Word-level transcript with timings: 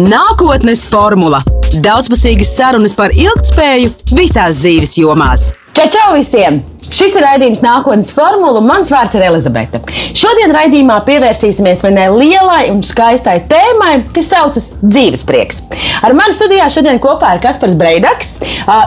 Nākotnes 0.00 0.86
formula- 0.88 1.42
daudzpusīgas 1.84 2.54
sarunas 2.56 2.94
par 2.96 3.12
ilgspēju 3.12 3.90
visās 4.16 4.62
dzīves 4.62 4.96
jomās. 4.96 5.50
Čau, 5.76 5.88
čau 5.92 6.12
visiem! 6.14 6.62
Šis 6.92 7.14
ir 7.16 7.24
raidījums 7.24 7.60
nākotnes 7.64 8.12
formula, 8.12 8.60
un 8.60 8.66
mans 8.68 8.90
vārds 8.92 9.14
ir 9.16 9.24
Elizabete. 9.24 9.80
Šodien 10.16 10.52
raidījumā 10.52 10.98
pievērsīsimies 11.06 11.84
vienai 11.84 12.08
lielai 12.12 12.70
un 12.70 12.82
skaistai 12.84 13.38
tēmai, 13.48 14.02
kas 14.12 14.28
saucas 14.32 14.74
dzīves 14.82 15.24
prieks. 15.28 15.62
Ar 16.02 16.12
mani 16.16 16.36
studijā 16.36 16.68
šodien 16.72 17.00
kopā 17.00 17.34
ir 17.36 17.42
Kaspars 17.44 17.76
Breidaks, 17.76 18.38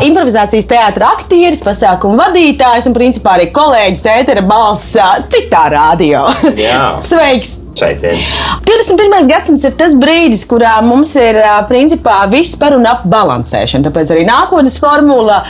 improvizācijas 0.05 0.69
teātris, 0.69 1.09
aktieris, 1.09 1.61
pasākumu 1.65 2.17
vadītājs 2.21 2.89
un 2.89 2.97
principā 2.97 3.37
arī 3.37 3.51
kolēģis 3.53 4.09
ētera 4.19 4.45
balss 4.45 4.97
citā 5.33 5.67
radio. 5.73 6.25
Sveiks! 7.09 7.64
Sveiciens. 7.75 8.25
21. 8.65 9.27
gadsimts 9.27 9.67
ir 9.67 9.73
tas 9.75 9.95
brīdis, 9.99 10.45
kurā 10.47 10.77
mums 10.85 11.11
ir 11.19 11.41
principā 11.69 12.21
viss 12.31 12.55
par 12.59 12.77
un 12.77 12.87
ap 12.87 13.03
balansēšanu. 13.11 13.89
Tāpēc 13.89 14.13
arī 14.15 14.23
nākotnes 14.29 14.79
formula 14.79 15.41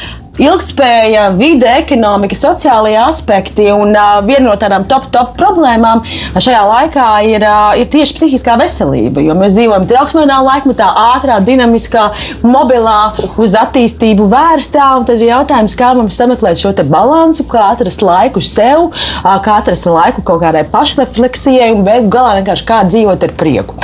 ilgspēja, 0.42 1.30
vide, 1.38 1.68
ekonomika, 1.82 2.38
sociālajie 2.38 3.00
aspekti. 3.04 3.68
Un 3.74 3.94
uh, 3.96 4.20
viena 4.26 4.48
no 4.50 4.56
tādām 4.60 4.88
top, 4.90 5.08
top 5.14 5.36
problēmām 5.40 6.04
šajā 6.36 6.64
laikā 6.70 7.10
ir, 7.30 7.46
uh, 7.46 7.76
ir 7.80 7.90
tieši 7.92 8.18
psihiskā 8.20 8.58
veselība. 8.62 9.24
Jo 9.26 9.38
mēs 9.38 9.56
dzīvojam 9.56 9.88
trauksmīgā 9.90 10.40
laikmetā, 10.50 10.90
ātrā, 11.16 11.40
dinamiskā, 11.46 12.08
mobilā, 12.46 13.14
uz 13.42 13.56
attīstību 13.60 14.28
vērstā. 14.32 14.90
Tad 15.06 15.16
ir 15.20 15.32
jautājums, 15.32 15.78
kā 15.80 15.94
mums 15.98 16.20
sameklēt 16.20 16.62
šo 16.62 16.74
balansu, 16.90 17.48
kā 17.50 17.70
atrast 17.74 18.04
laiku 18.06 18.44
sev, 18.44 18.92
uh, 18.92 19.32
kā 19.46 19.60
atrast 19.62 19.88
laiku 19.90 20.26
kaut 20.26 20.44
kādai 20.44 20.66
pašrefleksijai 20.72 21.72
un 21.76 21.86
beigās 21.88 22.12
galā 22.16 22.36
vienkārši 22.40 22.68
kā 22.68 22.84
dzīvot 22.90 23.26
ar 23.30 23.34
prieku. 23.40 23.80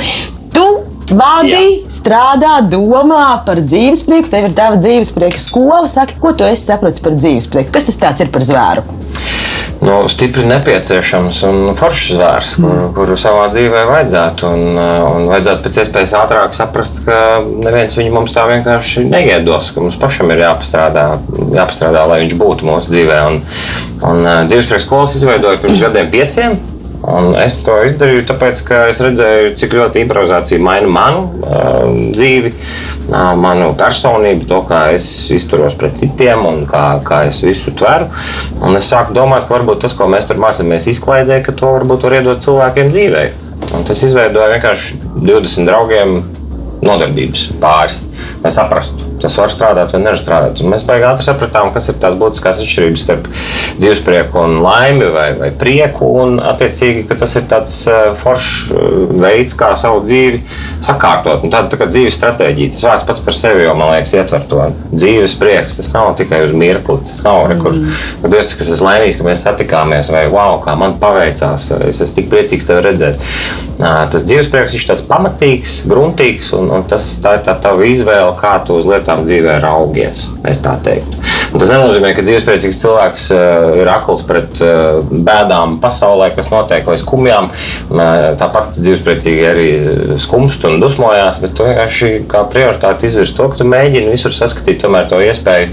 Vadi, 1.10 1.50
Jā. 1.50 1.90
strādā, 1.90 2.54
domā 2.70 3.42
par 3.46 3.60
dzīvesprieku. 3.64 4.30
Tev 4.32 4.48
ir 4.48 4.56
tava 4.56 4.78
dzīvesprieka 4.80 5.40
skola. 5.42 5.88
Saki, 5.90 6.18
ko 6.22 6.32
tu 6.36 6.48
saproti 6.56 7.02
par 7.04 7.16
dzīvesprieku? 7.18 7.72
Kas 7.74 7.90
tas 7.90 8.22
ir 8.22 8.30
par 8.32 8.46
zvēru? 8.46 8.86
Nu, 9.82 9.96
stipri 10.06 10.44
nepieciešams 10.46 11.40
un 11.48 11.56
foršs 11.74 12.12
zvērs, 12.14 12.52
mm. 12.62 12.82
kuru, 12.94 13.16
savā 13.18 13.48
dzīvē 13.50 13.80
vajadzētu. 13.88 14.46
Un, 14.54 14.78
un 14.78 15.26
vajadzētu 15.32 15.64
pēc 15.64 15.80
iespējas 15.82 16.12
ātrāk 16.20 16.54
saprast, 16.54 17.00
ka 17.02 17.16
neviens 17.42 17.98
viņu 17.98 18.14
mums 18.14 18.36
tā 18.36 18.46
vienkārši 18.46 19.02
neiedos, 19.10 19.72
ka 19.74 19.82
mums 19.82 19.98
pašam 19.98 20.30
ir 20.30 20.44
jāpastrādā, 20.44 21.08
jāpastrādā 21.58 22.04
lai 22.12 22.20
viņš 22.22 22.36
būtu 22.38 22.68
mūsu 22.70 22.94
dzīvē. 22.94 23.18
Un, 23.32 23.40
un 24.06 24.30
dzīvesprieka 24.46 24.86
skolas 24.86 25.18
izveidoja 25.18 25.58
pirms 25.64 25.82
gadiem 25.82 26.14
pieciem. 26.14 26.60
Un 27.02 27.32
es 27.34 27.56
to 27.66 27.74
izdarīju, 27.82 28.22
tāpēc, 28.30 28.60
ka 28.66 28.80
es 28.92 29.00
redzēju, 29.02 29.54
cik 29.58 29.74
ļoti 29.74 30.04
improvizācija 30.04 30.62
maina 30.62 30.90
manu 30.92 31.24
uh, 31.42 31.88
dzīvi, 32.14 32.52
uh, 33.10 33.32
manu 33.38 33.72
personību, 33.78 34.46
to, 34.50 34.60
kā 34.68 34.84
es 34.94 35.06
izturos 35.34 35.74
pret 35.78 35.98
citiem 35.98 36.46
un 36.46 36.62
kā, 36.70 36.84
kā 37.06 37.24
es 37.30 37.42
visu 37.42 37.74
tveru. 37.78 38.06
Un 38.62 38.78
es 38.78 38.90
sāku 38.92 39.16
domāt, 39.18 39.48
ka 39.48 39.58
varbūt 39.58 39.82
tas, 39.82 39.96
ko 39.98 40.06
mēs 40.10 40.30
tur 40.30 40.38
mācāmies 40.42 40.86
izklaidē, 40.94 41.42
ka 41.42 41.56
to 41.58 41.74
varbūt 41.74 42.06
var 42.06 42.20
iedot 42.20 42.46
cilvēkiem 42.46 42.92
dzīvē. 42.94 43.28
Un 43.72 43.88
tas 43.88 44.06
izveidoja 44.06 44.52
vienkārši 44.54 45.00
20 45.22 45.66
draugiem 45.66 46.20
nodarbības 46.86 47.48
pāris, 47.62 47.98
lai 48.42 48.54
saprastu 48.54 49.11
tas 49.22 49.38
var 49.38 49.52
strādāt 49.54 49.94
vai 49.94 50.02
nevar 50.02 50.20
strādāt. 50.20 50.62
Un 50.62 50.72
mēs 50.72 50.86
ātri 50.86 51.26
sapratām, 51.26 51.72
kas 51.74 51.90
ir 51.92 51.98
tās 52.02 52.16
būtiskās 52.18 52.62
atšķirības 52.62 53.04
starp 53.06 53.28
dzīvesprieku 53.80 54.40
un 54.42 54.58
laimi 54.64 55.08
vai, 55.14 55.28
vai 55.38 55.50
prieku. 55.58 56.08
Un, 56.22 56.38
attiecīgi, 56.42 57.06
tas 57.18 57.36
ir 57.38 57.46
tāds 57.50 57.76
uh, 57.90 58.12
foršs 58.18 58.72
uh, 58.72 58.88
veids, 59.22 59.56
kā 59.58 59.72
savu 59.80 60.02
dzīvi 60.04 60.42
sakārtot. 60.84 61.44
Un 61.44 61.52
tāda 61.52 61.72
tā 61.72 61.80
kā 61.80 61.88
dzīves 61.90 62.18
stratēģija, 62.18 62.74
tas 62.74 62.86
vārds 62.88 63.06
pats 63.08 63.22
par 63.24 63.38
sevi 63.38 63.66
jau, 63.66 63.74
man 63.78 63.94
liekas, 63.94 64.14
ietver 64.18 64.46
to 64.50 64.68
dzīves 64.92 65.36
prieks. 65.40 65.78
Tas 65.80 65.92
nav 65.94 66.12
tikai 66.20 66.42
uz 66.46 66.54
mirkli. 66.56 66.98
Tas 67.08 67.22
nav 67.26 67.46
mm. 67.48 67.62
kur, 67.62 67.78
kad 68.24 68.38
es 68.42 68.56
esmu 68.62 68.88
laimīgs, 68.88 69.18
ka 69.20 69.28
mēs 69.28 69.46
satikāmies, 69.46 70.12
vai 70.12 70.26
wow, 70.32 70.58
kā 70.64 70.76
man 70.78 70.98
paveicās. 71.02 71.70
Es 71.88 72.02
esmu 72.02 72.18
tik 72.18 72.32
priecīgs 72.32 72.68
tevi 72.68 72.86
redzēt. 72.88 73.20
Tas 73.82 74.26
dzīves 74.28 74.50
prieks 74.52 74.76
ir 74.76 74.84
tāds 74.86 75.02
pamatīgs, 75.08 75.80
gruntīgs, 75.90 76.52
un, 76.56 76.68
un 76.76 76.84
tas, 76.88 77.06
tā 77.22 77.36
ir 77.38 77.46
tā 77.46 77.56
tava 77.62 77.86
izvēle, 77.88 78.34
kā 78.38 78.54
tu 78.66 78.76
uz 78.78 78.86
lietām 78.86 79.11
lietām 79.12 79.26
dzīvē 79.26 79.60
raugies. 79.62 80.26
Tas 81.52 81.68
nenozīmē, 81.68 82.14
ka 82.16 82.24
dzīvespriecīgs 82.24 82.78
cilvēks 82.80 83.26
uh, 83.34 83.74
ir 83.82 83.88
akls 83.92 84.22
pret 84.24 84.60
uh, 84.64 85.02
bēdām 85.04 85.78
pasaulē, 85.82 86.30
kas 86.34 86.48
notiek 86.50 86.86
vai 86.88 86.96
skumjām. 86.96 87.50
Uh, 87.92 88.32
tāpat 88.40 88.78
dzīvespriecīgi 88.78 89.44
arī 89.50 89.68
skumst 90.22 90.64
un 90.64 90.80
dusmojās, 90.80 91.42
bet 91.42 91.52
tu 91.56 91.68
vienkārši 91.68 92.24
kā 92.30 92.46
prioritāti 92.48 93.10
izvirzi 93.10 93.36
to, 93.36 93.50
ka 93.52 93.60
tu 93.60 93.68
mēģini 93.68 94.14
visur 94.14 94.32
saskatīt 94.32 94.80
tomēr 94.82 95.10
to 95.12 95.20
iespēju 95.20 95.68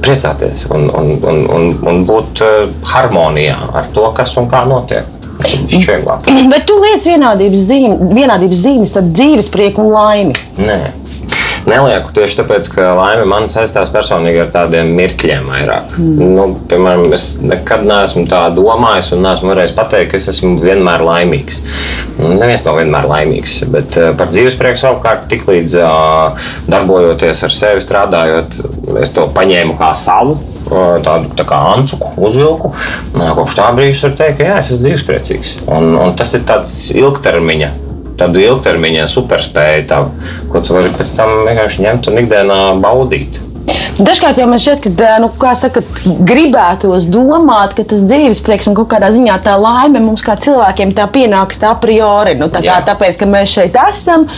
priecāties 0.00 0.66
un, 0.72 0.88
un, 0.96 1.14
un, 1.28 1.40
un, 1.54 1.72
un 1.86 2.04
būt 2.08 2.42
harmonijā 2.90 3.58
ar 3.76 3.90
to, 3.94 4.08
kas 4.16 4.34
un 4.40 4.50
kā 4.50 4.64
notiek. 4.66 5.06
Bet 6.52 6.66
tu 6.68 6.80
liec 6.82 7.04
vienādības 7.06 7.68
zīmi, 7.70 8.14
vienādības 8.16 8.64
zīmes 8.66 8.90
starp 8.92 9.12
dzīves 9.14 9.52
prieku 9.54 9.86
un 9.86 9.94
laimi. 9.94 10.40
Nē 10.58 10.80
nelieku 11.68 12.12
tieši 12.16 12.40
tāpēc, 12.40 12.70
ka 12.74 12.90
laime 12.98 13.26
man 13.28 13.48
saistās 13.52 13.90
personīgi 13.92 14.42
ar 14.44 14.52
tādiem 14.54 14.92
mirkļiem 14.98 15.48
vairāk. 15.50 15.96
Mm. 15.98 16.34
Nu, 16.36 16.46
piemēram, 16.70 17.08
es 17.16 17.32
nekad 17.42 17.84
neesmu 17.88 18.26
tā 18.30 18.46
domājis 18.56 19.12
un 19.16 19.24
neesmu 19.26 19.52
varējis 19.52 19.74
pateikt, 19.76 20.12
ka 20.12 20.20
es 20.20 20.30
esmu 20.34 20.54
vienmēr 20.62 21.04
laimīgs. 21.06 21.62
Neviens 22.20 22.66
nav 22.66 22.80
vienmēr 22.80 23.08
laimīgs, 23.10 23.58
bet 23.72 23.98
uh, 24.00 24.12
par 24.18 24.32
dzīves 24.32 24.58
prieku 24.60 24.82
savukārt 24.82 25.28
tik 25.30 25.46
līdz 25.48 25.76
uh, 25.80 26.48
darbojoties 26.70 27.44
ar 27.46 27.54
sevi, 27.56 27.84
strādājot, 27.84 28.60
es 29.00 29.14
to 29.16 29.28
paņēmu 29.36 29.78
kā 29.80 29.94
savu 29.98 30.38
tādu 31.04 31.30
tā 31.34 31.46
kā 31.48 31.58
ancuku 31.74 32.12
uzvilku. 32.28 32.72
Kopš 33.16 33.58
tā 33.58 33.68
brīža 33.74 34.08
var 34.08 34.16
teikt, 34.20 34.38
ka 34.38 34.48
jā, 34.50 34.58
es 34.60 34.70
esmu 34.70 34.84
dzīvespriecīgs. 34.86 35.54
Un, 35.66 35.94
un 35.98 36.18
tas 36.18 36.34
ir 36.38 36.44
tāds 36.46 36.74
ilgtermiņa 36.94 37.72
tādu 38.20 38.42
ilgtermiņa 38.44 39.06
superspēju, 39.10 39.86
tā, 39.90 40.02
ko 40.52 40.62
tu 40.64 40.76
vari 40.76 40.92
pēc 40.96 41.14
tam 41.16 41.44
vienkārši 41.48 41.86
ņemt 41.86 42.10
un 42.10 42.22
ikdienā 42.24 42.58
baudīt. 42.82 43.40
Dažkārt 43.98 44.38
jau 44.38 44.46
man 44.48 44.60
šķiet, 44.62 44.86
ka 44.96 45.16
nu, 45.20 45.28
saka, 45.58 45.82
gribētos 46.04 47.08
domāt, 47.12 47.74
ka 47.76 47.84
tas 47.90 48.04
dzīves 48.06 48.40
prieks 48.46 48.68
un 48.70 48.76
kaut 48.78 48.88
kādā 48.92 49.10
ziņā 49.12 49.36
tā 49.44 49.56
laime 49.60 50.00
mums 50.04 50.22
kā 50.24 50.36
cilvēkiem 50.40 50.94
tā 50.96 51.08
pienāks 51.10 51.60
tā 51.60 51.72
a 51.74 51.78
priori. 51.80 52.36
Nu, 52.38 52.48
tā 52.52 52.62
kā, 52.64 52.78
tāpēc, 52.86 53.18
ka 53.20 53.28
mēs 53.28 53.52
šeit 53.56 53.76
esam, 53.88 54.28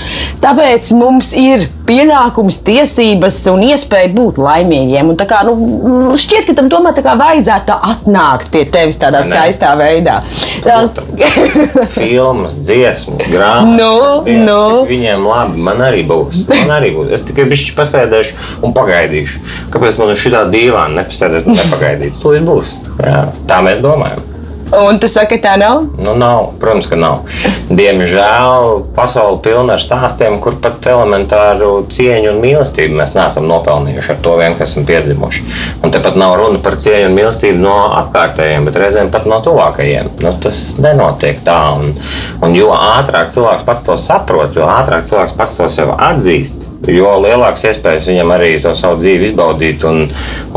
tāpēc 0.43 0.91
mums 0.99 1.33
ir 1.39 1.69
pienākums, 1.87 2.61
tiesības 2.67 3.39
un 3.53 3.65
iespēja 3.69 4.11
būt 4.17 4.41
laimīgiem. 4.43 5.13
Un, 5.13 5.21
kā, 5.29 5.43
nu, 5.47 6.17
šķiet, 6.19 6.49
ka 6.49 6.57
tam 6.59 6.71
tomēr 6.73 6.99
kā, 7.05 7.15
vajadzētu 7.21 7.77
atnākt 7.93 8.51
pie 8.55 8.65
tevis 8.73 9.01
tādā 9.03 9.23
skaistā 9.27 9.75
veidā. 9.79 10.21
Filmas, 11.97 12.57
dziesmas, 12.63 13.27
grāmatas. 13.29 13.79
Nu, 13.79 14.45
nu. 14.47 14.61
Viņiem 14.89 15.27
labi, 15.29 15.63
man 15.69 15.83
arī 15.85 16.05
būs. 16.09 16.47
Man 16.63 16.77
arī 16.79 16.93
būs. 16.97 17.13
Es 17.19 17.27
tikai 17.27 17.47
bišķi 17.51 17.77
pasēdēšu 17.79 18.63
un 18.67 18.75
pagaidīšu. 18.77 19.42
Kāpēc 19.73 20.01
man 20.01 20.13
ir 20.13 20.21
šī 20.21 20.35
tā 20.35 20.45
dīvaina 20.53 21.03
nepasēdēt 21.03 21.49
un 21.49 21.59
nepagaidīt? 21.59 22.21
To 22.23 22.37
ir 22.37 22.45
būs. 22.47 22.77
Jā, 23.01 23.25
tā 23.51 23.63
mēs 23.65 23.83
domājam. 23.85 24.29
Un 24.73 24.97
tu 24.97 25.05
saki, 25.05 25.37
tā 25.37 25.53
nav? 25.61 25.83
Nu, 26.01 26.15
nav. 26.17 26.55
Protams, 26.61 26.87
ka 26.89 26.97
nav. 26.97 27.27
Diemžēl 27.69 28.79
pasaule 28.97 29.37
ir 29.37 29.43
pilna 29.45 29.77
ar 29.77 29.83
stāstiem, 29.85 30.39
kur 30.41 30.57
pat 30.65 30.89
elementāru 30.89 31.83
cieņu 31.93 32.31
un 32.33 32.41
mīlestību 32.41 32.97
mēs 32.97 33.13
neesam 33.13 33.45
nopelnījuši 33.51 34.15
ar 34.15 34.23
to 34.25 34.39
vien, 34.41 34.57
kas 34.57 34.73
esam 34.73 34.89
piedzimuši. 34.89 35.45
Un 35.85 35.93
tepat 35.93 36.17
nav 36.17 36.39
runa 36.41 36.63
par 36.65 36.79
cieņu 36.81 37.11
un 37.11 37.19
mīlestību 37.21 37.61
no 37.61 37.77
apkārtējiem, 38.01 38.65
bet 38.69 38.81
reizēm 38.81 39.13
pat 39.13 39.29
no 39.29 39.43
tuvākajiem. 39.45 40.09
Nu, 40.25 40.33
tas 40.41 40.65
nenotiek 40.81 41.45
tā. 41.45 41.61
Un, 41.77 41.93
un 42.41 42.57
jo 42.57 42.73
ātrāk 42.73 43.29
cilvēks 43.35 43.69
pats 43.69 43.85
to 43.85 44.01
saprot, 44.01 44.57
jo 44.57 44.73
ātrāk 44.73 45.05
cilvēks 45.05 45.37
pats 45.37 45.61
to 45.61 45.69
sev 45.73 45.93
atzīst, 46.01 46.72
jo 46.91 47.13
lielākas 47.23 47.67
iespējas 47.71 48.09
viņam 48.11 48.35
arī 48.35 48.53
to 48.63 48.73
savu 48.75 48.99
dzīvi 49.03 49.29
izbaudīt 49.31 49.87
un, 49.87 50.05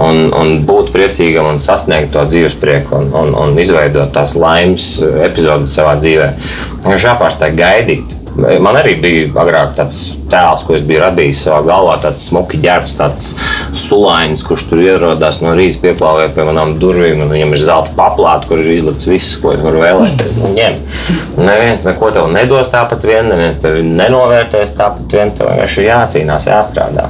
un, 0.02 0.22
un 0.34 0.54
būt 0.66 0.92
priecīgam 0.96 1.52
un 1.52 1.62
sasniegt 1.62 2.14
to 2.16 2.26
dzīves 2.26 2.58
prieku 2.62 2.98
un, 2.98 3.12
un, 3.14 3.34
un 3.46 3.58
izveidot 3.62 4.14
tās 4.16 4.38
laimes 4.40 4.98
epizodes 5.28 5.76
savā 5.78 5.98
dzīvē. 6.02 6.32
Viņš 6.88 7.10
jāpārstāj 7.12 7.58
gaidīt. 7.58 8.25
Man 8.36 8.76
arī 8.76 8.98
bija 9.00 9.28
agrāk 9.40 9.76
tāds 9.78 10.00
tēls, 10.32 10.66
ko 10.68 10.76
es 10.76 10.84
biju 10.84 11.06
radījis 11.06 11.46
savā 11.46 11.62
galvā. 11.70 11.96
Tāds 12.04 12.26
smuki 12.28 12.60
ģērbs, 12.64 12.96
tāds 13.00 13.30
sulainis, 13.76 14.44
kurš 14.44 14.68
tur 14.72 14.84
ierodās 14.84 15.40
no 15.44 15.54
rīta, 15.56 15.80
pieklāvēja 15.86 16.34
pie 16.36 16.48
manām 16.50 16.76
durvīm. 16.82 17.24
Viņam 17.32 17.56
ir 17.56 17.64
zelta 17.64 17.96
paplāte, 17.96 18.50
kur 18.52 18.60
ir 18.60 18.74
izlikts 18.76 19.08
viss, 19.08 19.38
ko 19.40 19.56
es 19.56 19.64
varu 19.64 19.84
vēlēties. 19.86 20.40
Nu, 20.44 20.52
ņem. 20.58 20.82
Neviens 21.40 21.88
neko 21.88 22.12
tev 22.16 22.32
nedos 22.36 22.72
tāpat 22.74 23.08
vien, 23.08 23.32
neviens 23.32 23.62
tevi 23.64 23.86
nenovērtēs 23.88 24.76
tāpat 24.82 25.20
vien. 25.20 25.32
Tev 25.36 25.54
vienkārši 25.54 25.88
jācīnās, 25.88 26.52
jāstrādā. 26.52 27.08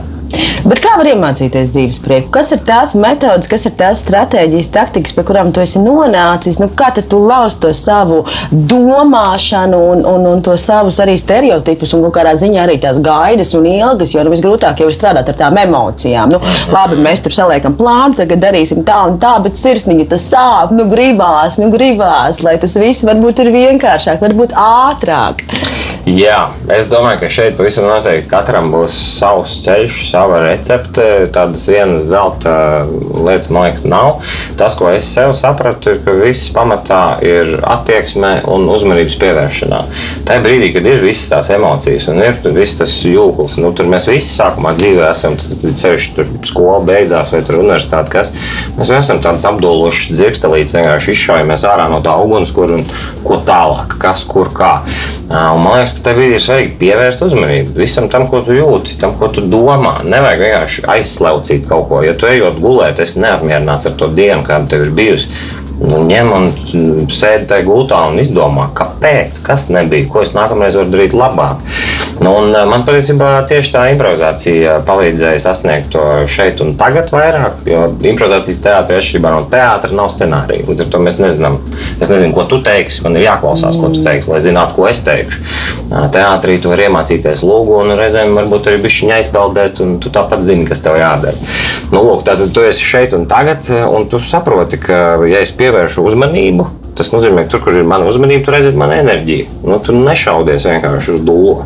Bet 0.66 0.80
kā 0.82 0.96
var 0.98 1.06
iemācīties 1.12 1.70
dzīves 1.74 2.00
prieku? 2.02 2.32
Kas 2.34 2.50
ir 2.56 2.62
tās 2.66 2.96
metodes, 2.98 3.50
kas 3.52 3.68
ir 3.70 3.76
tās 3.78 4.02
stratēģijas, 4.02 4.72
taktikas, 4.74 5.14
pie 5.14 5.26
kurām 5.28 5.52
tu 5.54 5.62
esi 5.62 5.82
nonācis? 5.84 6.58
Nu, 6.62 6.72
kā 6.74 6.90
tu 6.96 7.20
lauzi 7.22 7.60
to 7.62 7.74
savu 7.78 8.24
domāšanu 8.50 9.82
un, 9.92 10.02
un, 10.10 10.26
un 10.32 10.42
to 10.46 10.56
savus 10.62 10.98
arī 11.04 11.18
stereotipus 11.22 11.94
un 11.98 12.08
kādā 12.16 12.34
ziņā 12.42 12.64
arī 12.66 12.80
tās 12.82 13.02
gaidas 13.04 13.54
un 13.58 13.68
ilgas, 13.70 14.16
jo 14.16 14.26
nu, 14.26 14.34
visgrūtāk 14.34 14.82
jau 14.82 14.90
ir 14.90 14.98
strādāt 14.98 15.30
ar 15.30 15.40
tām 15.44 15.60
emocijām. 15.66 16.34
Nu, 16.34 16.42
labi, 16.74 16.98
mēs 17.06 17.22
tur 17.26 17.36
saliekam 17.36 17.78
plānu, 17.78 18.18
tagad 18.22 18.42
darīsim 18.48 18.82
tā 18.88 19.04
un 19.10 19.20
tā, 19.22 19.36
bet 19.46 19.62
sirsniņa 19.62 20.10
tas 20.16 20.30
sāp, 20.34 20.74
nu 20.76 20.90
gribās, 20.90 21.60
nu 21.62 21.70
gribās, 21.74 22.42
lai 22.46 22.58
tas 22.62 22.78
viss 22.82 23.06
varbūt 23.06 23.46
ir 23.46 23.54
vienkāršāk, 23.60 24.22
varbūt 24.26 24.58
ātrāk. 24.66 25.46
Jā, 26.06 26.52
es 26.70 26.86
domāju, 26.86 27.18
ka 27.24 27.28
šeit 27.34 27.56
pavisam 27.58 27.88
noteikti 27.90 28.28
katram 28.30 28.68
būs 28.70 28.94
savs 29.16 29.56
ceļš, 29.64 30.04
sava 30.06 30.44
recepte. 30.44 31.02
Tādas 31.34 31.64
vienas 31.66 32.06
zelta 32.12 32.86
lietas, 32.86 33.50
man 33.50 33.66
liekas, 33.66 33.88
nav. 33.90 34.20
Tas, 34.54 34.76
ko 34.78 34.92
es 34.94 35.08
sev 35.10 35.34
sapratu, 35.34 35.96
ir, 35.96 36.04
ka 36.06 36.14
viss 36.20 36.52
pamatā 36.54 37.00
ir 37.26 37.56
attieksme 37.66 38.36
un 38.54 38.68
uzmanības 38.70 39.18
pievēršanā. 39.24 39.80
Tajā 40.30 40.44
brīdī, 40.46 40.70
kad 40.76 40.86
ir 40.92 41.02
visas 41.02 41.32
tās 41.34 41.50
emocijas 41.58 42.06
un 42.14 42.22
ir 42.22 42.38
viss 42.54 42.78
tas 42.78 42.94
jūklis, 43.02 43.58
nu, 43.66 43.74
tur 43.74 43.90
mēs 43.90 44.06
visi 44.12 44.30
sākumā 44.38 44.76
dzīvē 44.78 45.10
esam, 45.10 45.40
tad 45.42 45.66
ceļš 45.82 46.12
tur 46.20 46.32
skola 46.46 46.84
beidzās 46.86 47.34
vai 47.34 47.42
tur 47.50 47.64
universitāte, 47.64 48.14
kas 48.14 48.36
mēs 48.78 48.94
esam 49.00 49.24
tāds 49.26 49.50
apdološs 49.50 50.14
dzirkstelīts, 50.14 50.78
vienkārši 50.78 51.18
izšaujamies 51.18 51.66
ārā 51.66 51.90
no 51.90 52.04
tā 52.06 52.14
ugunskura 52.22 52.78
un 52.78 52.86
ko 53.26 53.42
tālāk, 53.50 53.98
kas, 54.06 54.22
kur, 54.30 54.54
kā. 54.54 54.76
Un 55.26 55.64
man 55.64 55.80
liekas, 55.80 55.95
ka 55.96 56.04
tev 56.10 56.22
ir 56.22 56.40
svarīgi 56.42 56.76
pievērst 56.80 57.24
uzmanību 57.26 57.76
visam 57.80 58.10
tam, 58.12 58.28
ko 58.32 58.42
tu 58.46 58.56
jūti, 58.56 58.98
tam, 59.02 59.16
ko 59.20 59.30
tu 59.34 59.44
domā. 59.50 59.98
Nevajag 60.06 60.42
vienkārši 60.44 60.88
aizslaucīt 60.96 61.70
kaut 61.70 61.88
ko. 61.90 62.02
Ja 62.06 62.16
tu 62.18 62.30
ejot 62.30 62.60
gulēt, 62.62 63.02
esi 63.04 63.22
neapmierināts 63.24 63.90
ar 63.90 63.96
to 64.00 64.12
dienu, 64.16 64.44
kāda 64.48 64.76
tev 64.76 64.88
ir 64.88 64.96
bijusi. 64.96 65.32
Nu, 65.76 66.00
ņem 66.08 66.30
un 66.32 66.46
sēdi 67.12 67.50
tajā 67.52 67.66
gultā 67.68 68.00
un 68.08 68.22
izdomā, 68.24 68.70
kāpēc, 68.78 69.42
kas 69.44 69.68
nebija, 69.76 70.08
ko 70.12 70.24
es 70.24 70.32
nākamreiz 70.36 70.78
varu 70.80 70.94
darīt 70.94 71.16
labāk. 71.18 71.64
Nu, 72.16 72.32
un 72.40 72.54
man 72.70 72.86
patiesībā 72.88 73.30
tieši 73.50 73.74
tā 73.74 73.82
improvizācija 73.92 74.78
palīdzēja 74.88 75.42
sasniegt 75.44 75.90
to 75.92 76.04
šeit 76.32 76.62
un 76.64 76.76
tagad 76.80 77.12
vairāk. 77.12 77.66
Jo 77.68 77.90
improvizācijas 77.92 78.62
teātris 78.64 79.02
atšķirībā 79.02 79.34
no 79.34 79.42
teātra 79.52 79.92
nav 79.96 80.14
scenārija. 80.14 80.64
Līdz 80.70 80.86
ar 80.86 80.92
to 80.94 81.02
mēs 81.04 81.20
nezinām, 81.20 81.58
es 82.00 82.12
nezinu, 82.12 82.32
ko 82.38 82.46
tu 82.52 82.62
teiksi. 82.64 83.04
Man 83.04 83.20
ir 83.20 83.28
jāklausās, 83.28 83.76
ko 83.82 83.92
tu 83.92 84.04
teiksi, 84.06 84.32
lai 84.32 84.40
zinātu, 84.46 84.78
ko 84.78 84.88
es 84.88 85.04
teikšu. 85.06 85.44
Teātrī 86.16 86.56
tu 86.64 86.72
vari 86.72 86.88
iemācīties 86.88 87.44
lūgu 87.46 87.82
un 87.82 87.98
reizēm 88.00 88.32
varbūt 88.40 88.72
arī 88.72 88.80
bišķiņa 88.88 89.20
aizpeldēt, 89.20 89.84
un 89.84 90.00
tu 90.04 90.14
tāpat 90.14 90.46
zini, 90.48 90.66
kas 90.70 90.82
tev 90.86 90.96
jādara. 91.02 91.36
Nu, 91.92 92.00
lūk, 92.00 92.24
tātad 92.28 92.56
tu 92.56 92.64
esi 92.66 92.88
šeit 92.88 93.14
un 93.18 93.28
tagad, 93.30 93.68
un 93.92 94.08
tu 94.10 94.24
saproti, 94.24 94.80
ka 94.82 95.04
ja 95.28 95.44
es 95.44 95.54
pievēršu 95.56 96.08
uzmanību, 96.08 96.72
Tas 96.96 97.12
nozīmē, 97.12 97.44
ka 97.44 97.52
tur, 97.52 97.64
kur 97.66 97.76
ir 97.76 97.88
mana 97.88 98.08
uzmanība, 98.08 98.46
tur 98.48 98.56
aiziet 98.56 98.78
mana 98.80 99.02
enerģija. 99.02 99.50
Nu, 99.68 99.82
tu 99.84 99.96
nešaudies 99.98 100.64
vienkārši 100.70 101.18
uz 101.18 101.24
dūlu. 101.28 101.58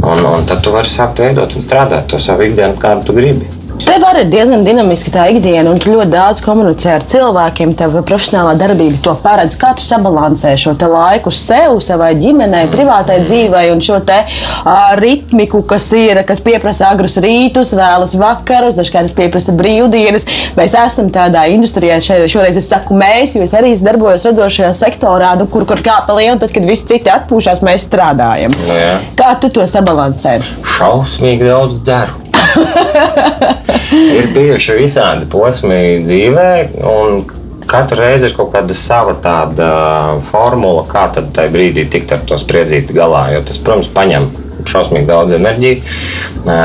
Un, 0.00 0.24
un 0.24 0.46
tad 0.48 0.64
tu 0.64 0.72
vari 0.72 0.88
sākt 0.88 1.20
veidot 1.20 1.52
un 1.52 1.66
strādāt 1.66 2.08
to 2.08 2.20
savu 2.22 2.48
ikdienu, 2.48 2.80
kādu 2.80 3.10
tu 3.10 3.16
gribi. 3.18 3.59
Tev 3.86 4.04
arī 4.04 4.24
ir 4.24 4.30
diezgan 4.32 4.62
dinamiska 4.64 5.10
tā 5.14 5.24
ikdiena, 5.32 5.70
un 5.72 5.78
tu 5.80 5.92
ļoti 5.94 6.12
daudz 6.12 6.42
komunicē 6.44 6.92
ar 6.98 7.04
cilvēkiem. 7.08 7.72
Tev 7.78 7.96
profesionālā 8.06 8.52
darbība 8.60 9.00
to 9.04 9.14
paredz. 9.22 9.56
Kā 9.60 9.72
tu 9.76 9.84
sabalansē 9.84 10.52
šo 10.60 10.74
laiku 10.90 11.32
sev, 11.34 11.78
savai 11.84 12.10
ģimenei, 12.20 12.68
privātai 12.72 13.20
dzīvei 13.24 13.70
un 13.72 13.80
šo 13.84 14.00
te 14.06 14.18
uh, 14.24 14.92
ritmiku, 15.00 15.62
kas 15.68 15.88
ir, 15.96 16.22
kas 16.28 16.42
prasa 16.44 16.90
agrus 16.90 17.16
rītus, 17.22 17.72
vēlas 17.76 18.16
vakarus, 18.20 18.76
dažkārt 18.78 19.08
tas 19.10 19.30
prasa 19.32 19.54
brīvdienas. 19.56 20.28
Mēs 20.58 20.76
esam 20.78 21.10
tādā 21.14 21.46
industrijā, 21.54 22.00
šeit, 22.04 22.26
šoreiz 22.30 22.60
es 22.60 22.68
saku 22.70 22.96
mēs, 22.98 23.36
jo 23.36 23.46
es 23.46 23.56
arī 23.56 23.72
darbojos 23.80 24.26
radošajā 24.28 24.74
sektorā, 24.76 25.34
nu, 25.40 25.48
kur, 25.50 25.66
kur 25.68 25.80
kāpa 25.84 26.18
liela, 26.18 26.38
tad, 26.40 26.52
kad 26.54 26.66
visi 26.68 26.88
citi 26.90 27.12
atpūšas, 27.12 27.64
mēs 27.66 27.88
strādājam. 27.88 28.54
Nu, 28.66 28.76
jā. 28.76 28.96
Kā 29.18 29.34
tu 29.40 29.52
to 29.52 29.66
sabalansē? 29.68 30.38
Šausmīgi 30.76 31.48
daudz 31.48 31.80
dzeru. 31.86 32.26
ir 33.94 34.30
bijuši 34.34 34.78
visādi 34.80 35.28
posmi 35.30 36.00
dzīvē, 36.04 36.50
un 36.90 37.22
katru 37.70 38.00
reizi 38.02 38.28
ir 38.28 38.36
kaut 38.36 38.52
kāda 38.54 38.74
sava 38.76 39.16
tāda 39.22 39.70
formula, 40.30 40.84
kā 40.90 41.06
tad 41.14 41.30
tajā 41.36 41.52
brīdī 41.54 41.86
tikt 41.90 42.14
ar 42.16 42.22
to 42.26 42.38
spriedzīti 42.40 42.96
galā. 42.96 43.28
Jo 43.34 43.44
tas, 43.46 43.60
protams, 43.62 43.90
paņem 43.94 44.30
šausmīgi 44.68 45.08
daudz 45.08 45.34
enerģijas, 45.36 46.00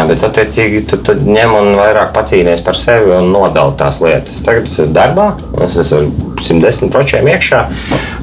bet 0.09 0.23
attiecīgi 0.27 0.81
tu 0.89 1.15
ņem 1.25 1.53
un 1.55 1.69
vairāk 1.79 2.11
pacīnies 2.15 2.63
par 2.65 2.79
sevi 2.79 3.13
un 3.15 3.31
nodali 3.33 3.77
tās 3.79 4.01
lietas. 4.03 4.41
Tagad 4.45 4.67
es 4.67 4.79
esmu 4.83 4.95
darbā, 4.97 5.27
es 5.65 5.77
esmu 5.83 6.01
ar 6.01 6.43
110% 6.43 7.31
iekšā. 7.35 7.61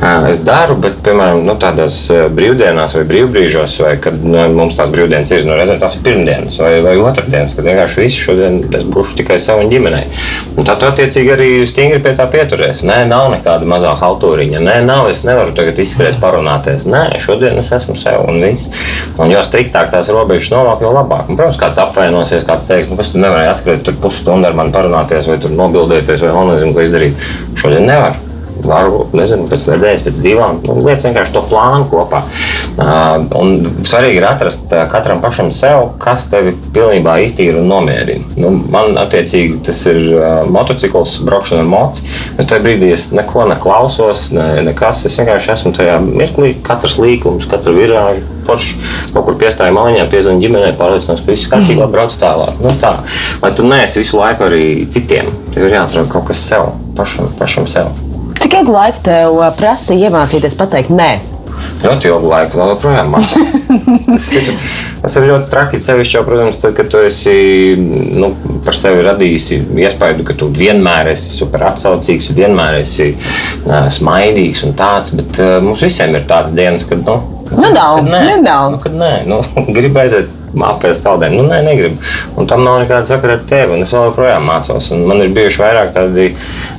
Es 0.02 0.40
daru, 0.42 0.74
bet, 0.82 0.96
piemēram, 1.06 1.44
nu, 1.46 1.54
tādās 1.62 1.96
brīvdienās 2.34 2.96
vai 2.96 3.02
brīvbrīžos, 3.06 3.76
vai 3.84 3.92
kad 4.02 4.16
nu, 4.26 4.40
mums 4.50 4.74
tās 4.74 4.88
brīvdienas 4.90 5.30
ir, 5.30 5.44
nu, 5.46 5.54
reizēm 5.54 5.78
tās 5.78 5.94
ir 5.94 6.02
pirmdienas 6.02 6.56
vai, 6.58 6.72
vai 6.82 6.96
otrdienas, 6.98 7.54
kad 7.54 7.68
vienkārši 7.68 8.02
visu 8.02 8.24
šodien 8.24 8.56
es 8.74 8.82
būšu 8.90 9.14
tikai 9.20 9.36
savai 9.42 9.68
ģimenei. 9.70 10.08
Un 10.56 10.66
tad, 10.66 10.82
attiecīgi, 10.88 11.30
arī 11.36 11.50
stingri 11.70 12.00
pie 12.02 12.16
tā 12.18 12.26
pieturēs. 12.32 12.82
Nē, 12.88 12.96
nav 13.12 13.28
nekāda 13.36 13.68
mazā 13.70 13.92
haltūriņa. 14.00 14.64
Nē, 14.66 14.74
nav, 14.88 15.06
es 15.12 15.22
nevaru 15.28 15.54
tagad 15.54 15.78
izskriet 15.84 16.18
parunāties. 16.24 16.88
Nē, 16.90 17.04
šodien 17.22 17.62
es 17.62 17.70
esmu 17.78 17.94
sev 17.98 18.26
un 18.26 18.42
viss. 18.42 18.74
Un 19.22 19.30
jo 19.30 19.44
striktāk 19.46 19.94
tās 19.94 20.10
robežas 20.10 20.50
novāk, 20.56 20.82
jo 20.82 20.90
labāk. 20.98 21.30
Un, 21.30 21.38
protams, 21.38 21.62
kāds 21.62 21.78
apvainosies, 21.84 22.42
kāds 22.48 22.66
teiks, 22.66 22.90
nu, 22.90 22.98
kas 22.98 23.14
tu 23.14 23.22
nevari 23.22 23.46
atskriet 23.52 23.86
tur 23.86 23.94
pusstundu 24.02 24.50
ar 24.50 24.58
mani 24.58 24.74
parunāties 24.74 25.30
vai 25.30 25.38
tur 25.38 25.54
nobildēties 25.54 26.26
vai 26.26 26.34
nezinu, 26.50 26.74
ko 26.74 26.84
izdarīt. 26.90 27.32
Šodien 27.54 27.86
nevar 27.86 28.18
varu, 28.66 29.06
nezinu, 29.16 29.48
pēc 29.50 29.68
nedēļas, 29.72 30.04
pēc 30.06 30.20
divām. 30.22 30.60
Nu, 30.66 30.78
Lietas 30.82 31.08
vienkārši 31.08 31.34
to 31.34 31.44
plānu 31.50 31.88
kopā. 31.90 32.22
Un 33.36 33.84
svarīgi 33.84 34.20
ir 34.20 34.26
atrast 34.26 34.72
katram 34.92 35.20
pašam 35.20 35.50
sev, 35.52 35.90
kas 36.00 36.28
tevi 36.32 36.54
pilnībā 36.72 37.18
iztīra 37.26 37.60
un 37.60 37.68
nomierina. 37.68 38.24
Nu, 38.40 38.52
man, 38.72 38.96
attiecīgi, 39.02 39.58
tas 39.66 39.82
ir 39.90 39.98
motocikls, 40.52 41.18
braukšana 41.26 41.64
ar 41.64 41.68
moci. 41.68 42.06
Tajā 42.38 42.62
brīdī 42.64 42.92
es 42.94 43.10
neko 43.12 43.44
neklausos, 43.50 44.30
ne, 44.36 44.46
nekas. 44.68 45.04
Es 45.08 45.18
vienkārši 45.20 45.52
esmu 45.56 45.74
tajā 45.76 45.98
mirklī, 46.04 46.54
katrs 46.64 46.96
līkums, 47.02 47.48
katra 47.50 47.74
virāža. 47.76 48.24
Porš, 48.42 48.72
kaut 49.14 49.28
kur 49.28 49.36
piestāja 49.38 49.70
maliņā, 49.76 50.08
piezvanīja 50.10 50.48
ģimenei, 50.48 50.72
pārliecinās, 50.80 51.22
ka 51.22 51.30
viss 51.30 51.50
kārtībā, 51.52 51.86
brauc 51.92 52.16
tālāk. 52.18 52.56
Nu, 52.64 52.72
tā. 52.82 52.96
Lai 53.42 53.52
tu 53.54 53.68
neesi 53.68 54.02
visu 54.02 54.18
laiku 54.18 54.48
arī 54.48 54.64
citiem, 54.90 55.30
tev 55.54 55.68
ir 55.68 55.76
jāatrod 55.78 56.10
kaut 56.10 56.26
kas 56.32 56.42
sev, 56.48 56.72
pašam, 56.98 57.30
pašam 57.38 57.70
sev. 57.70 57.94
Ilgu 58.62 58.74
laiku 58.76 59.00
tev 59.02 59.40
prasa 59.58 59.94
iemācīties 59.98 60.54
pateikt 60.54 60.92
nē? 60.94 61.08
Ļoti 61.82 62.06
ilgu 62.12 62.28
laiku, 62.30 62.60
vēl 62.60 62.68
joprojām 62.76 63.08
mācās. 63.10 63.64
tas, 64.12 64.26
ir, 64.38 64.50
tas 65.02 65.16
ir 65.18 65.26
ļoti 65.26 65.48
traki. 65.50 65.80
Sevišķi, 65.82 66.14
jau, 66.14 66.22
protams, 66.28 66.60
tad, 66.62 66.76
kad 66.76 66.92
tu 66.94 67.00
esi 67.02 67.34
nu, 68.14 68.28
par 68.62 68.78
sevi 68.78 69.02
radījis 69.02 69.48
iespēju, 69.82 70.22
ka 70.28 70.36
tu 70.38 70.46
vienmēr 70.54 71.10
esi 71.16 71.40
super 71.40 71.66
atsaucīgs, 71.72 72.30
vienmēr 72.36 72.78
esi 72.84 73.08
uh, 73.16 73.88
smaidīgs 73.90 74.62
un 74.68 74.76
tāds. 74.78 75.10
Bet 75.18 75.42
uh, 75.42 75.56
mums 75.64 75.82
visiem 75.82 76.14
ir 76.14 76.28
tādas 76.30 76.54
dienas, 76.54 76.86
kad, 76.86 77.02
nu, 77.02 77.18
nu 77.50 77.72
nav, 77.74 77.98
kad 77.98 78.12
nē, 78.14 78.22
nu, 78.28 78.38
nav. 78.46 78.68
Nu, 78.76 78.82
kad 78.86 78.94
nē, 79.02 79.12
nu, 79.26 79.42
gribu 79.74 80.06
apēst 80.60 81.06
saldējumu. 81.06 81.40
Nu, 81.40 81.48
nē, 81.48 81.60
negribu. 81.64 81.98
Un 82.38 82.48
tam 82.50 82.64
nav 82.66 82.80
nekāda 82.82 83.08
sakara 83.08 83.38
ar 83.38 83.44
tevi. 83.48 83.78
Es 83.82 83.92
vēl 83.94 84.08
joprojām 84.10 84.44
mācos. 84.46 84.90
Un 84.94 85.04
man 85.08 85.22
ir 85.24 85.32
bijuši 85.34 85.62
vairāk 85.62 85.92
tādi 85.94 86.28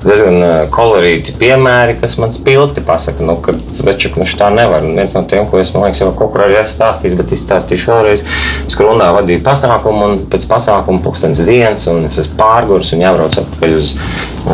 diezgan 0.04 0.68
kolorīti 0.74 1.36
piemēri, 1.40 1.98
kas 2.02 2.18
man 2.22 2.34
spilgti 2.36 2.84
pasaka, 2.86 3.26
nu, 3.26 3.38
ka 3.44 3.56
večuk, 3.84 4.20
nu, 4.22 4.28
tā 4.40 4.50
nevar. 4.54 4.86
Un 4.86 5.00
viens 5.00 5.16
no 5.18 5.24
tiem, 5.30 5.48
ko 5.50 5.62
es, 5.62 5.74
man 5.74 5.88
liekas, 5.88 6.04
jau 6.04 6.12
kaut 6.18 6.34
kur 6.36 6.46
arī 6.46 6.60
esmu 6.62 6.76
stāstījis, 6.76 7.18
bet 7.20 7.34
izstāstīšu 7.38 7.94
vēlreiz. 7.94 8.26
Es 8.68 8.78
krundā 8.78 9.10
vadīju 9.18 9.44
pasākumu, 9.46 10.06
un 10.10 10.22
pēc 10.32 10.48
pasākuma 10.52 11.02
pulkstenis 11.06 11.42
viens, 11.48 11.88
un 11.92 12.06
es 12.10 12.22
esmu 12.22 12.38
pārgurs 12.40 12.94
un 12.94 13.04
jābrauc 13.06 13.40
atpakaļ 13.42 13.78
uz, 13.80 13.96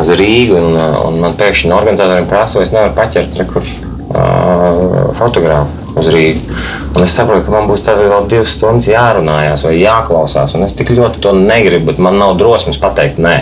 uz 0.00 0.14
Rīgu. 0.20 0.56
Un, 0.60 0.80
un 1.10 1.20
man 1.26 1.36
pēkšņi 1.40 1.72
no 1.72 1.78
organizatoriem 1.80 2.28
prasa, 2.30 2.60
vai 2.60 2.68
es 2.68 2.74
nevaru 2.76 2.96
paķert 2.96 3.38
rekur, 3.42 3.68
uh, 4.14 5.14
fotogrāfu 5.20 5.79
uz 5.98 6.10
Rīgu. 6.12 6.56
Un 6.94 7.04
es 7.04 7.14
saprotu, 7.14 7.46
ka 7.46 7.54
man 7.54 7.68
būs 7.70 7.84
tādas 7.86 8.08
vēl 8.10 8.26
divas 8.30 8.54
stundas 8.56 8.88
jārunājās 8.90 9.64
vai 9.66 9.74
jāklausās. 9.78 10.54
Un 10.58 10.66
es 10.66 10.74
tik 10.76 10.92
ļoti 10.96 11.22
to 11.24 11.32
negribu, 11.36 11.90
bet 11.90 12.02
man 12.02 12.18
nav 12.20 12.36
drosmes 12.40 12.80
pateikt 12.82 13.20
nē. 13.22 13.36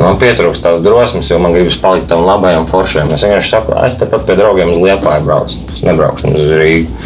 Man 0.00 0.18
pietrūkst 0.22 0.64
tās 0.64 0.82
drosmes, 0.84 1.30
jo 1.30 1.40
man 1.42 1.54
gribas 1.56 1.78
palikt 1.82 2.08
tam 2.12 2.24
labajam 2.26 2.68
foršiem. 2.70 3.12
Es 3.14 3.26
vienkārši 3.26 3.56
saku, 3.56 3.76
es 3.86 3.98
tepat 4.00 4.26
pie 4.28 4.38
draugiem 4.38 4.74
uz 4.74 4.80
Liepāju 4.82 5.26
braucu. 5.26 5.60
Es 5.74 5.82
nebraukšu 5.86 6.34
uz 6.34 6.54
Rīgu. 6.60 7.02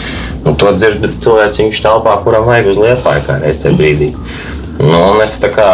Un 0.48 0.56
to 0.60 0.70
dzird 0.76 1.02
cilvēks 1.24 1.82
telpā, 1.84 2.20
kuram 2.24 2.46
vajag 2.48 2.70
uz 2.72 2.78
Liepāju 2.80 3.26
kā 3.26 3.40
reiz 3.42 3.60
tajā 3.62 3.76
brīdī. 3.76 4.12
Nu, 4.78 4.98
es 5.24 5.34
tā 5.42 5.48
kā 5.50 5.68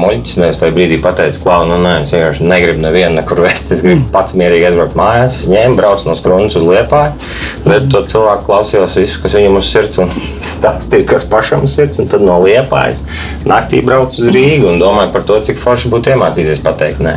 muļķis 0.00 0.38
nevis 0.40 0.60
tajā 0.62 0.72
brīdī 0.72 0.96
pateicu, 1.04 1.42
ka, 1.44 1.58
nu, 1.68 1.76
nē, 1.82 1.98
es 2.06 2.12
vienkārši 2.14 2.46
negribu 2.48 2.80
nevienu 2.86 3.18
nekur 3.18 3.42
vest. 3.46 3.72
Es 3.74 3.84
gribu 3.84 4.08
pats 4.14 4.36
mierīgi 4.38 4.70
aizbraukt 4.70 4.96
mājās. 4.96 5.42
Es 5.42 5.50
ņēmu, 5.52 5.76
braucu 5.76 6.08
no 6.08 6.16
skrunas 6.16 6.56
uz 6.56 6.64
liepāju, 6.64 7.32
bet 7.66 7.90
to 7.92 8.04
cilvēku 8.14 8.48
klausījos 8.48 8.96
visu, 9.02 9.20
kas 9.24 9.36
viņam 9.36 9.60
uz 9.60 9.68
sirds, 9.68 10.00
un 10.00 10.12
stāstīju, 10.56 11.06
kas 11.10 11.26
pašam 11.30 11.66
sirds, 11.70 12.00
un 12.02 12.10
tad 12.10 12.24
no 12.26 12.38
liepājas 12.42 13.02
naktī 13.48 13.82
braucu 13.84 14.24
uz 14.24 14.30
Rīgu 14.34 14.70
un 14.72 14.80
domāju 14.82 15.12
par 15.14 15.26
to, 15.28 15.38
cik 15.48 15.60
forši 15.62 15.92
būtu 15.92 16.14
iemācīties 16.14 16.62
pateikt 16.64 17.02
nē. 17.04 17.16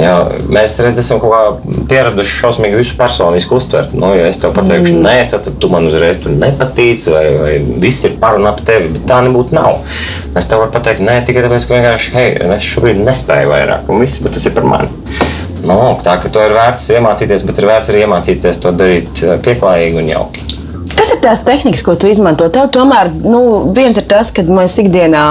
Jo 0.00 0.14
mēs 0.52 0.78
redzam, 0.84 1.20
kā 1.22 1.42
pieraduši 1.90 2.38
šausmīgi 2.40 2.80
visu 2.80 2.96
personisku 2.98 3.58
uztvert. 3.60 3.92
Nu, 3.96 4.14
ja 4.16 4.28
es 4.30 4.40
tev 4.42 4.54
pateikšu, 4.56 4.96
mm. 4.96 5.04
nē, 5.04 5.16
tad, 5.32 5.44
tad 5.46 5.58
tu 5.62 5.70
man 5.72 5.86
uzreiz 5.90 6.22
nepatīc, 6.26 7.08
vai, 7.12 7.26
vai 7.42 7.52
viss 7.82 8.08
ir 8.08 8.16
par 8.22 8.40
un 8.40 8.48
ap 8.50 8.62
tevi, 8.66 8.90
bet 8.96 9.06
tā 9.10 9.20
nebūtu 9.26 9.56
nav. 9.56 9.82
Es 10.38 10.48
tev 10.48 10.64
varu 10.64 10.72
pateikt, 10.74 11.04
nē, 11.04 11.20
tikai 11.28 11.44
tāpēc, 11.44 11.68
ka 11.68 11.78
vienkārši, 11.78 12.16
hei, 12.16 12.32
es 12.56 12.72
šobrīd 12.72 13.02
nespēju 13.04 13.52
vairāk, 13.52 13.92
un 13.92 14.02
viss, 14.02 14.22
bet 14.24 14.36
tas 14.38 14.48
ir 14.48 14.56
par 14.56 14.68
mani. 14.68 14.90
Nu, 15.62 15.76
tā 16.02 16.16
ka 16.18 16.30
to 16.32 16.42
ir 16.42 16.56
vērts 16.56 16.88
iemācīties, 16.96 17.44
bet 17.46 17.60
ir 17.60 17.68
vērts 17.68 17.92
arī 17.92 18.02
iemācīties 18.02 18.58
to 18.64 18.72
darīt 18.74 19.22
eh, 19.22 19.36
pieklājīgi 19.44 20.00
un 20.00 20.10
jauki. 20.10 20.46
Kas 20.96 21.12
ir 21.14 21.20
tās 21.22 21.40
tehnikas, 21.46 21.82
ko 21.86 21.94
tu 21.98 22.08
izmanto? 22.10 22.46
Tev 22.52 22.68
tomēr 22.74 23.10
nu, 23.24 23.40
viens 23.74 23.96
ir 23.98 24.04
tas, 24.08 24.30
ka 24.34 24.44
mēs 24.46 24.76
ikdienā 24.82 25.22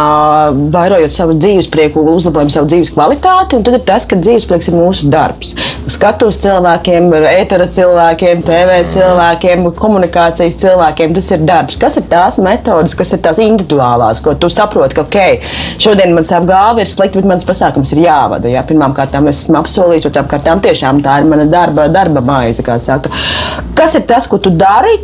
vairojot 0.74 1.14
savu 1.14 1.36
dzīves 1.38 1.70
prieku, 1.72 2.04
uzlabojam 2.12 2.50
savu 2.54 2.70
dzīves 2.72 2.94
kvalitāti, 2.96 3.58
un 3.58 3.66
tad 3.68 3.78
ir 3.78 3.84
tas, 3.88 4.08
ka 4.10 4.18
dzīves 4.20 4.48
prieks 4.50 4.72
ir 4.72 4.78
mūsu 4.78 5.10
darbs. 5.14 5.54
Skatus 5.92 6.40
cilvēkiem, 6.44 7.10
ētera 7.30 7.68
cilvēkiem, 7.72 8.44
TV 8.48 8.78
cilvēkiem, 8.96 9.66
komunikācijas 9.78 10.60
cilvēkiem. 10.62 11.16
Tas 11.18 11.30
ir 11.36 11.46
darbs. 11.48 11.78
Kas 11.82 11.98
ir 12.00 12.06
tās 12.12 12.40
metodas, 12.42 12.96
kas 12.98 13.14
ir 13.16 13.22
tās 13.26 13.42
individuālās, 13.42 14.22
ko 14.24 14.36
tu 14.40 14.50
saproti, 14.52 14.98
ka 14.98 15.06
ok, 15.06 15.48
šodien 15.82 16.16
man 16.16 16.28
sāp 16.28 16.48
galva 16.50 16.84
ir 16.84 16.90
slikti, 16.90 17.22
bet 17.22 17.30
mans 17.34 17.48
pasākums 17.48 17.94
ir 17.96 18.04
jāvada. 18.06 18.50
Jā. 18.52 18.66
Pirmkārt, 18.68 19.16
es 19.30 19.44
esmu 19.46 19.60
apsolījis, 19.62 20.08
otrām 20.10 20.30
kārtām 20.32 20.62
tiešām 20.64 21.02
tā 21.06 21.20
ir 21.22 21.30
mana 21.30 21.48
darba, 21.50 21.90
darba 21.92 22.24
maize. 22.26 22.64
Kas 22.66 23.96
ir 23.98 24.06
tas, 24.10 24.28
ko 24.30 24.38
tu 24.42 24.54
dari? 24.54 25.00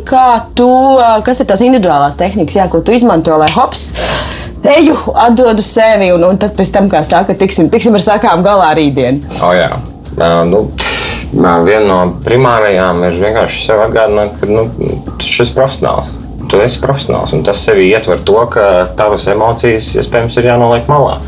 Tu, 0.58 0.68
kas 1.26 1.42
ir 1.42 1.48
tās 1.48 1.62
individuālās 1.64 2.18
tehnikas, 2.18 2.58
jā, 2.58 2.66
ko 2.70 2.82
tu 2.82 2.94
izmanto, 2.96 3.36
lai 3.38 3.50
hops. 3.54 3.92
Eju, 4.68 4.96
atdodu 5.14 5.62
sevi, 5.62 6.10
un, 6.12 6.24
un 6.26 6.38
tad 6.40 6.56
pēc 6.58 6.72
tam, 6.74 6.88
kā 6.90 7.04
saka, 7.06 7.36
tiksim, 7.38 7.70
tiksim 7.70 7.94
ar 7.94 8.02
sakām 8.02 8.42
galā 8.46 8.72
rītdien. 8.76 9.22
Oh, 9.38 9.54
jā. 9.54 9.70
uh, 10.18 10.42
nu, 10.48 10.64
viena 11.32 11.84
no 11.86 11.98
primārajām 12.26 13.04
ir 13.06 13.20
vienkārši 13.22 13.68
sev 13.68 13.84
atgādināt, 13.86 14.34
ka 14.40 14.48
nu, 14.50 14.66
šis 15.22 15.54
profesionāls. 15.54 16.10
Tu 16.48 16.58
esi 16.64 16.80
profesionāls, 16.80 17.34
un 17.36 17.42
tas 17.44 17.60
sevi 17.60 17.90
ietver 17.90 18.22
to, 18.24 18.38
ka 18.50 18.88
tavas 18.96 19.26
emocijas 19.28 19.90
iespējams 20.00 20.38
ir 20.40 20.48
jānoliek 20.48 20.88
malā. 20.88 21.18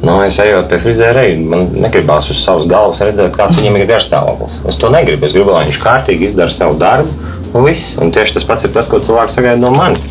Nu, 0.00 0.14
es 0.24 0.38
eju 0.40 0.62
pie 0.70 0.78
frizēra, 0.80 1.26
man 1.42 1.66
negribās 1.82 2.30
uz 2.32 2.38
savas 2.40 2.68
galvas 2.70 3.02
redzēt, 3.04 3.34
kāds 3.34 3.58
viņam 3.58 3.76
ir 3.76 3.90
garstāvoklis. 3.90 4.60
Es 4.70 4.78
to 4.80 4.88
negribu. 4.94 5.26
Es 5.26 5.34
gribu, 5.36 5.52
lai 5.52 5.66
viņš 5.66 5.80
kārtīgi 5.82 6.30
izdara 6.30 6.54
savu 6.54 6.78
darbu 6.80 7.29
Un, 7.50 7.64
viss. 7.66 7.96
un 7.98 8.12
tieši 8.14 8.36
tas 8.36 8.46
pats 8.46 8.66
ir 8.66 8.72
tas, 8.74 8.88
ko 8.90 9.00
cilvēks 9.02 9.38
sagaida 9.38 9.58
no 9.62 9.72
manis. 9.74 10.06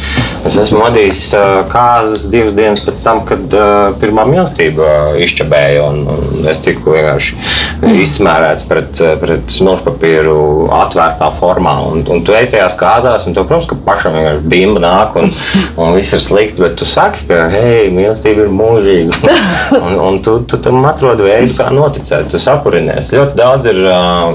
Es 0.48 0.58
esmu 0.60 0.82
vadījis 0.84 1.24
kāzas 1.72 2.28
divas 2.32 2.56
dienas 2.58 2.84
pēc 2.84 3.04
tam, 3.06 3.24
kad 3.30 3.56
pirmā 4.02 4.26
mīlestība 4.28 5.16
izčabēja. 5.24 5.88
Un, 5.88 6.04
un 6.10 6.50
es 6.52 6.60
tiku 6.66 6.96
vienkārši 6.98 7.40
izsmērēts 7.88 8.66
pret, 8.70 9.02
pret 9.22 9.54
smilšpapīru 9.54 10.36
atvērtā 10.80 11.30
formā. 11.40 11.76
Un, 11.90 12.04
un 12.12 12.24
tu 12.26 12.36
ej 12.36 12.50
tajās 12.54 12.76
kāzās, 12.80 13.28
un 13.28 13.36
tu, 13.38 13.46
protams, 13.48 13.70
ka 13.70 13.78
pašam 13.86 14.18
vienkārši 14.18 14.52
bimba 14.52 14.84
nāk 14.84 15.18
un, 15.22 15.32
un 15.80 15.96
viss 15.96 16.16
ir 16.18 16.24
slikti. 16.24 16.64
Bet 16.66 16.78
tu 16.80 16.88
saki, 16.90 17.26
ka 17.30 17.46
hei, 17.54 17.90
mīlestība 17.96 18.46
ir 18.46 18.54
mūžīga. 18.54 19.34
un, 19.86 20.00
un 20.10 20.22
tu, 20.26 20.40
tu 20.50 20.60
tam 20.64 20.84
atrodi 20.90 21.28
veidu, 21.28 21.56
kā 21.60 21.70
noticēt. 21.74 22.30
Tu 22.34 22.42
sapurinies. 22.42 23.14
Ļoti 23.16 23.40
daudz 23.40 23.72
ir 23.72 23.82
uh, 23.86 24.34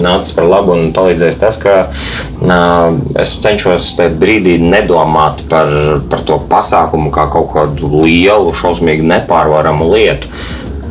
nācis 0.00 0.34
par 0.36 0.48
labu 0.50 0.76
un 0.76 0.92
palīdzējis 0.96 1.42
tas, 1.42 1.60
ka 1.62 1.78
Es 3.16 3.32
cenšos 3.40 3.94
tajā 3.96 4.12
brīdī 4.20 4.56
nedomāt 4.60 5.42
par, 5.50 5.70
par 6.10 6.22
to 6.28 6.36
pasākumu 6.50 7.10
kā 7.14 7.26
kaut 7.32 7.48
kādu 7.54 7.88
lielu, 8.04 8.52
šausmīgi 8.56 9.06
nepārvaramu 9.08 9.88
lietu. 9.94 10.28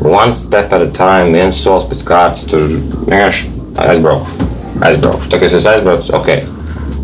One 0.01 0.35
step 0.35 0.73
at 0.73 0.81
a 0.81 0.89
time, 0.91 1.31
viens 1.33 1.61
solis 1.61 1.87
pēc 1.89 2.03
kārtas, 2.07 2.45
tur 2.49 2.67
vienkārši 3.07 3.53
aizbraukšu. 3.85 4.49
aizbraukšu. 4.85 5.31
Tā 5.31 5.39
kā 5.39 5.47
es 5.47 5.65
aizbraucu, 5.65 6.11
ok, 6.17 6.29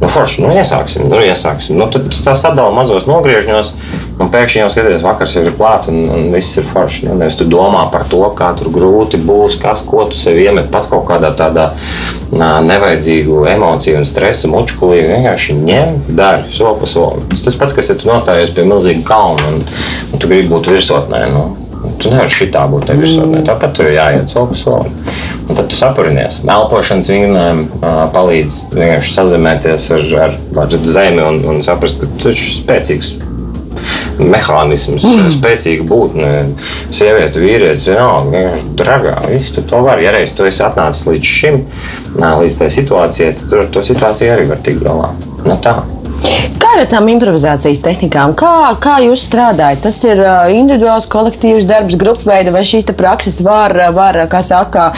nu 0.01 0.09
forši, 0.09 0.41
nu 0.43 0.51
iesāksim, 0.53 1.07
nu 1.09 1.19
iesāksim. 1.21 1.77
Nu, 1.77 1.87
tad 1.93 2.09
tā 2.09 2.33
sadala 2.37 2.73
mazos 2.75 3.07
nogriežņos. 3.09 3.73
Un 4.21 4.29
pēkšņi 4.29 4.59
jau 4.59 4.67
skaties, 4.69 5.01
vakars 5.05 5.33
jau 5.33 5.43
ir 5.47 5.55
klāts 5.57 5.89
un, 5.89 6.03
un 6.13 6.27
viss 6.33 6.57
ir 6.59 6.65
forši. 6.67 7.07
Nu, 7.09 7.15
nevis 7.17 7.37
tu 7.39 7.47
domā 7.49 7.87
par 7.93 8.05
to, 8.09 8.21
kā 8.37 8.51
tur 8.57 8.69
grūti 8.73 9.17
būs, 9.21 9.57
kas, 9.61 9.81
ko 9.87 10.03
tu 10.09 10.19
sev 10.19 10.37
iemet 10.41 10.69
pats 10.73 10.91
kaut 10.91 11.07
kādā 11.09 11.31
tādā 11.37 11.71
nevajadzīgu 12.31 13.45
emociju 13.55 14.01
un 14.01 14.05
stresa 14.09 14.49
mučkulī. 14.51 15.01
Vienkārši 15.09 15.57
ņem, 15.61 15.97
dari 16.17 16.53
soli 16.53 16.77
pa 16.81 16.89
solim. 16.89 17.25
Tas 17.33 17.57
pats, 17.57 17.77
kas 17.77 17.93
ir 17.93 18.05
ja 18.05 18.13
nostājies 18.13 18.53
pie 18.57 18.67
milzīga 18.67 19.05
kalna 19.09 19.55
un, 19.55 19.65
un 20.11 20.21
tu 20.21 20.29
gribi 20.29 20.49
būt 20.53 20.69
virsotnē. 20.73 21.25
Nu, 21.33 21.47
Tu 21.81 22.11
nevari 22.11 22.29
šitā 22.29 22.67
būt 22.69 22.87
te 22.89 22.95
virsotnē. 22.97 23.41
Tāpat 23.47 23.73
tur 23.77 23.89
jāiet 23.89 24.29
soli 24.29 24.53
pa 24.53 24.59
solim. 24.59 24.93
Un 25.47 25.57
tad 25.57 25.67
tu 25.71 25.77
sapurinies. 25.77 26.41
Elpošanas 26.45 27.09
vingrinājumi 27.11 27.65
palīdz 28.15 28.61
vienkārši 28.75 29.17
sazemēties 29.17 29.89
ar, 29.97 30.07
ar, 30.27 30.37
ar 30.63 30.79
zemi 30.85 31.25
un, 31.25 31.41
un 31.51 31.65
saprast, 31.65 32.03
ka 32.03 32.09
tu 32.21 32.31
esi 32.31 32.53
spēcīgs 32.59 33.13
mehānisms, 34.21 35.05
mm. 35.05 35.29
spēcīga 35.37 35.85
būtne, 35.87 36.31
sieviete, 36.93 37.41
vīrietis, 37.41 37.87
vienalga, 37.89 38.35
vienkārši 38.35 38.75
dragā. 38.81 39.15
Visu, 39.31 39.55
tu 39.57 39.65
to 39.71 39.81
vari. 39.85 40.05
Ja 40.05 40.13
reiz 40.15 40.35
tu 40.37 40.45
esi 40.47 40.63
atnācis 40.65 41.07
līdz 41.09 41.31
šim, 41.39 41.63
līdz 42.19 42.59
tai 42.61 42.69
situācijai, 42.77 43.33
tad 43.41 43.57
ar 43.63 43.73
to 43.73 43.85
situāciju 43.87 44.35
arī 44.35 44.51
var 44.51 44.61
tikt 44.65 44.85
galā. 44.85 45.11
No 45.41 45.55
nu 45.55 45.57
tā. 45.63 45.79
Kā 46.61 46.75
ar 46.77 46.87
tām 46.87 47.07
improvizācijas 47.09 47.81
tehnikām? 47.81 48.35
Kā, 48.37 48.71
kā 48.81 48.99
jūs 49.03 49.23
strādājat? 49.25 49.81
Tas 49.83 49.97
ir 50.05 50.19
uh, 50.21 50.51
individuāls, 50.53 51.07
kolektīvs 51.09 51.65
darbs, 51.69 51.97
grupu 51.99 52.29
veida, 52.29 52.53
vai 52.53 52.61
šīs 52.67 52.85
prakses 52.97 53.39
var, 53.43 53.73
var 53.95 54.19
saka, 54.45 54.91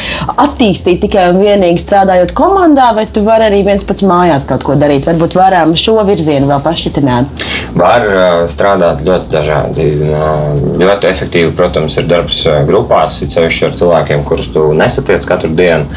attīstīt 0.44 1.01
tikai 1.06 1.30
un 1.32 1.39
vienīgi 1.42 1.80
strādājot 1.82 2.34
komandā, 2.36 2.89
vai 2.98 3.06
tu 3.08 3.24
vari 3.24 3.48
arī 3.48 3.62
viens 3.65 3.86
pats 3.88 4.03
mājās 4.06 4.48
kaut 4.50 4.65
ko 4.68 4.75
darīt? 4.80 5.08
Varbūt 5.08 5.38
varam 5.39 5.72
šo 5.80 5.96
virzienu 6.08 6.50
vēl 6.51 6.62
pašķitināt. 6.65 7.46
Var 7.80 8.10
uh, 8.10 8.44
strādāt 8.51 9.06
ļoti 9.08 9.32
dažādi. 9.34 9.88
Uh, 10.10 10.77
ļoti 10.84 11.10
efektīvi, 11.13 11.56
protams, 11.58 11.98
ir 11.98 12.10
darbs 12.12 12.44
grupās, 12.68 13.22
it 13.24 13.34
sevišķi 13.34 13.70
ar 13.70 13.80
cilvēkiem, 13.80 14.27
kurus 14.27 14.51
tu 14.53 14.68
nesatiec 14.77 15.25
katru 15.30 15.53
dienu. 15.56 15.88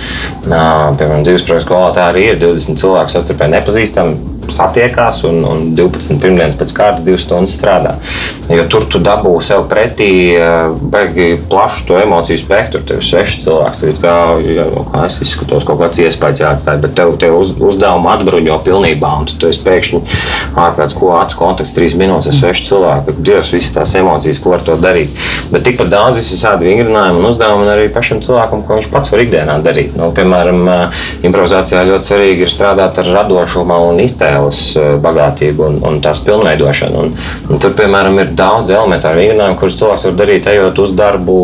Piemēram, 0.46 1.26
dzīves 1.26 1.44
projekta 1.48 1.66
skolotā 1.66 2.08
arī 2.12 2.30
ir 2.30 2.40
20 2.40 2.78
cilvēki 2.80 3.16
savstarpēji 3.16 3.56
nepazīstami 3.58 4.35
satiekās 4.54 5.22
un, 5.28 5.42
un 5.46 5.62
12 5.78 6.20
pirmdienas 6.22 6.56
pēc 6.58 6.74
kārtas, 6.76 7.04
2 7.06 7.18
stundas 7.22 7.56
strādā. 7.58 7.96
Jo 8.52 8.66
tur 8.70 8.86
tu 8.90 9.00
dabū 9.02 9.32
sev 9.42 9.64
pretī 9.70 10.10
eh, 10.36 10.70
baigi 10.92 11.40
plašu 11.50 11.86
to 11.88 11.98
emociju 11.98 12.38
spektru. 12.38 12.82
Tev 12.86 13.00
ir 13.00 13.06
svešs 13.06 13.40
cilvēks, 13.44 13.82
tur 13.82 14.00
kā, 14.02 14.16
nu, 14.70 14.84
kā 14.92 15.06
es 15.08 15.18
izskatos, 15.24 15.66
kaut 15.66 15.80
kāds 15.82 16.02
iespējas 16.04 16.44
jāatstāj, 16.44 16.80
bet 16.84 16.94
tev, 16.98 17.16
tev 17.20 17.38
uz, 17.40 17.54
uzdevumu 17.58 18.12
atbruņo 18.12 18.60
pilnībā, 18.66 19.12
un 19.20 19.26
tu, 19.30 19.38
tu 19.40 19.50
esi 19.50 19.64
pēkšņi 19.66 20.02
ārpēc 20.66 20.94
ko 20.96 21.12
acu 21.18 21.40
konteksts 21.40 21.76
trīs 21.76 21.96
minūtes 21.98 22.30
ar 22.30 22.38
svešu 22.38 22.68
cilvēku. 22.70 23.16
Dievs, 23.18 23.52
visas 23.56 23.74
tās 23.74 23.94
emocijas, 23.98 24.40
ko 24.42 24.54
var 24.54 24.64
to 24.66 24.76
darīt. 24.80 25.12
Bet 25.52 25.66
tikpat 25.66 25.90
daudz 25.92 26.20
visādi 26.20 26.68
vingrinājumi 26.70 27.20
un 27.20 27.28
uzdevumi 27.30 27.68
arī 27.72 27.88
pašam 27.92 28.22
cilvēkam, 28.24 28.64
ko 28.66 28.78
viņš 28.78 28.90
pats 28.92 29.12
var 29.12 29.24
ikdienā 29.24 29.58
darīt. 29.64 29.96
Nu, 29.98 30.10
piemēram, 30.16 30.62
improvizācijā 31.26 31.84
ļoti 31.90 32.10
svarīgi 32.10 32.46
ir 32.46 32.52
strādāt 32.52 33.00
ar 33.02 33.12
radošumu 33.20 33.78
un 33.90 34.00
iztēli 34.04 34.35
iztēles 34.36 34.60
eh, 34.76 34.96
bagātību 35.02 35.66
un, 35.66 35.78
un 35.86 36.00
tās 36.04 36.20
pilnveidošanu. 36.24 37.02
Un, 37.02 37.12
un 37.50 37.60
tur, 37.62 37.74
piemēram, 37.76 38.18
ir 38.20 38.32
daudz 38.36 38.70
elementāru 38.70 39.22
vingrinājumi, 39.22 39.58
kurus 39.60 39.78
cilvēks 39.80 40.06
var 40.08 40.16
darīt, 40.20 40.48
ejot 40.50 40.80
uz 40.82 40.92
darbu, 40.96 41.36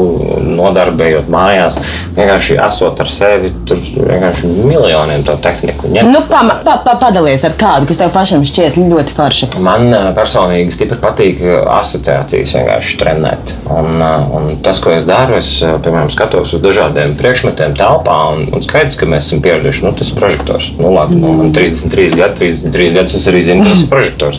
nodarbējot 0.43 1.31
mājās, 1.33 1.79
vienkārši 2.17 2.59
esot 2.67 3.01
ar 3.03 3.13
sevi. 3.13 3.53
Tur 3.69 3.81
vienkārši 3.81 4.51
miljoniem 4.53 5.25
to 5.27 5.37
tehniku. 5.43 5.91
Ņemt. 5.93 6.13
Nu, 6.13 6.23
pa, 6.29 6.43
pa, 6.65 6.79
pa, 6.85 6.97
padalies 7.01 7.45
ar 7.49 7.57
kādu, 7.59 7.89
kas 7.89 8.01
tev 8.01 8.13
pašam 8.15 8.45
šķiet 8.47 8.81
ļoti 8.83 9.17
forši. 9.17 9.51
Man 9.65 9.89
eh, 9.91 10.11
personīgi 10.17 10.75
stipri 10.75 11.01
patīk 11.03 11.43
eh, 11.45 11.59
asociācijas 11.79 12.57
vienkārši 12.59 13.01
trenēt. 13.01 13.55
Un, 13.73 14.03
un 14.03 14.51
tas, 14.65 14.81
ko 14.83 14.93
es 14.95 15.07
daru, 15.09 15.39
es 15.39 15.55
piemēram 15.63 16.11
skatos 16.13 16.57
uz 16.57 16.63
dažādiem 16.65 17.17
priekšmetiem 17.19 17.77
telpā 17.79 18.19
un, 18.35 18.47
un 18.53 18.65
skaidrs, 18.65 18.99
ka 19.01 19.09
mēs 19.09 19.31
esam 19.31 19.43
pieraduši. 19.45 19.87
Nu, 19.87 19.95
tas 19.97 20.13
ir 20.13 20.19
prožektors. 20.19 20.71
Nu, 20.79 20.93
labi, 20.95 21.17
nu, 21.23 21.33
man 21.39 21.53
33 21.55 22.13
gadi, 22.19 22.37
33 22.43 22.82
trīs 22.83 22.97
gadus 22.97 23.15
es 23.15 23.29
arī 23.31 23.43
zinu, 23.47 23.65
kas 23.67 23.83
ir 23.85 23.91
prožektors. 23.91 24.39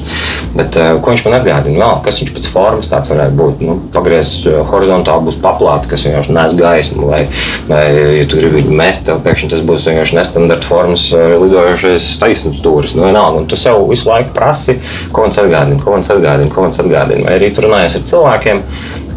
Bet, 0.53 0.75
uh, 0.77 0.97
ko 1.01 1.13
viņš 1.13 1.23
man 1.25 1.37
atgādina? 1.39 1.79
Vēl, 1.79 2.01
kas 2.05 2.19
viņš 2.21 2.31
pēc 2.35 2.47
formas 2.53 2.89
tāds 2.91 3.11
varētu 3.11 3.37
būt? 3.39 3.63
Nu, 3.65 3.77
Pagriezts 3.93 4.43
uh, 4.49 4.59
horizontāli 4.69 5.27
būs 5.29 5.39
paplāta, 5.41 5.89
kas 5.89 6.03
vienkārši 6.05 6.35
nes 6.35 6.55
gaismu. 6.59 7.07
Vai, 7.09 7.21
vai 7.69 7.83
ja 8.19 8.27
tu 8.29 8.37
gribi 8.37 8.59
viņu 8.59 8.77
mest, 8.77 9.07
tad 9.07 9.23
pēkšņi 9.25 9.51
tas 9.53 9.63
būs 9.65 9.87
vienkārši 9.89 10.19
nestandarta 10.19 10.67
formas 10.67 11.07
uh, 11.15 11.37
lidojošais 11.41 12.09
taisnības 12.21 12.59
stūris. 12.61 12.95
Nu, 12.97 13.07
vienalga, 13.07 13.41
un 13.41 13.47
tu 13.49 13.59
sev 13.59 13.81
visu 13.89 14.09
laiku 14.11 14.33
prasi, 14.35 14.77
ko 15.13 15.25
man 15.25 15.33
atgādina, 15.33 15.79
ko 15.81 15.95
man 15.95 16.05
atgādina, 16.05 16.51
ko 16.53 16.67
man 16.67 16.75
atgādina. 16.85 17.25
Vai 17.29 17.39
arī 17.39 17.53
tur 17.55 17.69
runājies 17.69 17.97
ar 17.97 18.07
cilvēkiem 18.13 18.63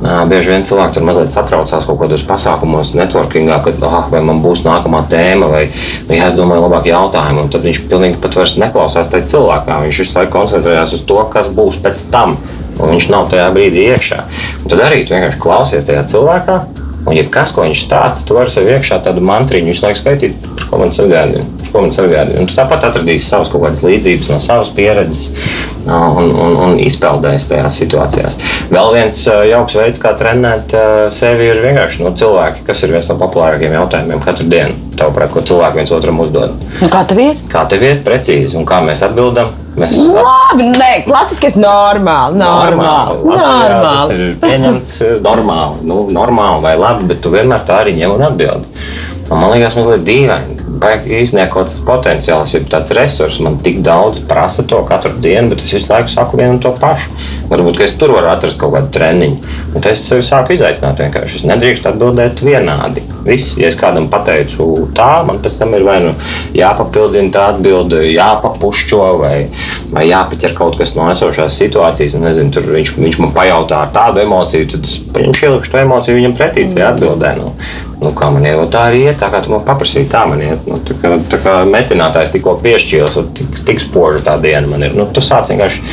Bieži 0.03 0.53
vien 0.53 0.65
cilvēki 0.67 0.99
tur 0.99 1.07
mazliet 1.09 1.33
satraucās 1.33 1.87
kaut 1.88 1.99
kādos 2.03 2.25
pasākumos, 2.29 2.93
networkingā, 2.99 3.59
kad 3.65 3.85
oh, 3.87 3.99
vai 4.12 4.21
man 4.26 4.43
būs 4.45 4.65
nākamā 4.67 5.03
tēma, 5.11 5.49
vai, 5.50 5.62
vai 6.11 6.21
es 6.21 6.37
domāju, 6.37 6.67
labāk 6.67 6.91
jautājumu. 6.91 7.47
Un 7.47 7.53
tad 7.53 7.65
viņš 7.65 7.83
pilnīgi 7.91 8.21
pat 8.23 8.37
vairs 8.37 8.59
neklausās 8.61 9.11
tajā 9.12 9.29
cilvēkā. 9.33 9.81
Viņš 9.87 10.00
visu 10.05 10.19
laiku 10.19 10.35
koncentrējās 10.37 10.97
uz 10.99 11.05
to, 11.09 11.21
kas 11.33 11.53
būs 11.57 11.81
pēc 11.85 12.09
tam. 12.12 12.37
Un 12.76 12.93
viņš 12.93 13.12
nav 13.12 13.31
tajā 13.33 13.49
brīdī 13.57 13.87
iekšā. 13.95 14.25
Un 14.62 14.73
tad 14.73 14.85
arī 14.85 15.07
vienkārši 15.09 15.41
klausies 15.41 15.88
tajā 15.88 16.05
cilvēkā, 16.12 16.61
Un, 17.07 17.15
ja 17.15 17.23
kas, 17.31 17.53
ko 17.55 17.62
viņš 17.62 17.85
stāsta, 17.87 18.25
tu 18.26 18.35
vari 18.35 18.50
sev 18.50 18.67
iekšā 18.67 18.99
tādu 19.07 19.23
mantriņu 19.23 19.71
visu 19.71 19.85
laiku 19.87 20.00
skaitīt, 20.00 20.41
par 20.43 20.65
ko 20.73 20.81
man 20.81 20.91
atgādina. 20.91 21.45
Ko 21.76 21.83
man 21.85 21.92
atgādina. 21.92 22.40
Un 22.40 22.47
tu 22.49 22.56
tāpat 22.56 22.87
atradīsi 22.88 23.28
savas 23.28 23.50
kaut 23.52 23.66
kādas 23.66 23.83
līdzības 23.85 24.30
no 24.33 24.38
savas 24.40 24.71
pieredzes 24.73 25.26
un, 25.85 26.30
un, 26.30 26.54
un 26.64 26.78
izpeldēs 26.80 27.50
tajās 27.50 27.76
situācijās. 27.83 28.38
Vēl 28.73 28.95
viens 28.95 29.18
jauks 29.50 29.76
veids, 29.76 30.00
kā 30.00 30.14
trenēt 30.16 30.73
sevi, 31.12 31.50
ir 31.50 31.61
vienkārši 31.66 32.00
no 32.06 32.14
cilvēki, 32.16 32.64
kas 32.66 32.80
ir 32.83 32.97
viens 32.97 33.11
no 33.12 33.18
populārākajiem 33.21 33.76
jautājumiem 33.76 34.25
katru 34.25 34.49
dienu. 34.50 34.80
Tavuprāt, 34.97 35.35
ko 35.35 35.45
cilvēki 35.45 35.83
viens 35.83 35.92
otram 35.92 36.25
uzdod. 36.25 36.56
Un 36.80 36.92
kā 36.97 37.04
tev 37.09 37.21
iet? 37.26 37.45
Kā 37.52 37.66
tev 37.68 37.85
iet 37.85 38.00
precīzi 38.06 38.56
un 38.56 38.64
kā 38.68 38.80
mēs 38.87 39.04
atbildam? 39.04 39.52
Mēs 39.76 39.99
Labi, 40.00 40.71
nē, 40.73 40.92
klasiskais 41.04 41.59
normāli. 41.61 42.40
Normāli. 42.40 43.18
Latvijā 43.28 43.66
normāli. 43.68 43.90
Tas 43.92 44.14
ir 44.14 44.38
pieņemts 44.40 44.95
normāli, 45.21 45.85
nu, 45.90 46.06
normāli 46.16 46.64
vai 46.64 46.78
labi, 46.80 47.11
bet 47.12 47.21
tu 47.21 47.35
vienmēr 47.37 47.68
tā 47.68 47.83
arī 47.85 47.92
ņem 48.00 48.16
un 48.16 48.25
atbildi. 48.30 48.87
Un 49.26 49.42
man 49.42 49.52
liekas, 49.52 49.76
mazliet 49.76 50.06
dīvaini. 50.06 50.56
Kaut 50.76 51.06
kāds 51.52 51.78
potenciāls 51.87 52.52
ir 52.59 52.66
tāds 52.71 52.92
resurs. 52.97 53.38
Man 53.45 53.59
tik 53.64 53.80
daudz 53.87 54.21
prasa 54.28 54.64
to 54.68 54.83
katru 54.88 55.14
dienu, 55.23 55.50
bet 55.52 55.64
es 55.64 55.73
visu 55.76 55.92
laiku 55.92 56.12
saku 56.12 56.40
vienu 56.40 56.56
un 56.56 56.61
to 56.62 56.73
pašu. 56.76 57.12
Varbūt 57.50 57.80
es 57.85 57.95
tur 57.99 58.12
varu 58.16 58.30
atrast 58.33 58.61
kaut 58.61 58.75
kādu 58.75 58.92
treniņu. 58.97 59.54
Un 59.73 59.88
es 59.90 60.04
sev 60.09 60.23
sāku 60.26 60.56
izaicināt 60.56 61.00
vienkārši. 61.00 61.40
Es 61.40 61.47
nedrīkstu 61.49 61.90
atbildēt 61.92 62.42
vienādi. 62.45 63.04
Viss, 63.26 63.56
ja 63.59 63.71
es 63.71 63.78
kādam 63.78 64.09
pateicu 64.11 64.87
tā, 64.97 65.25
man 65.26 65.40
pēc 65.42 65.59
tam 65.61 65.75
ir 65.75 65.87
vai 65.87 65.97
nu 66.04 66.12
jāpapildina 66.56 67.33
tā 67.35 67.49
atbilde, 67.52 68.04
jāpapušķo 68.12 69.02
vai, 69.23 69.35
vai 69.95 70.06
jāpaķer 70.06 70.54
kaut 70.59 70.78
kas 70.78 70.95
no 70.99 71.09
esošās 71.11 71.59
situācijas. 71.59 72.14
Un, 72.18 72.26
nezinu, 72.28 72.52
tur 72.54 72.68
viņš, 72.71 72.95
viņš 73.00 73.21
man 73.25 73.35
pajautā 73.37 73.83
ar 73.87 73.92
tādu 73.97 74.23
emociju, 74.23 74.71
tad 74.75 74.87
es 74.87 75.00
ieliku 75.42 75.73
to 75.73 75.83
emociju 75.83 76.21
viņam 76.21 76.37
pretī 76.38 76.68
tajā 76.71 76.92
atbildē. 76.95 77.35
Nu, 77.40 77.52
nu, 78.02 78.12
kā 78.16 78.30
man 78.33 78.47
iet, 78.47 78.61
tā 78.73 78.87
arī 78.90 79.06
iet, 79.06 79.18
tā 79.21 79.30
kā 79.33 79.42
tu 79.42 79.52
man 79.54 79.64
paprasīji, 79.66 80.11
tā 80.12 80.26
man 80.28 80.42
iet. 80.45 80.65
Nu, 80.66 80.78
tā 80.82 80.96
kā, 80.99 81.12
tā 81.30 81.38
kā 81.42 81.52
metinātājs 81.70 82.32
tikko 82.35 82.56
piešķīlis, 82.64 83.18
un 83.20 83.28
tik, 83.37 83.61
tik 83.68 83.82
spoža 83.85 84.25
tā 84.26 84.35
diena 84.42 84.66
man 84.70 84.82
ir. 84.82 84.96
Nu, 84.99 85.06
tu 85.14 85.23
sāc 85.23 85.52
vienkārši 85.52 85.85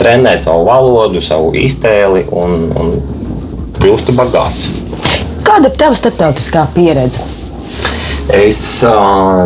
trenēt 0.00 0.44
savu 0.46 0.64
valodu, 0.70 1.20
savu 1.24 1.52
iztēli 1.60 2.24
un, 2.32 2.70
un 2.72 2.96
kļūsti 3.82 4.16
bagāts. 4.16 4.66
Kāda 5.44 5.68
ir 5.68 5.78
tava 5.78 5.98
starptautiskā 5.98 6.64
pieredze? 6.72 7.20
Es 8.32 8.58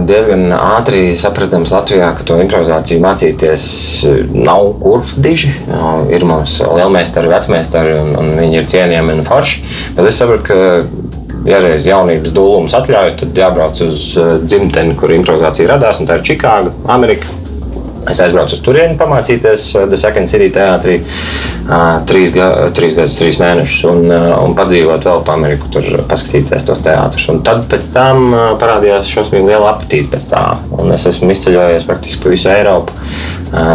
diezgan 0.07 0.51
ātri 0.53 1.17
sapratu 1.19 1.63
Latvijā, 1.65 2.11
ka 2.15 2.27
to 2.29 2.37
improvizāciju 2.43 3.01
mācīties 3.01 3.65
nav 4.37 4.69
kur 4.83 5.01
diži. 5.17 5.55
Ir 6.13 6.27
mums 6.29 6.59
lielmeistari, 6.61 7.31
vecmeistari, 7.33 7.97
un, 8.03 8.13
un 8.21 8.29
viņi 8.37 8.61
ir 8.61 8.69
cienījami 8.69 9.17
un 9.17 9.25
forši. 9.27 9.63
Bet 9.97 10.11
es 10.11 10.21
saprotu, 10.21 10.45
ka 10.51 11.06
ja 11.47 11.63
reiz 11.65 11.89
jaunības 11.89 12.35
dūlums 12.37 12.77
atļauj, 12.77 13.17
tad 13.23 13.43
jābrauc 13.43 13.83
uz 13.87 14.07
dzimteni, 14.45 14.97
kur 14.99 15.15
improvizācija 15.17 15.73
radās, 15.75 16.03
un 16.03 16.11
tā 16.11 16.21
ir 16.21 16.27
Čikāga, 16.31 16.75
Amerika. 16.93 17.43
Es 18.07 18.21
aizbraucu 18.23 18.55
uz 18.55 18.61
turieni, 18.63 18.95
pamācīties 18.99 19.63
The 19.91 19.99
Second 19.99 20.31
City 20.31 20.47
teātrī 20.55 21.01
trīs, 22.07 22.31
ga, 22.35 22.49
trīs 22.77 22.95
gadus, 22.95 23.17
trīs 23.19 23.39
mēnešus, 23.43 23.81
un, 23.91 24.13
un 24.15 24.55
padzīvot 24.59 25.07
vēl 25.09 25.25
pa 25.27 25.35
Ameriku, 25.35 25.71
tur 25.75 26.03
paskatīties 26.07 26.69
tos 26.69 26.83
teātrus. 26.85 27.27
Un 27.33 27.43
tad 27.47 27.65
pēc 27.71 27.89
tam 27.95 28.31
parādījās 28.61 29.11
šausmīgi 29.11 29.51
liela 29.51 29.73
apetīte 29.73 30.13
pēc 30.15 30.29
tā. 30.31 30.45
Un 30.79 30.95
es 30.95 31.07
esmu 31.11 31.33
izceļojies 31.35 31.89
praktiski 31.89 32.23
pa 32.23 32.35
visu 32.35 32.53
Eiropu, 32.53 32.95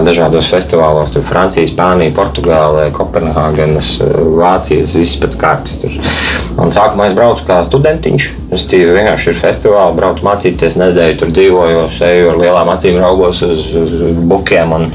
dažādos 0.08 0.48
festivālos, 0.52 1.12
tur 1.12 1.28
Francija, 1.28 1.68
Spānija, 1.68 2.16
Portugālē, 2.16 2.88
Kopenhāgenes, 2.96 3.98
Vācijas, 4.40 4.96
visas 4.96 5.20
pēc 5.26 5.40
kārtas. 5.44 5.82
Tur. 5.84 6.00
Un 6.60 6.72
sākumā 6.74 7.08
es 7.08 7.16
braucu 7.16 7.46
kā 7.48 7.60
studentiņš. 7.64 8.26
Es 8.52 8.66
tīri 8.68 8.92
vienkārši 8.92 9.32
ir 9.32 9.38
festivāli, 9.40 9.96
braucu 9.96 10.26
mācīties, 10.28 10.76
nedēļu 10.80 11.20
tur 11.22 11.32
dzīvoju, 11.32 11.84
eju 12.08 12.32
ar 12.34 12.40
lielām 12.42 12.72
acīm, 12.74 12.98
raugos 13.00 13.40
uz, 13.48 13.70
uz 13.80 13.94
bukiem 14.28 14.74
un, 14.76 14.88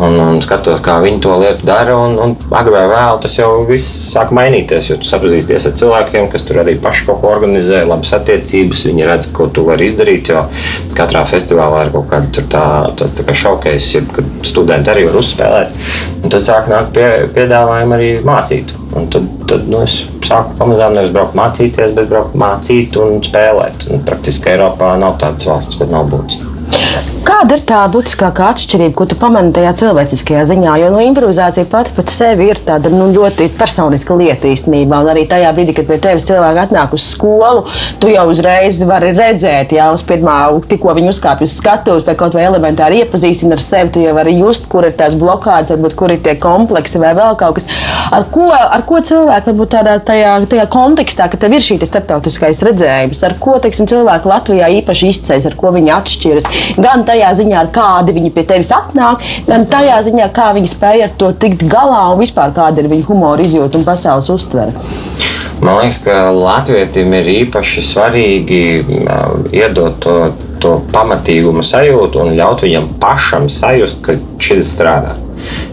un, 0.00 0.16
un 0.24 0.40
skatos, 0.44 0.80
kā 0.84 0.96
viņi 1.04 1.20
to 1.24 1.36
lietu 1.42 1.68
dara. 1.68 1.96
Un, 2.00 2.16
un 2.20 2.34
agrāk 2.48 2.74
vai 2.74 2.84
vēlāk 2.90 3.20
tas 3.24 3.36
jau 3.36 3.50
viss 3.68 3.90
sāk 4.14 4.32
mainīties, 4.36 4.88
jo 4.90 4.98
tu 5.02 5.08
sapazīsties 5.08 5.68
ar 5.68 5.76
cilvēkiem, 5.80 6.30
kas 6.32 6.46
tur 6.48 6.62
arī 6.64 6.78
paši 6.80 7.04
kaut 7.10 7.20
ko 7.22 7.34
organizē, 7.34 7.84
labas 7.88 8.14
attiecības. 8.16 8.86
Viņi 8.88 9.08
redz, 9.10 9.28
ko 9.36 9.50
tu 9.52 9.66
vari 9.68 9.88
izdarīt, 9.88 10.32
jo 10.32 10.46
katrā 10.96 11.26
festivālā 11.28 11.84
ir 11.86 11.92
kaut 11.94 12.08
kāda 12.12 12.46
tā, 12.54 12.64
tā, 12.96 13.10
tā 13.18 13.26
kā 13.28 13.36
šaukais, 13.44 13.90
kad 14.16 14.32
studenti 14.48 14.94
arī 14.94 15.04
var 15.10 15.20
uzspēlēt. 15.20 15.76
Un 16.24 16.32
tas 16.32 16.48
sāk 16.48 16.72
nākt 16.72 16.94
pie 16.96 17.08
piedāvājuma 17.36 17.98
arī 17.98 18.10
mācīt. 18.24 18.72
Un 18.94 19.08
tad, 19.10 19.26
tad 19.50 19.66
nu, 19.68 19.82
es 19.84 20.04
sāku 20.24 20.54
pamazām 20.58 20.93
nevis 20.96 21.14
braukt 21.14 21.36
mācīties, 21.38 21.94
bet 21.96 22.10
braukt 22.10 22.38
mācīt 22.38 22.98
un 23.00 23.22
spēlēt. 23.26 23.88
Un 23.94 24.04
praktiski 24.06 24.54
Eiropā 24.54 24.94
nav 25.00 25.18
tādas 25.22 25.50
valsts, 25.50 25.80
kur 25.80 25.90
nav 25.92 26.10
būtis. 26.12 26.53
Kāda 27.24 27.56
ir 27.56 27.62
tā 27.64 27.78
būtiskākā 27.88 28.50
atšķirība, 28.52 28.92
ko 28.98 29.04
tu 29.08 29.16
pamani 29.16 29.52
tajā 29.56 29.70
cilvēciskajā 29.80 30.42
ziņā? 30.50 30.74
Jo 30.82 30.90
nu, 30.92 31.00
improvizācija 31.06 31.64
pati 31.72 31.92
par 31.96 32.10
sevi 32.12 32.50
ir 32.52 32.60
tāda 32.66 32.90
nu, 32.92 33.06
ļoti 33.14 33.46
personiska 33.58 34.16
lieta 34.18 34.50
īstenībā. 34.50 34.98
Un 35.00 35.08
arī 35.12 35.22
tajā 35.28 35.50
brīdī, 35.56 35.72
kad 35.78 35.88
pie 35.88 35.98
tevis 36.04 36.28
cilvēki 36.28 36.62
atnāk 36.66 36.92
uz 36.96 37.06
skolu, 37.14 37.64
tu 38.00 38.10
jau 38.12 38.26
uzreiz 38.28 38.82
vari 38.88 39.14
redzēt, 39.16 39.72
jau 39.76 39.90
uz 39.96 40.04
pirmā, 40.04 40.36
tikko 40.68 40.92
viņi 40.98 41.10
uzkāpj 41.14 41.46
uz 41.48 41.56
skatuves, 41.56 42.04
vai 42.04 42.14
kaut 42.20 42.36
vai 42.36 42.44
elementāri 42.44 43.00
iepazīstina 43.02 43.56
ar 43.56 43.64
sevi, 43.64 43.94
tu 43.96 44.04
jau 44.04 44.12
vari 44.16 44.36
just, 44.36 44.68
kur 44.72 44.84
ir 44.84 44.92
tās 45.00 45.16
blokādes, 45.16 45.72
varbūt 45.74 45.96
kur 46.00 46.12
ir 46.12 46.20
tie 46.24 46.36
kompleksi 46.40 47.00
vai 47.02 47.14
vēl 47.16 47.40
kaut 47.40 47.58
kas. 47.58 47.68
Ar 48.12 48.28
ko, 48.32 48.50
ar 48.52 48.84
ko 48.84 49.00
cilvēki 49.00 49.50
varbūt 49.52 49.74
tādā 49.78 49.96
tajā, 50.04 50.36
tajā 50.52 50.68
kontekstā, 50.72 51.30
ka 51.32 51.40
tev 51.40 51.56
ir 51.56 51.64
šī 51.64 51.80
starptautiskais 51.84 52.62
redzējums, 52.68 53.24
ar 53.26 53.38
ko 53.40 53.56
teiksim, 53.64 53.88
cilvēki 53.90 54.30
Latvijā 54.30 54.70
īpaši 54.80 55.12
izceļas, 55.14 55.50
ar 55.50 55.58
ko 55.60 55.72
viņi 55.74 55.94
atšķiras. 55.98 56.50
Gan 56.84 57.04
tajā 57.08 57.30
ziņā, 57.38 57.66
kādi 57.74 58.12
viņi 58.16 58.32
pie 58.34 58.44
tevis 58.48 58.72
atnāk, 58.76 59.22
gan 59.48 59.64
tajā 59.70 60.02
ziņā, 60.08 60.28
kā 60.36 60.50
viņi 60.56 60.72
spēj 60.74 61.06
ar 61.06 61.14
to 61.20 61.30
tikt 61.40 61.64
galā 61.70 62.02
un 62.12 62.20
vispār 62.20 62.52
kāda 62.56 62.82
ir 62.82 62.90
viņu 62.92 63.08
humora 63.08 63.44
izjūta 63.44 63.80
un 63.80 63.86
pasaules 63.88 64.28
uztvere. 64.34 64.74
Man 65.64 65.78
liekas, 65.80 66.02
ka 66.04 66.28
Latvijam 66.34 67.14
ir 67.16 67.30
īpaši 67.38 67.84
svarīgi 67.86 68.62
iedot 69.54 69.96
to, 70.02 70.16
to 70.60 70.78
pamatīgumu 70.92 71.64
sajūtu 71.64 72.20
un 72.20 72.34
ļaut 72.36 72.66
viņam 72.66 72.90
pašam 73.00 73.48
sajust, 73.48 74.02
ka 74.04 74.18
šis 74.42 74.74
strādā. 74.74 75.14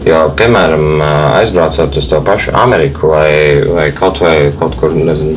Jo, 0.06 0.24
piemēram, 0.36 1.00
aizbraucot 1.38 1.96
uz 1.96 2.08
to 2.10 2.18
pašu 2.26 2.52
Ameriku 2.58 3.12
vai, 3.12 3.62
vai 3.68 3.86
kaut, 3.96 4.18
vai 4.24 4.50
kaut 4.58 4.74
kur, 4.80 4.94
nezinu, 4.96 5.36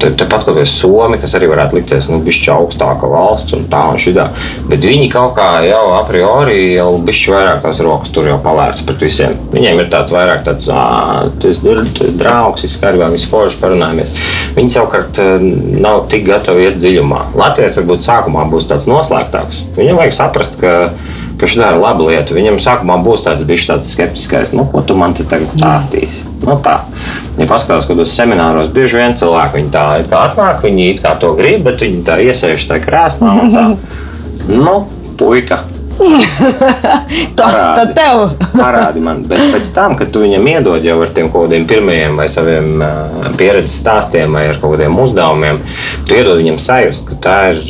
kaut 0.00 0.56
vai 0.56 0.64
Somija, 0.68 1.20
kas 1.22 1.34
arī 1.38 1.48
varētu 1.50 1.78
likties, 1.78 2.08
nu, 2.10 2.20
bišķi 2.24 2.50
augstāka 2.54 3.08
valsts 3.10 3.56
un 3.56 3.66
tā 3.70 3.82
un 3.92 4.00
šitā. 4.00 4.28
Bet 4.70 4.84
viņi 4.86 5.10
kaut 5.12 5.36
kā 5.36 5.48
jau 5.66 5.82
a 5.96 6.02
priori 6.08 6.74
jau 6.76 6.90
bišķi 7.04 7.34
vairāk 7.34 7.62
tās 7.64 7.82
rokas 7.84 8.12
tur 8.14 8.28
jau 8.30 8.38
pavērts 8.42 8.84
pret 8.88 9.04
visiem. 9.04 9.36
Viņiem 9.52 9.82
ir 9.84 9.90
tāds 9.92 10.14
vairāk 10.14 10.44
tāds, 10.48 10.68
draugs, 12.20 12.66
viss 12.66 12.80
kārtībā, 12.82 13.10
viss 13.12 13.30
forši 13.30 13.60
parunājamies. 13.62 14.14
Viņi 14.56 14.74
savukārt 14.74 15.22
nav 15.82 16.06
tik 16.12 16.26
gatavi 16.28 16.68
iet 16.68 16.78
dziļumā. 16.82 17.32
Latvijas 17.38 17.80
varbūt 17.80 18.04
sākumā 18.04 18.46
būs 18.52 18.68
tāds 18.70 18.88
noslēgtāks. 18.90 19.62
Viņam 19.78 20.00
vajag 20.02 20.16
saprast, 20.18 20.60
ka 20.60 20.92
ka 21.40 21.48
šī 21.48 21.62
ir 21.64 21.80
laba 21.80 22.06
lieta. 22.08 22.36
Viņam 22.36 22.60
sākumā 22.62 22.98
būs 23.04 23.24
tāds 23.26 23.42
bijis 23.48 23.66
tāds 23.70 23.90
skeptiskais, 23.94 24.52
nu, 24.56 24.66
ko 24.70 24.82
tu 24.86 24.96
man 24.98 25.16
te 25.16 25.26
tagad 25.28 25.50
stāstīsi. 25.52 26.26
Nu, 26.42 26.56
tā. 26.62 26.80
Ja 27.38 27.46
paskatās, 27.50 27.86
kad 27.88 28.00
uz 28.02 28.12
semināros 28.12 28.72
bieži 28.74 29.00
vien 29.00 29.16
cilvēki 29.18 29.60
viņi 29.60 29.74
tā 29.74 29.84
kā 30.10 30.24
atnāk, 30.28 30.64
viņi 30.66 30.88
it 30.92 31.02
kā 31.04 31.14
to 31.22 31.34
grib, 31.38 31.62
bet 31.68 31.84
viņi 31.84 32.02
tā 32.06 32.18
iesēž 32.24 32.68
tajā 32.70 32.86
krēslā. 32.86 33.36
Nu, 34.42 34.72
puika, 35.20 35.60
Tas 37.38 37.58
tad 37.76 37.92
tev. 37.96 38.22
parādi 38.62 39.02
man. 39.04 39.22
Bet 39.28 39.42
pēc 39.54 39.70
tam, 39.74 39.96
kad 39.98 40.12
tu 40.14 40.22
viņam 40.24 40.48
iedod 40.54 40.84
jau 40.86 40.98
ar 41.04 41.12
tiem 41.14 41.30
kaut 41.32 41.48
kādiem 41.48 41.66
pirmajiem 41.70 42.18
vai 42.18 42.28
saviem 42.32 42.84
pieredzes 43.38 43.78
stāstiem 43.82 44.34
vai 44.36 44.46
ar 44.50 44.60
kaut 44.60 44.76
kādiem 44.76 44.98
uzdevumiem, 45.02 45.60
tu 46.08 46.16
iedod 46.18 46.40
viņam 46.40 46.60
sajust, 46.62 47.08
ka 47.10 47.18
tā 47.26 47.38
ir, 47.54 47.62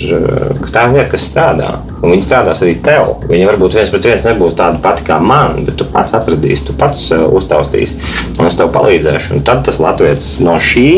ka 0.65 0.73
tā 0.75 0.87
ir 0.89 0.97
lieta, 0.99 1.09
kas 1.15 1.29
strādā. 1.31 1.71
Un 2.03 2.11
viņi 2.11 2.27
strādās 2.27 2.65
arī 2.65 2.75
tev. 2.85 3.15
Viņi 3.31 3.49
varbūt 3.49 3.79
viens 3.79 3.93
pret 3.93 4.11
viens 4.11 4.27
nebūs 4.27 4.59
tādi 4.59 4.83
pati 4.83 5.07
kā 5.07 5.21
man, 5.23 5.63
bet 5.67 5.79
tu 5.81 5.87
pats 5.93 6.17
atradīsi, 6.19 6.67
tu 6.69 6.77
pats 6.79 7.09
uztaustīsi 7.13 7.99
un 8.39 8.49
es 8.49 8.59
tev 8.59 8.73
palīdzēšu. 8.75 9.37
Un 9.37 9.47
tad 9.47 9.65
tas 9.67 9.81
latviečs 9.83 10.35
no 10.43 10.59
šī 10.63 10.89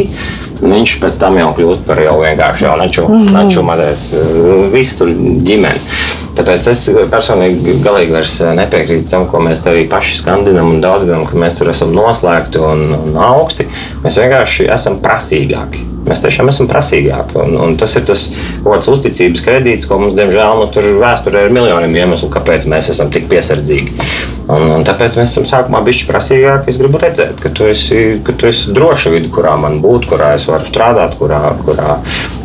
viņš 0.65 0.99
pēc 1.03 1.19
tam 1.21 1.39
jau 1.39 1.51
kļūst 1.57 1.85
par 1.87 2.01
jau 2.03 2.19
vienkārši 2.23 2.69
jau 2.69 2.77
neču, 2.81 3.07
mm 3.09 3.15
-hmm. 3.15 3.39
neču 3.39 3.63
mazais, 3.67 4.05
visu 4.73 4.99
tur 4.99 5.11
ģimeni. 5.49 5.81
Tāpēc 6.35 6.69
es 6.73 6.85
personīgi 7.13 7.77
galīgi 7.85 8.15
vairs 8.15 8.37
nepiekrītu 8.59 9.11
tam, 9.13 9.29
ko 9.31 9.43
mēs 9.45 9.63
arī 9.71 9.85
paši 9.91 10.19
skandinam 10.19 10.73
un 10.73 10.83
daudzinām, 10.83 11.23
ka 11.29 11.39
mēs 11.39 11.59
tur 11.61 11.71
esam 11.71 11.95
noslēgti 11.95 12.63
un, 12.63 12.83
un 12.97 13.19
augsti. 13.23 13.69
Mēs 14.03 14.19
vienkārši 14.23 14.67
esam 14.75 14.99
prasīgāki. 15.05 15.85
Mēs 16.05 16.21
tiešām 16.21 16.51
esam 16.53 16.69
prasīgāki. 16.69 17.39
Un, 17.41 17.55
un 17.65 17.77
tas 17.81 17.95
ir 17.97 18.05
tas 18.09 18.27
kāds 18.65 18.91
uzticības 18.93 19.45
kredīts, 19.45 19.89
ko 19.89 19.97
mums, 20.03 20.17
diemžēl, 20.19 20.59
nu, 20.61 20.67
tur 20.75 20.89
vēsturē 21.01 21.47
ir 21.47 21.55
miljoniem 21.55 21.95
iemeslu, 22.03 22.29
kāpēc 22.35 22.67
mēs 22.69 22.91
esam 22.93 23.13
tik 23.15 23.31
piesardzīgi. 23.31 23.95
Un, 24.45 24.67
un 24.75 24.85
tāpēc 24.85 25.17
mēs 25.17 25.33
esam 25.33 25.47
sākumā 25.49 25.81
bijuši 25.87 26.09
prasīgāki. 26.11 26.69
Es 26.75 26.81
gribu 26.81 27.01
redzēt, 27.01 27.39
ka 27.41 27.53
tu 27.55 27.71
esi, 27.71 28.03
ka 28.27 28.35
tu 28.37 28.51
esi 28.51 28.75
droša 28.77 29.15
vidi, 29.15 29.31
kurā 29.33 29.55
man 29.61 29.79
būt, 29.85 30.11
kurā 30.11 30.35
es 30.37 30.45
varu 30.51 30.69
strādāt, 30.69 31.17
kurā, 31.21 31.41
kurā 31.65 31.97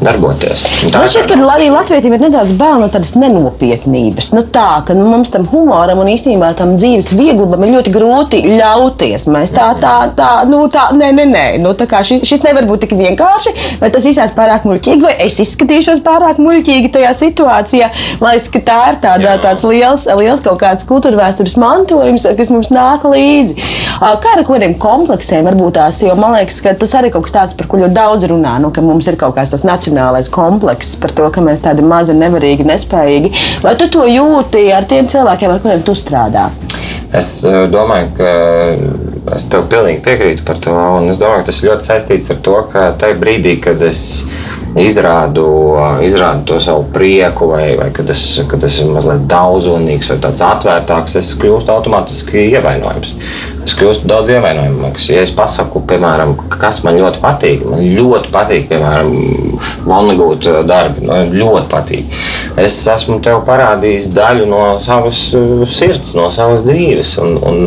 darboties. 0.03 0.63
Man 0.93 1.07
šķiet, 1.09 1.27
ka 1.31 1.37
arī 1.53 1.69
Latvijam 1.73 2.15
ir 2.15 2.23
nedaudz 2.23 2.53
bail 2.59 2.79
no 2.81 2.89
tādas 2.91 3.13
nenopietnības. 3.19 4.31
Nu, 4.35 4.43
tā, 4.47 4.81
ka 4.87 4.95
nu, 4.97 5.07
mums 5.09 5.31
tam 5.33 5.47
humoram 5.51 6.01
un 6.03 6.11
īstenībā 6.13 6.51
tam 6.59 6.75
dzīves 6.79 7.11
vieglumam 7.17 7.65
ir 7.65 7.75
ļoti 7.77 7.93
grūti 7.93 8.41
ļauties. 8.47 9.27
Mēs 9.33 9.53
tā, 9.55 9.71
tā, 9.81 9.95
tā, 10.17 10.29
nu, 10.49 10.61
tā, 10.71 10.89
nē, 10.95 11.11
nē, 11.17 11.25
nē. 11.33 11.45
Nu, 11.63 11.73
tā 11.77 11.89
kā 11.89 12.01
šis, 12.05 12.23
šis 12.29 12.45
nevar 12.47 12.67
būt 12.69 12.85
tik 12.85 12.95
vienkārši, 12.99 13.55
vai 13.81 13.91
tas 13.93 14.07
izsās 14.09 14.33
pārāk 14.37 14.67
muļķīgi, 14.69 15.03
vai 15.03 15.15
es 15.25 15.39
izskatīšos 15.43 16.03
pārāk 16.05 16.41
muļķīgi 16.43 16.93
tajā 16.95 17.13
situācijā. 17.19 17.91
Man 18.23 18.35
liekas, 18.35 18.49
ka 18.53 18.63
tā 18.71 18.79
ir 18.93 19.01
tāda, 19.03 19.35
tāds 19.43 19.65
liels, 19.67 20.07
liels 20.19 20.43
kaut 20.45 20.61
kāds 20.63 20.87
kultūra 20.89 21.19
vēstures 21.19 21.57
mantojums, 21.59 22.27
kas 22.39 22.53
mums 22.53 22.71
nāk 22.73 23.07
līdzi. 23.09 23.57
Kā 23.99 24.35
ar 24.35 24.45
kādiem 24.47 24.75
kompleksiem 24.79 25.47
varbūt 25.47 25.77
tās, 25.79 26.01
jo 26.03 26.15
man 26.19 26.37
liekas, 26.37 26.59
ka 26.63 26.73
tas 26.79 26.93
arī 26.99 27.11
kaut 27.13 27.27
kas 27.27 27.35
tāds, 27.35 27.55
par 27.57 27.67
ko 27.69 27.79
ļoti 27.81 27.95
daudz 27.95 28.27
runā, 28.31 28.55
nu, 28.63 28.71
ka 28.75 28.83
mums 28.85 29.07
ir 29.09 29.17
kaut 29.19 29.35
kāds 29.37 29.53
tas 29.53 29.65
nacionālais 29.89 30.29
komplekss 30.29 30.97
par 30.99 31.11
to, 31.11 31.29
ka 31.33 31.41
mēs 31.41 31.63
tādi 31.63 31.83
mazi, 31.85 32.13
nevarīgi, 32.13 32.65
nespējīgi. 32.67 33.31
Vai 33.63 33.75
tu 33.75 33.89
to 33.89 34.05
jūti 34.07 34.69
ar 34.73 34.85
tiem 34.85 35.07
cilvēkiem, 35.09 35.51
ar 35.51 35.61
kuriem 35.63 35.83
tu 35.83 35.95
strādā? 35.97 36.49
Es 37.13 37.43
eh, 37.43 37.65
domāju, 37.71 38.11
ka 38.17 39.35
es 39.35 39.47
tev 39.49 39.65
pilnīgi 39.69 40.03
piekrītu 40.05 40.45
par 40.45 40.59
to. 40.61 40.75
Es 41.09 41.19
domāju, 41.21 41.43
ka 41.43 41.49
tas 41.49 41.63
ļoti 41.65 41.87
saistīts 41.87 42.33
ar 42.33 42.41
to, 42.45 42.57
ka 42.71 42.91
tajā 43.01 43.17
brīdī, 43.19 43.57
kad 43.63 43.81
es 43.81 44.25
izrādu, 44.77 45.45
izrādu 46.05 46.45
to 46.51 46.59
savu 46.61 46.85
prieku, 46.93 47.49
vai, 47.53 47.75
vai 47.79 47.89
kad, 47.95 48.09
es, 48.13 48.21
kad 48.49 48.63
es 48.63 48.79
esmu 48.79 48.95
mazliet 48.97 49.25
daudzonīgs 49.31 50.11
vai 50.11 50.19
tāds 50.23 50.43
atvērtāks, 50.45 51.17
es 51.19 51.31
kļūstu 51.39 51.73
automātiski 51.73 52.45
ievainojams. 52.51 53.13
Es 53.65 53.75
kļūstu 53.77 54.09
daudz 54.09 54.31
ievainojamāks. 54.33 55.09
Ja 55.13 55.23
es 55.25 55.33
pasaku, 55.35 55.81
piemēram, 55.89 56.35
kas 56.53 56.83
man 56.85 56.99
ļoti 56.99 57.21
patīk, 57.23 57.65
man 57.69 57.83
ļoti 57.83 58.33
patīk, 58.33 58.67
piemēram, 58.71 59.13
monogūta 59.89 60.61
darbi, 60.67 61.05
man 61.09 61.33
ļoti 61.35 61.69
patīk. 61.71 62.19
Es 62.57 62.75
esmu 62.89 63.19
tev 63.23 63.43
parādījis 63.47 64.09
daļu 64.15 64.47
no 64.49 64.63
savas 64.81 65.21
uh, 65.37 65.63
sirds, 65.69 66.13
no 66.17 66.29
savas 66.33 66.63
dzīves, 66.65 67.13
un, 67.21 67.37
un, 67.45 67.59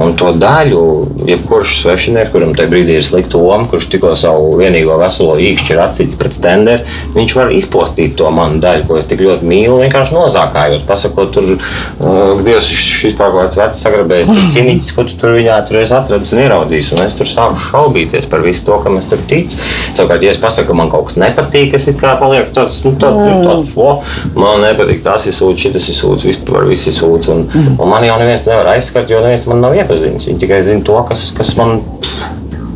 un 0.00 0.14
to 0.18 0.32
daļu, 0.40 0.82
jebkurš 1.28 1.76
svešinieks, 1.82 2.32
kuram 2.32 2.54
tajā 2.56 2.72
brīdī 2.72 2.96
ir 2.98 3.06
slikta 3.06 3.40
loma, 3.40 3.68
kurš 3.70 3.90
tikko 3.92 4.14
savu 4.18 4.54
vienīgo 4.60 4.96
veselo 5.00 5.36
īkšķi 5.40 5.74
ir 5.74 5.82
atsits 5.84 6.18
pret 6.20 6.36
stenderi, 6.36 6.96
viņš 7.14 7.36
var 7.36 7.52
izpostīt 7.54 8.16
to 8.18 8.30
manu 8.34 8.60
daļu, 8.62 8.86
ko 8.88 8.98
es 9.00 9.08
tik 9.10 9.22
ļoti 9.26 9.46
mīlu, 9.50 9.80
vienkārši 9.84 10.16
nozākājot, 10.16 10.86
pasakot, 10.88 11.32
tur, 11.36 11.52
uh, 11.56 12.40
Dievs, 12.44 12.70
šis 12.70 13.16
kāds 13.18 13.58
vecs 13.60 13.84
sagrabējis, 13.84 14.32
tur 14.32 14.48
cīnītis, 14.54 14.92
ko 14.96 15.06
tu 15.08 15.18
tur 15.20 15.36
viņā 15.36 15.60
tur 15.68 15.80
esi 15.82 15.94
atradis 15.96 16.34
un 16.34 16.42
ieraudzījis, 16.44 16.92
un 16.96 17.04
es 17.04 17.16
tur 17.18 17.28
sāku 17.30 17.60
šaubīties 17.68 18.28
par 18.30 18.44
visu 18.44 18.64
to, 18.66 18.78
kam 18.84 18.98
es 19.00 19.08
tur 19.10 19.22
ticu. 19.30 19.58
Savukārt, 19.96 20.24
ja 20.24 20.34
es 20.34 20.40
pasaku, 20.40 20.70
ka 20.70 20.78
man 20.78 20.90
kaut 20.92 21.10
kas 21.10 21.18
nepatīk, 21.20 21.74
es 21.76 21.88
it 21.90 22.00
kā 22.00 22.14
palieku 22.20 22.54
tāds, 22.56 22.80
nu, 22.86 22.94
tāds, 23.00 23.44
tāds 23.46 23.74
o, 23.76 23.90
man 24.40 24.64
nepatīk, 24.64 25.02
tas 25.04 25.28
ir 25.28 25.36
sūds, 25.36 25.66
šis 25.66 25.90
ir 25.92 25.98
sūds, 25.98 26.26
vispār 26.30 26.68
viss 26.70 26.88
ir 26.90 26.96
sūds, 26.96 27.30
un, 27.34 27.46
mm. 27.48 27.78
un 27.78 27.92
man 27.92 28.06
jau 28.06 28.18
neviens 28.20 28.48
nevar 28.50 28.74
aizskart, 28.74 29.10
jo 29.12 29.22
neviens 29.24 29.46
man 29.50 29.62
nav 29.64 29.76
iepazinis. 29.78 30.28
Viņi 30.30 30.42
tikai 30.44 30.62
zina 30.66 30.84
to, 30.86 30.98
kas, 31.08 31.28
kas 31.36 31.54
man 31.60 31.80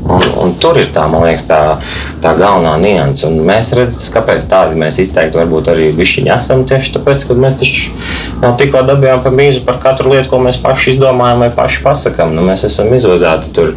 Un, 0.05 0.21
un 0.37 0.51
tur 0.61 0.77
ir 0.77 0.91
tā, 0.93 1.07
man 1.09 1.23
liekas, 1.25 1.47
tā, 1.49 1.59
tā 2.21 2.35
galvenā 2.37 2.75
nianse. 2.83 3.25
Un 3.25 3.39
mēs 3.49 3.71
redzam, 3.77 4.13
kāpēc 4.13 4.45
tādi 4.51 4.77
mēs 4.77 4.99
izteikti 5.01 5.41
varbūt 5.41 5.71
arī 5.73 5.87
viņi 5.97 6.29
esam. 6.35 6.67
Tieši 6.69 6.93
tāpēc, 6.99 7.25
ka 7.25 7.37
mēs 7.41 7.57
taču 7.63 7.95
jau 8.43 8.51
tikko 8.61 8.83
dabījām 8.85 9.23
pa 9.25 9.33
mīzu 9.33 9.65
par 9.65 9.81
katru 9.81 10.13
lietu, 10.13 10.29
ko 10.29 10.43
mēs 10.45 10.61
paši 10.61 10.93
izdomājam 10.95 11.47
vai 11.47 11.51
paši 11.57 11.81
pasakām. 11.87 12.37
Nu, 12.37 12.45
mēs 12.45 12.67
esam 12.69 12.93
izvazāti 12.93 13.55
tur. 13.57 13.73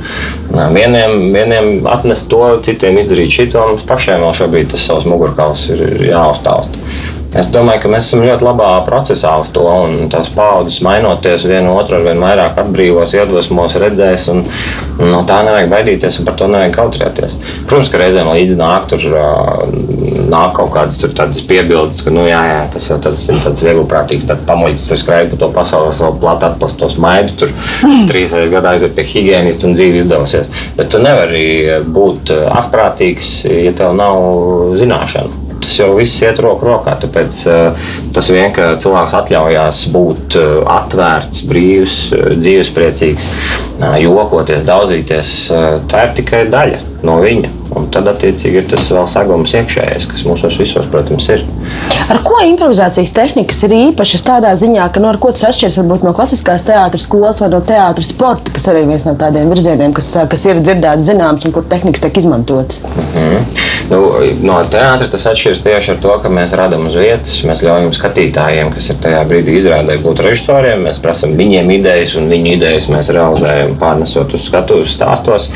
Vieniem, 0.51 1.15
vieniem 1.31 1.87
atnest 1.87 2.27
to, 2.33 2.43
citiem 2.67 2.99
izdarīt 2.99 3.31
šito. 3.31 3.63
Mums 3.71 3.87
pašiem 3.87 4.27
vēl 4.27 4.35
šobrīd 4.41 4.73
tas 4.75 4.83
savs 4.89 5.07
mugurkauls 5.07 5.63
ir 5.71 5.87
jāuztāsta. 6.09 6.86
Es 7.35 7.49
domāju, 7.51 7.81
ka 7.83 7.89
mēs 7.91 8.07
esam 8.07 8.21
ļoti 8.23 8.45
labā 8.45 8.69
procesā 8.87 9.33
uz 9.41 9.49
to, 9.51 9.65
un 9.67 10.07
tās 10.11 10.29
paudzes 10.31 10.79
mainoties, 10.85 11.43
viena 11.49 11.73
otru 11.75 11.97
ar 11.97 12.05
vien 12.05 12.21
vairāk 12.23 12.59
atbrīvos, 12.61 13.15
iedvesmos, 13.17 13.75
redzēs, 13.83 14.29
un, 14.31 14.45
un 14.95 15.11
no 15.11 15.19
tā 15.27 15.41
nevajag 15.43 15.67
baidīties, 15.73 16.21
un 16.21 16.27
par 16.27 16.37
to 16.39 16.47
nevajag 16.47 16.77
kautrēties. 16.77 17.35
Protams, 17.67 17.91
ka 17.91 17.99
reizēm 17.99 18.29
līdzi 18.31 18.55
nāk, 18.61 18.87
tur, 18.93 19.03
nāk 20.31 20.55
kaut 20.55 20.71
kādas 20.77 21.41
piebildes, 21.49 21.99
ka, 22.05 22.13
nu, 22.15 22.23
jā, 22.29 22.39
jā, 22.47 22.61
tas 22.73 22.87
jau 22.93 22.99
tāds, 23.03 23.27
tāds 23.43 23.65
vieglprātīgs, 23.65 24.27
tāds 24.29 24.47
pamuļķis, 24.47 24.87
kas 24.93 25.03
skrēja 25.03 25.31
pa 25.33 25.41
to 25.41 25.51
pasauli, 25.57 25.97
savu 25.99 26.21
platu 26.23 26.47
atplast 26.47 26.79
to 26.79 26.89
smaidu, 26.93 27.35
tur 27.43 27.51
trīs 28.09 28.31
reizes 28.37 28.53
gadā 28.53 28.71
aiziet 28.77 28.95
pie 28.95 29.03
higienista 29.11 29.67
un 29.67 29.75
dzīve 29.75 29.99
izdevsies. 30.05 30.47
Bet 30.79 30.95
tu 30.95 31.03
nevari 31.03 31.83
būt 31.83 32.31
asprātīgs, 32.55 33.33
ja 33.51 33.75
tev 33.75 33.93
nav 33.99 34.77
zināšanu 34.79 35.46
tas 35.63 35.77
jau 35.79 35.91
viss 35.97 36.21
iet 36.23 36.39
roku 36.43 36.67
rokā. 36.67 36.95
Tāpēc 37.01 37.39
uh, 37.51 37.87
tas 38.15 38.31
vien, 38.33 38.49
ka 38.55 38.73
cilvēks 38.81 39.15
atļaujās 39.21 39.83
būt 39.93 40.39
uh, 40.39 40.49
atvērts, 40.77 41.45
brīvs, 41.49 41.99
uh, 42.15 42.27
dzīvespriecīgs, 42.37 43.29
jokoties, 44.01 44.65
daudzīties, 44.65 45.33
tā 45.91 46.07
ir 46.07 46.13
tikai 46.17 46.47
daļa 46.49 46.79
no 47.05 47.19
viņa. 47.21 47.66
Un 47.75 47.89
tad, 47.91 48.07
attiecīgi, 48.07 48.61
ir 48.61 48.67
tas 48.71 48.85
vēl 48.93 49.07
sagums 49.09 49.51
iekšējais, 49.57 50.07
kas 50.07 50.23
mūsos 50.27 50.55
visos, 50.59 50.87
protams, 50.91 51.27
ir. 51.33 51.43
Ar 52.07 52.21
ko 52.23 52.37
improvizācijas 52.47 53.11
tehnikas 53.15 53.59
ir 53.67 53.73
īpašas 53.75 54.23
tādā 54.27 54.53
ziņā, 54.59 54.85
ka 54.93 55.03
no 55.03 55.11
ko 55.19 55.33
tas 55.35 55.49
atšķiras 55.49 55.79
varbūt 55.81 56.05
no 56.07 56.13
klasiskās 56.15 56.63
teātras 56.67 57.07
skolas 57.07 57.41
vai 57.43 57.49
no 57.51 57.59
teātras 57.65 58.11
sporta, 58.13 58.53
kas 58.55 58.69
arī 58.71 58.85
ir 58.85 58.91
viens 58.93 59.07
no 59.07 59.13
tādiem 59.19 59.51
virzieniem, 59.51 59.95
kas, 59.97 60.13
kas 60.31 60.45
ir 60.47 60.61
dzirdēts, 60.63 61.09
zināms, 61.09 61.47
un 61.47 61.55
kur 61.55 61.67
tehnikas 61.67 62.05
tiek 62.05 62.21
izmantotas? 62.21 62.83
Mm 62.87 63.09
-hmm. 63.13 63.59
nu, 63.91 63.99
no 64.47 64.61
teātra 64.71 65.09
tas 65.11 65.27
atšķiras 65.33 65.63
tieši 65.67 65.91
ar 65.91 65.99
to, 66.01 66.17
ka 66.23 66.29
mēs 66.29 66.55
radām 66.55 66.87
uz 66.87 66.95
vietas, 66.95 67.35
mēs 67.43 67.63
ļaujam 67.67 67.91
skatītājiem, 67.99 68.71
kas 68.73 68.89
ir 68.89 69.01
tajā 69.03 69.25
brīdī 69.27 69.59
izrādē, 69.59 69.99
būt 70.03 70.23
režisoriem, 70.23 70.87
mēs 70.87 71.01
prasām 71.03 71.35
viņiem 71.37 71.71
idejas, 71.71 72.15
un 72.15 72.29
viņu 72.29 72.53
idejas 72.53 72.87
mēs 72.87 73.11
realizējam, 73.11 73.75
pārnesot 73.79 74.33
uz 74.33 74.47
skatuves 74.47 74.95
stāstos. 74.95 75.49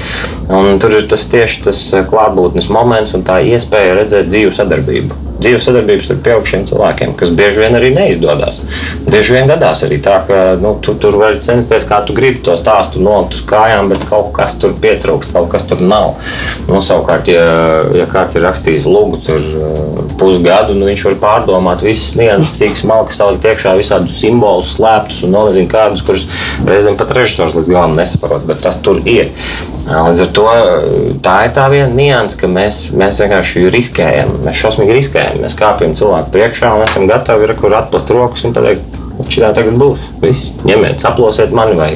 Un 0.50 0.80
tur 0.80 0.92
ir 0.92 1.08
tas 1.08 1.28
tieši 1.28 1.62
tas 1.64 1.94
klātbūtnes 2.10 2.70
moments 2.74 3.16
un 3.18 3.26
tā 3.28 3.40
iespēja 3.46 3.98
redzēt 4.00 4.30
dzīvu 4.32 4.54
sadarbību. 4.56 5.18
Dzīvu 5.42 5.62
sadarbības 5.64 6.06
starp 6.06 6.20
pieaugušiem 6.28 6.66
cilvēkiem, 6.70 7.16
kas 7.18 7.32
bieži 7.34 7.64
vien 7.64 7.78
arī 7.78 7.90
neizdodas. 7.96 8.62
Bieži 9.08 9.38
vien 9.38 9.50
gadās 9.50 9.82
arī 9.88 9.98
tā, 10.06 10.20
ka 10.28 10.42
nu, 10.62 10.76
tu 10.86 10.94
tur 11.02 11.18
vari 11.18 11.42
censties, 11.42 11.88
kā 11.90 12.04
tu 12.06 12.14
gribi 12.18 12.44
to 12.46 12.54
stāstu 12.60 13.02
nolikt 13.02 13.40
uz 13.40 13.46
kājām, 13.50 13.90
bet 13.90 14.06
kaut 14.10 14.30
kas 14.38 14.60
tur 14.62 14.76
pietrūkst, 14.84 15.34
kaut 15.34 15.50
kas 15.54 15.66
tur 15.70 15.82
nav. 15.82 16.20
Nu, 16.70 16.84
savukārt, 16.86 17.32
ja, 17.34 17.48
ja 17.98 18.06
kāds 18.12 18.38
ir 18.38 18.46
rakstījis 18.46 18.90
lūgu 18.90 19.24
tur 19.26 19.50
pusgadu, 20.22 20.78
nu, 20.78 20.88
viņš 20.88 21.04
var 21.10 21.18
pārdomāt 21.26 21.84
visas 21.86 22.14
nianses, 22.20 22.56
sīkas 22.60 22.86
malkas, 22.88 23.20
salikt 23.20 23.48
iekšā 23.50 23.74
visādus 23.80 24.20
simbolus, 24.22 24.76
slēptus 24.78 25.24
un 25.26 25.36
nezinu 25.36 25.70
kādus, 25.72 26.06
kurus 26.06 26.28
reizēm 26.68 26.98
pat 27.00 27.14
režisors 27.18 27.58
līdz 27.58 27.72
galam 27.74 27.98
nesaprot, 27.98 28.46
bet 28.48 28.62
tas 28.64 28.80
tur 28.86 29.02
ir. 29.10 29.34
Līdz 29.90 30.22
ar 30.24 30.30
to 30.38 30.46
tā 31.26 31.36
ir 31.48 31.56
tā 31.56 31.66
viena 31.74 31.90
nianses, 31.90 32.38
ka 32.40 32.50
mēs, 32.52 32.84
mēs 32.96 33.20
vienkārši 33.24 33.66
riskējam. 33.74 34.36
Mēs 34.46 34.62
šausmīgi 34.62 34.98
riskējam. 35.00 35.42
Mēs 35.42 35.58
kāpjam 35.58 35.96
cilvēku 35.98 36.32
priekšā 36.36 36.76
un 36.78 36.86
esam 36.86 37.10
gatavi 37.10 37.48
ir, 37.48 37.56
kur 37.60 37.76
atplast 37.76 38.14
rokas 38.14 38.46
un 38.48 38.56
pateikt, 38.56 39.02
šī 39.28 39.44
tā 39.44 39.52
tagad 39.58 39.82
būs. 39.82 40.06
Viss. 40.22 40.54
Ņemiet, 40.70 41.04
aplosiet 41.10 41.58
mani 41.58 41.76
vai, 41.80 41.92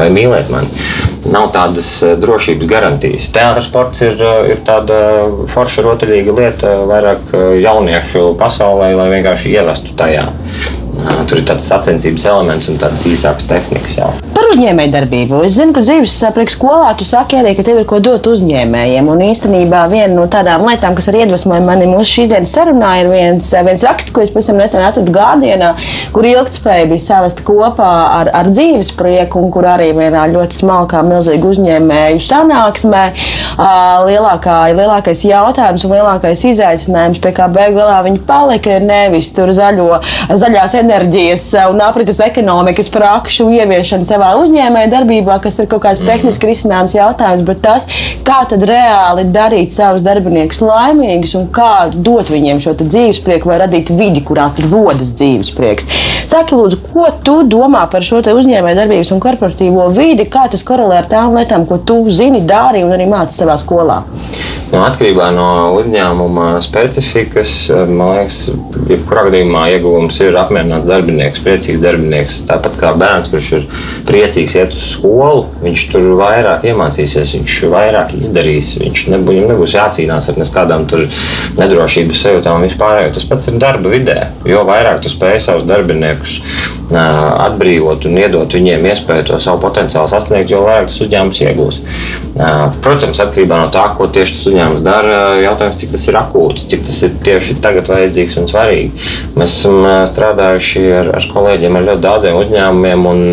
vai 0.00 0.08
mīliet 0.14 0.50
mani. 0.54 1.07
Nav 1.26 1.48
tādas 1.54 1.88
drošības 2.22 2.68
garantijas. 2.70 3.26
Teātris 3.34 3.66
sports 3.68 4.04
ir, 4.06 4.20
ir 4.52 4.62
tāda 4.66 4.98
forša, 5.50 5.84
rotaļīga 5.86 6.36
lieta 6.38 6.74
vairāk 6.88 7.34
jauniešu 7.62 8.32
pasaulē, 8.38 8.92
lai 8.96 9.08
vienkārši 9.16 9.56
ievestu 9.56 9.96
tajā. 9.98 10.28
Tur 11.28 11.38
ir 11.40 11.44
tāds 11.46 11.66
sacensības 11.68 12.24
elements 12.28 12.68
un 12.70 12.78
tādas 12.80 13.04
īsākas 13.08 13.46
tehnikas. 13.48 13.98
Jau. 13.98 14.08
Par 14.34 14.46
uzņēmējdarbību. 14.52 15.42
Es 15.46 15.56
zinu, 15.58 15.74
ka 15.76 15.82
dzīves 15.84 16.14
priekš 16.34 16.56
skolā 16.56 16.90
tu 16.98 17.06
saki 17.06 17.38
arī, 17.38 17.52
ka 17.58 17.64
tev 17.66 17.80
ir 17.82 17.86
ko 17.88 17.98
dot 18.02 18.26
uzņēmējiem. 18.30 19.10
Un 19.12 19.22
īstenībā 19.28 19.84
viena 19.92 20.10
no 20.14 20.24
tādām 20.30 20.64
lietām, 20.66 20.96
kas 20.96 21.10
arī 21.10 21.24
iedvesmoja 21.24 21.62
mani 21.64 21.88
mūsu 21.90 22.18
šīs 22.18 22.30
dienas 22.32 22.54
sarunā, 22.56 22.94
ir 23.02 23.10
viens, 23.12 23.50
viens 23.66 23.84
raksts, 23.86 24.14
ko 24.14 24.24
es 24.24 24.32
pavisam 24.34 24.58
nesen 24.60 24.82
atradu 24.86 25.12
Gārdienā, 25.14 25.74
kur 26.14 26.26
ilgtspēja 26.28 26.88
bija 26.90 27.04
savesta 27.04 27.44
kopā 27.46 27.90
ar, 28.18 28.32
ar 28.40 28.50
dzīves 28.50 28.92
prieku, 28.98 29.42
un 29.44 29.52
kur 29.54 29.68
arī 29.68 29.90
vienā 29.96 30.24
ļoti 30.32 30.62
smalkā, 30.62 31.04
milzīga 31.06 31.52
uzņēmēju 31.52 32.24
sanāksmē 32.24 33.04
lielākā, 34.08 34.58
lielākais 34.78 35.24
jautājums 35.28 35.84
un 35.86 35.96
lielākais 35.96 36.44
izaicinājums, 36.52 37.22
pie 37.22 37.34
kā 37.36 37.48
beigās 37.52 38.04
viņi 38.06 38.22
palika, 38.26 38.78
ir 38.78 38.86
nevis 38.86 39.30
tur 39.34 39.52
zaļo, 39.54 40.00
zaļās 40.30 40.74
enerģijas 40.78 40.87
enerģijas 40.88 41.44
un 41.68 41.82
aprites 41.84 42.20
ekonomikas 42.24 42.88
prakšu 42.92 43.48
ieviešanu 43.52 44.06
savā 44.08 44.30
uzņēmēja 44.40 44.88
darbībā, 44.94 45.36
kas 45.44 45.60
ir 45.60 45.68
kaut 45.68 45.84
kāds 45.84 46.00
mhm. 46.00 46.10
tehniski 46.14 46.48
risināms 46.48 46.96
jautājums, 46.96 47.44
bet 47.44 47.60
tas, 47.64 47.84
kā 48.24 48.40
tad 48.48 48.64
reāli 48.68 49.26
darīt 49.34 49.76
savus 49.76 50.04
darbiniekus 50.06 50.62
laimīgus 50.64 51.36
un 51.38 51.48
kā 51.52 51.90
dot 51.92 52.32
viņiem 52.32 52.62
šo 52.64 52.74
dzīvesprieku 52.80 53.50
vai 53.50 53.60
radīt 53.64 53.92
vidi, 53.92 54.24
kurā 54.24 54.48
tur 54.56 54.70
rodas 54.72 55.12
dzīvesprieks. 55.18 55.88
Saki, 56.28 56.56
lūdzu, 56.56 56.80
ko 56.92 57.08
tu 57.24 57.40
domā 57.48 57.84
par 57.92 58.04
šo 58.06 58.22
uzņēmēju 58.22 58.80
darbības 58.80 59.12
un 59.14 59.22
korporatīvo 59.22 59.88
vidi, 59.96 60.28
kā 60.28 60.46
tas 60.50 60.64
korelē 60.66 61.02
ar 61.02 61.10
tām 61.10 61.36
lietām, 61.36 61.68
ko 61.68 61.80
tu 61.80 62.00
zini, 62.12 62.42
dari 62.44 62.84
un 62.84 62.94
arī 62.96 63.08
māci 63.10 63.42
savā 63.42 63.58
skolā? 63.60 64.02
Nu, 64.68 64.82
atkarībā 64.84 65.30
no 65.32 65.48
uzņēmuma 65.78 66.58
specifikas, 66.60 67.52
man 67.88 68.18
liekas, 68.18 68.42
jebkurā 68.90 69.24
gadījumā 69.30 69.62
ieguvums 69.72 70.18
ir 70.20 70.36
apmierināts 70.78 70.88
darbinieks, 70.88 71.42
priecīgs 71.42 71.80
darbinieks. 71.82 72.38
Tāpat 72.48 72.78
kā 72.78 72.92
bērns, 72.98 73.30
kurš 73.32 73.50
ir 73.58 73.66
priecīgs 74.06 74.54
iet 74.56 74.74
uz 74.74 74.84
skolu, 74.94 75.46
viņš 75.62 75.84
tur 75.92 76.06
vairāk 76.18 76.64
iemācīsies, 76.68 77.34
viņš 77.36 77.58
vairāk 77.72 78.14
izdarīs. 78.18 78.76
Viņš 78.78 79.08
nebūs, 79.12 79.34
viņam 79.34 79.52
nebūs 79.52 79.76
jācīnās 79.76 80.28
ar 80.30 80.40
kādām 80.54 80.86
nedrošības 81.58 82.24
sajūtām 82.24 82.60
un 82.60 82.68
vispār. 82.68 83.10
Tas 83.14 83.26
pats 83.28 83.48
ir 83.48 83.58
darba 83.58 83.90
vidē. 83.92 84.30
Jo 84.46 84.64
vairāk 84.68 85.02
tu 85.02 85.12
spēj 85.12 85.40
savus 85.40 85.68
darbiniekus 85.68 86.40
atbrīvot 86.88 88.06
un 88.08 88.16
iedot 88.16 88.54
viņiem 88.56 88.86
iespēju 88.88 89.26
to 89.28 89.40
savu 89.42 89.60
potenciālu 89.60 90.08
sasniegt, 90.08 90.48
jo 90.52 90.62
vairāk 90.64 90.88
tas 90.88 91.00
uzņēmums 91.04 91.40
iegūs. 91.44 91.80
Protams, 92.84 93.20
atkarībā 93.20 93.58
no 93.60 93.68
tā, 93.74 93.84
ko 93.98 94.08
tieši 94.08 94.36
tas 94.36 94.46
uzņēmums 94.48 94.84
dara, 94.86 95.18
jautājums, 95.42 95.82
cik 95.82 95.92
tas 95.92 96.08
ir 96.08 96.18
akūts, 96.22 96.66
cik 96.72 96.84
tas 96.88 97.02
ir 97.04 97.14
tieši 97.28 97.58
tagad 97.64 97.92
vajadzīgs 97.92 98.40
un 98.40 98.48
svarīgi. 98.48 99.06
Mēs 99.36 99.60
esam 99.60 99.84
strādājuši 100.08 100.84
ar, 101.02 101.14
ar 101.20 101.30
kolēģiem 101.34 101.78
ar 101.78 101.88
ļoti 101.90 102.06
daudziem 102.08 102.40
uzņēmumiem, 102.40 103.08
un 103.12 103.24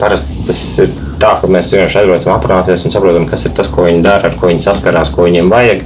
parasti 0.00 0.44
tas 0.48 0.66
ir 0.86 0.92
tā, 1.22 1.36
ka 1.40 1.50
mēs 1.52 1.72
vienkārši 1.74 2.02
aizbraucam 2.02 2.36
aprunāties 2.38 2.86
un 2.86 2.94
saprotam, 2.94 3.28
kas 3.30 3.44
ir 3.46 3.56
tas, 3.58 3.68
ko 3.72 3.88
viņi 3.90 4.04
dara, 4.06 4.30
ar 4.30 4.38
ko 4.40 4.48
viņi 4.50 4.64
saskarās, 4.64 5.12
ko 5.12 5.28
viņiem 5.28 5.52
vajag. 5.52 5.84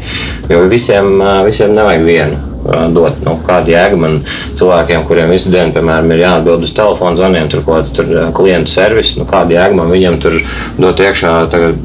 Jo 0.52 0.66
visiem, 0.70 1.16
visiem 1.48 1.74
nevajag 1.74 2.06
vienu 2.06 2.55
dot. 2.94 3.20
Nu, 3.26 3.36
kāda 3.46 3.72
jēga 3.72 3.98
man 4.00 4.18
cilvēkiem, 4.56 5.04
kuriem 5.08 5.32
visu 5.32 5.50
dienu, 5.52 5.72
piemēram, 5.74 6.10
ir 6.14 6.22
jāatbild 6.24 6.66
uz 6.66 6.74
telefonu 6.76 7.18
zvaniem, 7.18 7.48
tur 7.52 7.64
kaut 7.66 7.90
kāda 7.96 8.28
klientu 8.36 8.72
servisa, 8.72 9.20
nu, 9.20 9.26
kāda 9.28 9.56
jēga 9.56 9.78
man 9.78 9.90
viņam 9.92 10.18
tur 10.22 10.38
dot 10.78 11.02
iekšā, 11.02 11.34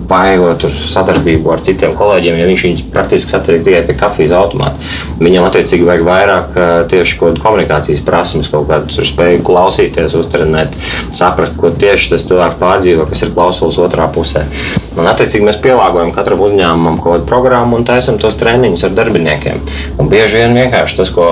baigot 0.10 0.66
sadarbību 0.92 1.54
ar 1.54 1.64
citiem 1.66 1.96
kolēģiem, 1.98 2.40
ja 2.42 2.50
viņš 2.50 2.66
viņus 2.68 2.86
praktiski 2.94 3.34
satiek 3.34 3.64
tikai 3.66 3.84
pie 3.88 3.98
kafijas 4.00 4.36
automāta. 4.38 4.92
Viņam 5.22 5.48
attiecīgi 5.50 5.88
vajag 5.88 6.06
vairāk 6.08 6.60
tieši 6.92 7.18
kaut 7.20 7.32
kādu 7.32 7.46
komunikācijas 7.46 8.04
prasmes, 8.06 8.50
kaut 8.52 8.70
kādu 8.70 9.06
spēju 9.08 9.44
klausīties, 9.48 10.18
uztrenēt, 10.18 10.78
saprast, 11.14 11.60
ko 11.62 11.72
tieši 11.72 12.16
tas 12.16 12.28
cilvēks 12.30 12.60
pārdzīvo, 12.62 13.08
kas 13.10 13.26
ir 13.26 13.34
klausulas 13.36 13.80
otrā 13.82 14.08
pusē. 14.14 14.46
Un, 14.92 15.06
attiecīgi, 15.08 15.46
mēs 15.48 15.60
pielāgojam 15.64 16.12
katram 16.16 16.42
uzņēmumam 16.44 16.98
kaut 17.00 17.14
kādu 17.14 17.28
programmu 17.30 17.78
un 17.80 17.86
taisam 17.88 18.18
tos 18.20 18.36
treniņus 18.42 18.90
ar 18.90 18.96
darbiniekiem. 18.98 19.62
Un 20.02 20.10
bieži 20.12 20.42
vien 20.42 20.58
vienkārši 20.72 20.98
tas, 20.98 21.10
ko 21.12 21.26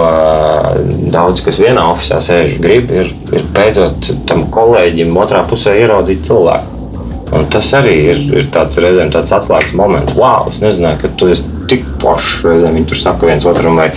daudzi, 1.14 1.44
kas 1.46 1.60
vienā 1.62 1.86
oficiālā 1.94 2.24
sēž, 2.24 2.58
grib, 2.60 2.92
ir, 2.92 3.14
ir 3.32 3.46
beidzot 3.56 4.12
tam 4.28 4.50
kolēģim 4.52 5.16
otrā 5.18 5.46
pusē 5.48 5.78
ieraudzīt 5.80 6.26
cilvēku. 6.28 6.76
Un 7.38 7.46
tas 7.54 7.70
arī 7.78 7.96
ir, 8.12 8.22
ir 8.42 8.50
tāds 8.52 8.80
reizēm 8.82 9.12
tāds 9.14 9.32
atslēgas 9.38 9.76
moments. 9.78 10.16
Wow, 10.18 10.50
es 10.50 10.60
nezināju, 10.64 11.02
ka 11.04 11.12
tu 11.16 11.30
esi 11.32 11.46
tik 11.70 11.86
foršs. 12.02 12.44
Reizēm 12.48 12.78
viņi 12.80 12.90
tur 12.90 13.00
saka 13.00 13.30
viens 13.30 13.48
otram, 13.50 13.80
vai 13.80 13.90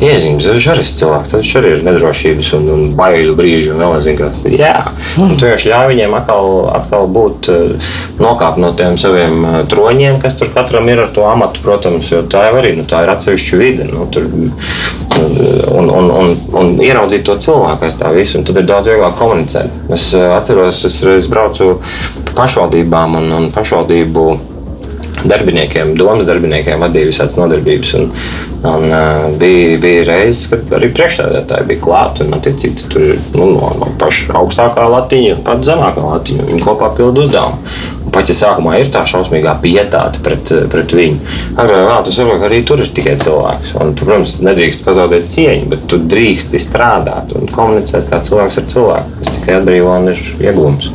iezīmes, 0.00 0.48
viņš 0.56 0.68
arī 0.72 0.84
ir 0.84 0.90
cilvēks. 1.00 1.32
Tad 1.32 1.42
viņš 1.42 1.52
arī 1.60 1.72
ir 1.74 1.84
nedrošības 1.86 2.52
un, 2.58 2.68
un 2.74 2.84
baiļu 2.98 3.36
brīži. 3.38 3.72
Un 3.74 3.82
vēl 3.82 3.94
nezinu, 3.96 4.20
kas 4.22 4.44
ir. 4.46 4.56
Jā, 4.60 4.74
un 5.22 5.34
tu 5.34 5.46
vienkārši 5.46 5.72
ļauj 5.72 5.90
viņiem 5.92 6.16
atkal, 6.20 6.50
atkal 6.80 7.08
būt 7.16 7.50
eh, 7.52 7.92
nokāpt 8.22 8.60
no 8.62 8.72
tiem 8.78 8.98
saviem 9.00 9.44
eh, 9.44 9.58
troņiem, 9.70 10.20
kas 10.22 10.38
tur 10.38 10.52
katram 10.54 10.88
ir 10.92 11.04
ar 11.06 11.12
to 11.14 11.26
amatu, 11.28 11.62
protams, 11.64 12.10
jo 12.12 12.22
tā 12.30 12.46
jau 12.48 12.58
arī 12.60 12.74
nu, 12.78 12.86
tā 12.88 13.04
ir 13.04 13.14
atsevišķa 13.14 13.60
vide. 13.60 13.88
Nu, 13.90 14.08
tur, 14.12 14.26
un, 14.26 15.88
un, 15.90 16.10
un, 16.10 16.34
un 16.60 16.74
ieraudzīt 16.84 17.24
to 17.26 17.38
cilvēku 17.40 17.86
aiz 17.86 17.96
tā 17.98 18.10
visu, 18.14 18.40
un 18.40 18.46
tad 18.48 18.60
ir 18.60 18.68
daudz 18.68 18.90
vieglāk 18.92 19.16
komunicēt. 19.20 19.88
Es 19.96 20.10
eh, 20.16 20.28
atceros, 20.36 20.84
es 20.88 21.00
reiz 21.06 21.30
braucu 21.30 21.76
pašvaldībām 22.36 23.16
un, 23.20 23.32
un 23.40 23.48
pašvaldību 23.54 24.26
darbiniekiem, 25.30 25.94
domas 25.98 26.26
darbiniekiem 26.28 26.82
vadīja 26.82 27.10
visādas 27.10 27.38
nodarbības. 27.40 27.92
Un, 27.98 28.08
un, 28.66 28.86
uh, 28.90 29.26
bija, 29.40 29.76
bija 29.82 30.06
reizes, 30.10 30.46
kad 30.52 30.72
arī 30.78 30.90
priekšstādātāji 30.96 31.68
bija 31.70 31.84
klāti. 31.84 32.26
Un, 32.26 32.36
attiecīgi, 32.38 32.88
tur 32.92 33.06
ir 33.10 33.20
nu, 33.36 33.50
no, 33.56 33.70
no 33.80 33.92
paša 34.00 34.36
augstākā 34.40 34.88
latiņa 34.96 35.38
pat 35.46 35.62
zemākā 35.66 36.04
latiņa. 36.06 36.48
Viņi 36.50 36.64
kopā 36.64 36.90
pilda 36.96 37.24
uzdevumu. 37.26 37.62
Pat 38.16 38.30
ja 38.30 38.36
sākumā 38.38 38.78
ir 38.80 38.88
tā 38.88 39.02
šausmīgā 39.04 39.58
pietāte 39.60 40.22
pret, 40.24 40.48
pret 40.72 40.92
viņu, 40.96 41.18
agrāk 41.52 41.74
vai 41.74 41.82
vēlāk 41.82 42.06
tas 42.06 42.20
varbūt 42.22 42.44
arī 42.48 42.60
tur 42.64 42.80
ir 42.80 42.92
tikai 42.96 43.16
cilvēks. 43.20 43.74
Un, 43.82 43.92
tu, 43.98 44.06
protams, 44.08 44.38
nedrīkst 44.46 44.86
pazaudēt 44.86 45.28
cieņu, 45.34 45.68
bet 45.74 45.84
tu 45.90 46.00
drīksti 46.00 46.62
strādāt 46.62 47.36
un 47.36 47.50
komunicēt 47.52 48.08
kā 48.08 48.22
cilvēks 48.24 48.62
ar 48.62 48.70
cilvēku. 48.72 49.18
Tas 49.20 49.34
tikai 49.36 49.58
atbrīvo 49.60 49.98
un 49.98 50.14
ir 50.14 50.24
iegūms 50.46 50.94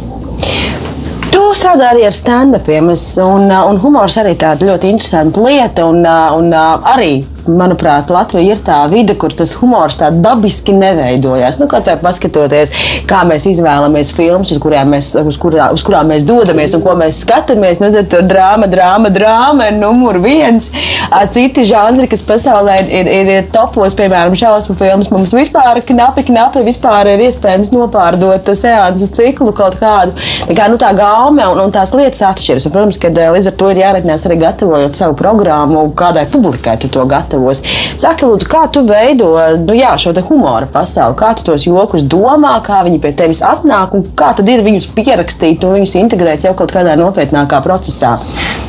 strādā 1.57 1.91
arī 1.91 2.05
ar 2.07 2.15
stand-upiem, 2.15 2.91
un, 3.25 3.47
un 3.51 3.79
humors 3.83 4.17
arī 4.21 4.35
tāda 4.39 4.67
ļoti 4.67 4.91
interesanta 4.93 5.43
lieta. 5.45 5.85
Un, 5.89 6.05
un 6.37 6.53
arī 6.55 7.13
manuprāt, 7.49 8.11
Latvija 8.13 8.55
ir 8.55 8.61
tā 8.65 8.79
vide, 8.91 9.15
kur 9.19 9.33
tas 9.35 9.53
humors 9.59 9.99
tā 9.99 10.09
dabiski 10.13 10.73
neveidojas. 10.75 11.59
Nu, 11.61 11.67
kaut 11.71 11.87
kā 11.87 11.95
paskatoties, 12.01 12.73
kā 13.09 13.21
mēs 13.27 13.47
izvēlamies 13.51 14.11
filmas, 14.15 14.51
uz 14.53 14.61
mēs, 14.61 15.13
uz 15.21 15.39
kurā, 15.41 15.71
uz 15.75 15.85
kurām 15.85 16.11
mēs 16.11 16.25
dodamies 16.27 16.75
un 16.77 16.83
ko 16.85 16.95
mēs 16.99 17.21
skatāmies, 17.25 17.81
nu, 17.81 17.91
tad 17.93 18.09
tur 18.11 18.25
drāma, 18.27 18.69
drāma, 18.71 19.11
drāma 19.13 19.69
ir 19.71 19.79
numur 19.79 20.19
viens. 20.23 20.71
Citi 21.35 21.65
žanri, 21.67 22.07
kas 22.11 22.23
pasaulē 22.27 22.77
ir, 22.85 23.09
ir, 23.11 23.31
ir 23.35 23.49
topos, 23.53 23.95
piemēram, 23.97 24.35
šausmu 24.37 24.77
filmas, 24.79 25.11
mums 25.13 25.35
vispār 25.35 25.81
knapi, 25.87 26.25
knapi 26.29 26.65
vispār 26.67 27.13
ir 27.13 27.25
iespējams 27.27 27.73
nopārdot 27.75 28.51
seansu 28.57 29.09
ciklu 29.15 29.53
kaut 29.55 29.77
kādu. 29.81 30.15
Tā 30.47 30.55
kā 30.57 30.69
nu, 30.71 30.79
tā 30.81 30.91
gaume 30.97 31.45
un, 31.51 31.59
un 31.65 31.73
tās 31.73 31.93
lietas 31.97 32.23
atšķiras. 32.31 32.67
Un, 32.67 32.75
protams, 32.75 33.01
ka 33.01 33.11
līdz 33.11 33.51
ar 33.51 33.57
to 33.59 33.71
ir 33.71 33.81
jāreķinās 33.81 34.27
arī 34.27 34.39
gatavojot 34.45 34.97
savu 34.97 35.17
programmu, 35.19 35.87
kādai 35.97 36.27
publikai 36.31 36.77
tu 36.81 36.89
to 36.91 37.05
gatavo 37.09 37.30
gatavos. 37.31 37.61
Saki, 37.99 38.25
lūdzu, 38.27 38.47
kā 38.51 38.65
tu 38.73 38.83
veido 38.87 39.33
nu, 39.63 39.75
jā, 39.77 39.93
šo 39.99 40.13
humora 40.27 40.67
pasauli, 40.71 41.15
kā 41.19 41.33
tu 41.35 41.45
tos 41.47 41.65
jokus 41.65 42.03
domā, 42.03 42.57
kā 42.65 42.81
viņi 42.85 43.01
pie 43.01 43.13
tevis 43.17 43.41
atnāk 43.45 43.95
un 43.95 44.05
kā 44.15 44.33
tad 44.37 44.49
ir 44.49 44.63
viņus 44.65 44.91
pierakstīt 44.95 45.63
un 45.63 45.77
viņus 45.79 45.97
integrēt 46.01 46.45
jau 46.45 46.53
kaut 46.57 46.73
kādā 46.73 46.97
nopietnākā 46.99 47.61
procesā. 47.63 48.17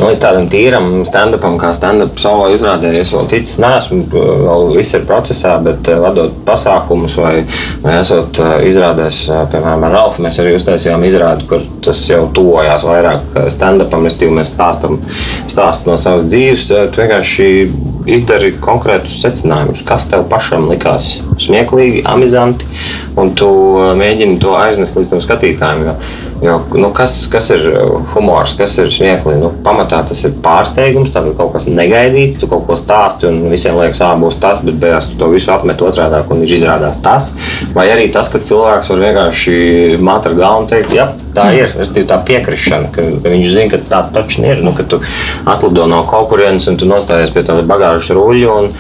Nu, 0.03 0.09
līdz 0.11 0.19
tādam 0.19 0.49
tīram 0.51 0.87
stand-upam, 1.07 1.55
kā 1.63 1.69
stand-up 1.79 2.17
solo 2.19 2.49
izrādē, 2.51 2.89
es 2.99 3.13
vēl 3.15 3.29
ticis, 3.31 3.61
neesmu, 3.63 4.01
vēl 4.11 4.73
viss 4.75 4.97
ir 4.99 5.05
procesā, 5.07 5.53
bet 5.63 5.87
eh, 5.93 6.01
vadot 6.03 6.41
pasākumus 6.43 7.15
vai, 7.21 7.45
vai 7.85 7.93
esot 8.01 8.41
eh, 8.43 8.65
izrādēs, 8.67 9.21
eh, 9.31 9.45
piemēram, 9.53 9.87
ar 9.87 9.95
Ralfu, 9.95 10.25
mēs 10.27 10.41
arī 10.43 10.57
uztaisījām 10.59 11.07
izrādi, 11.07 11.47
kur 11.47 11.63
tas 11.87 12.01
jau 12.11 12.25
tuvojās 12.35 12.83
vairāk 12.83 13.39
stand-upam, 13.55 14.03
respektīvi 14.09 14.41
mēs 14.41 14.51
stāstam 14.57 14.99
stāstu 15.47 15.93
no 15.93 16.01
savas 16.03 16.27
dzīves, 16.27 16.67
tu 16.67 17.05
vienkārši 17.05 17.49
izdari 18.11 18.51
konkrētus 18.59 19.21
secinājumus, 19.23 19.85
kas 19.87 20.09
tev 20.11 20.27
pašam 20.35 20.67
likās 20.73 21.21
smieklīgi, 21.47 22.03
amizanti, 22.11 22.67
un 23.21 23.33
tu 23.37 23.49
mēģini 23.99 24.39
to 24.43 24.55
aiznest 24.57 24.97
līdz 24.97 25.15
tam 25.15 25.23
skatītājiem. 25.25 25.83
Jo, 25.87 25.95
jo, 26.47 26.57
nu, 26.81 26.91
kas, 26.97 27.17
kas 27.33 27.51
ir 27.55 27.67
humors, 28.15 28.55
kas 28.59 28.77
ir 28.81 28.93
smieklīgi? 28.95 29.41
Nu, 29.43 29.53
pamatā 29.65 30.01
tas 30.09 30.23
ir 30.27 30.35
pārsteigums, 30.45 31.13
tad 31.15 31.29
kaut 31.39 31.53
kas 31.57 31.69
negaidīts, 31.69 32.41
tu 32.41 32.49
kaut 32.51 32.65
ko 32.69 32.77
stāsti, 32.79 33.29
un 33.29 33.53
visiem 33.53 33.77
liekas, 33.79 34.03
ah, 34.07 34.15
būs 34.19 34.41
tas, 34.43 34.63
bet 34.65 34.79
beigās 34.83 35.11
tu 35.11 35.19
to 35.21 35.29
visu 35.33 35.53
apmet 35.55 35.85
otrādi, 35.85 36.23
un 36.33 36.45
ir 36.47 36.57
izrādās 36.57 37.03
tas. 37.05 37.33
Vai 37.77 37.89
arī 37.93 38.09
tas, 38.15 38.33
ka 38.33 38.41
cilvēks 38.43 38.93
var 38.95 39.05
vienkārši 39.07 40.01
māt 40.01 40.31
ar 40.31 40.39
galvu 40.39 40.65
un 40.65 40.71
teikt, 40.73 40.97
jā, 40.97 41.11
tā 41.37 41.49
ir. 41.57 41.77
Es 41.83 41.93
tā 41.93 42.19
piekrišana, 42.27 42.91
ka, 42.95 43.05
ka 43.23 43.33
viņš 43.33 43.53
zina, 43.53 43.69
ka 43.73 43.81
tā 43.93 44.03
taču 44.15 44.45
ir. 44.47 44.63
Nu, 44.65 44.75
ka 44.77 44.87
tu 44.89 45.01
atlido 45.49 45.87
no 45.91 46.03
kaut 46.09 46.31
kurienes 46.33 46.67
un 46.71 46.79
tu 46.81 46.89
nostājies 46.89 47.33
pie 47.35 47.45
tāda 47.47 47.65
bagāžas 47.67 48.13
ruļļa, 48.17 48.57
un, 48.59 48.71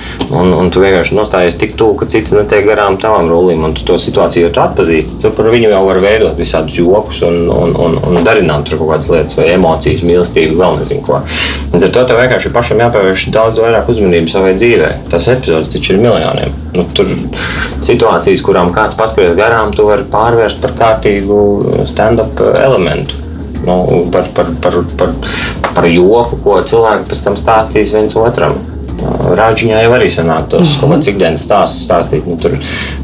un, 0.40 0.52
un 0.58 0.72
tu 0.72 0.82
vienkārši 0.82 1.16
nostājies 1.18 1.58
tik 1.60 1.76
tuvu, 1.80 1.98
ka 2.00 2.08
citi 2.12 2.36
netiek 2.36 2.66
garām 2.68 2.98
tavam 3.02 3.30
rulim, 3.30 3.64
un 3.66 3.76
tu 3.76 3.86
to 3.88 3.98
situāciju 4.00 4.21
jau 4.30 4.50
atpazīsti. 4.62 5.18
Tad 5.22 5.34
par 5.36 5.48
viņu 5.52 5.70
jau 5.72 5.80
var 5.86 6.00
veidot 6.02 6.38
visādus 6.38 6.78
jokus 6.78 7.22
un, 7.26 7.38
un, 7.50 7.74
un, 7.74 7.96
un 7.98 8.26
darināt 8.26 8.66
tur 8.68 8.80
kaut 8.80 8.94
kādas 8.94 9.10
lietas, 9.12 9.38
vai 9.38 9.48
emocijas, 9.54 10.04
mīlestību, 10.06 10.58
vēl 10.60 10.78
nezinu 10.80 11.04
ko. 11.06 11.20
Līdz 11.72 11.88
ar 11.88 11.94
to 11.96 12.04
tev 12.08 12.20
vienkārši 12.22 12.52
pašam 12.54 12.82
jāpievērš 12.84 13.26
daudz 13.34 13.62
vairāk 13.62 13.90
uzmanības 13.92 14.36
savai 14.36 14.54
dzīvei. 14.58 14.92
Tas 15.12 15.28
epizodes 15.32 15.72
taču 15.72 15.96
ir 15.96 16.02
miljoniem. 16.04 16.54
Nu, 16.76 16.86
tur 16.96 17.10
situācijas, 17.82 18.44
kurām 18.46 18.72
kāds 18.76 18.98
paskatās 18.98 19.36
garām, 19.38 19.74
tu 19.76 19.88
vari 19.88 20.06
pārvērst 20.12 20.62
par 20.62 20.76
kārtīgu 20.78 21.40
stand-up 21.90 22.40
elementu. 22.52 23.18
Nu, 23.66 24.08
par, 24.12 24.26
par, 24.34 24.48
par, 24.62 24.80
par, 24.98 25.14
par 25.74 25.86
joku, 25.86 26.38
ko 26.42 26.58
cilvēki 26.66 27.10
pēc 27.10 27.26
tam 27.28 27.38
stāstīs 27.38 27.94
viens 27.94 28.16
otram. 28.18 28.58
Rāģiņā 29.38 29.82
jau 29.84 29.92
arī 29.96 30.08
sanāk 30.12 30.48
tos 30.52 30.68
Mhm. 30.68 30.80
kaut 30.80 30.90
kāds 30.94 31.10
ikdienas 31.12 31.46
stāstus 31.46 31.86
stāstīt. 31.86 32.26
Nu, 32.26 32.36
tur 32.36 32.56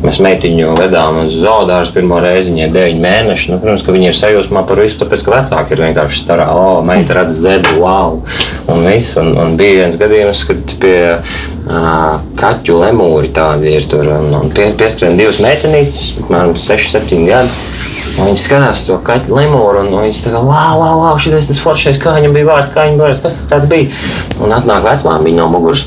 mēs 0.03 0.21
meitiņu 0.25 0.77
vedām 0.79 1.25
uz 1.25 1.37
zoodārzu 1.43 1.93
pirmo 1.95 2.21
reizi, 2.21 2.53
viņai 2.53 2.67
ir 2.69 2.75
9 2.77 3.01
mēneši. 3.03 3.51
Nu, 3.51 3.59
protams, 3.59 3.85
ka 3.87 3.93
viņi 3.93 4.09
ir 4.09 4.19
sajūsmā 4.19 4.67
par 4.67 4.77
visu, 4.77 4.99
tāpēc, 5.03 5.25
ka 5.25 5.37
vecāki 5.37 5.73
ir 5.73 5.85
vienkārši 5.87 6.25
starā, 6.25 6.49
o, 6.55 6.83
meita 6.83 7.15
redz 7.15 7.41
zebru, 7.43 7.81
wow, 7.81 8.23
un 8.69 8.85
viss. 8.87 9.17
Un, 9.17 9.37
un 9.39 9.57
bija 9.57 9.85
viens 9.85 9.97
gadījums, 9.97 10.47
kad 10.49 10.79
pie 10.81 11.19
kaķu 12.39 12.79
lemūri 12.81 13.33
tādi 13.35 13.75
ir 13.77 13.85
tur, 13.91 14.07
pie, 14.57 14.71
pieskrien 14.79 15.19
divas 15.19 15.41
meitenītes, 15.45 16.15
apmēram 16.25 16.55
6, 16.57 16.95
7 16.97 17.27
gadi. 17.29 17.51
Un 18.19 18.27
Viņi 18.27 18.41
skatās 18.41 18.81
to 18.87 18.97
kaķu 19.05 19.31
lemūru, 19.37 19.85
un 19.85 19.93
viņi 20.03 20.25
tā 20.25 20.33
kā, 20.33 20.41
wow, 20.43 20.79
wow, 20.81 20.97
wow 21.05 21.19
šis 21.23 21.51
tas 21.53 21.61
foršais, 21.63 22.01
kā 22.03 22.17
viņam 22.17 22.35
bija 22.35 22.49
vārds, 22.49 22.73
kā 22.75 22.87
viņam 22.87 22.99
bija 22.99 23.11
vārds, 23.13 23.23
kas 23.23 23.37
tas 23.47 23.69
bija. 23.71 23.93
Un 24.43 24.55
atnāk 24.57 24.83
vecmāmiņa 24.89 25.39
no 25.39 25.47
muguras. 25.53 25.85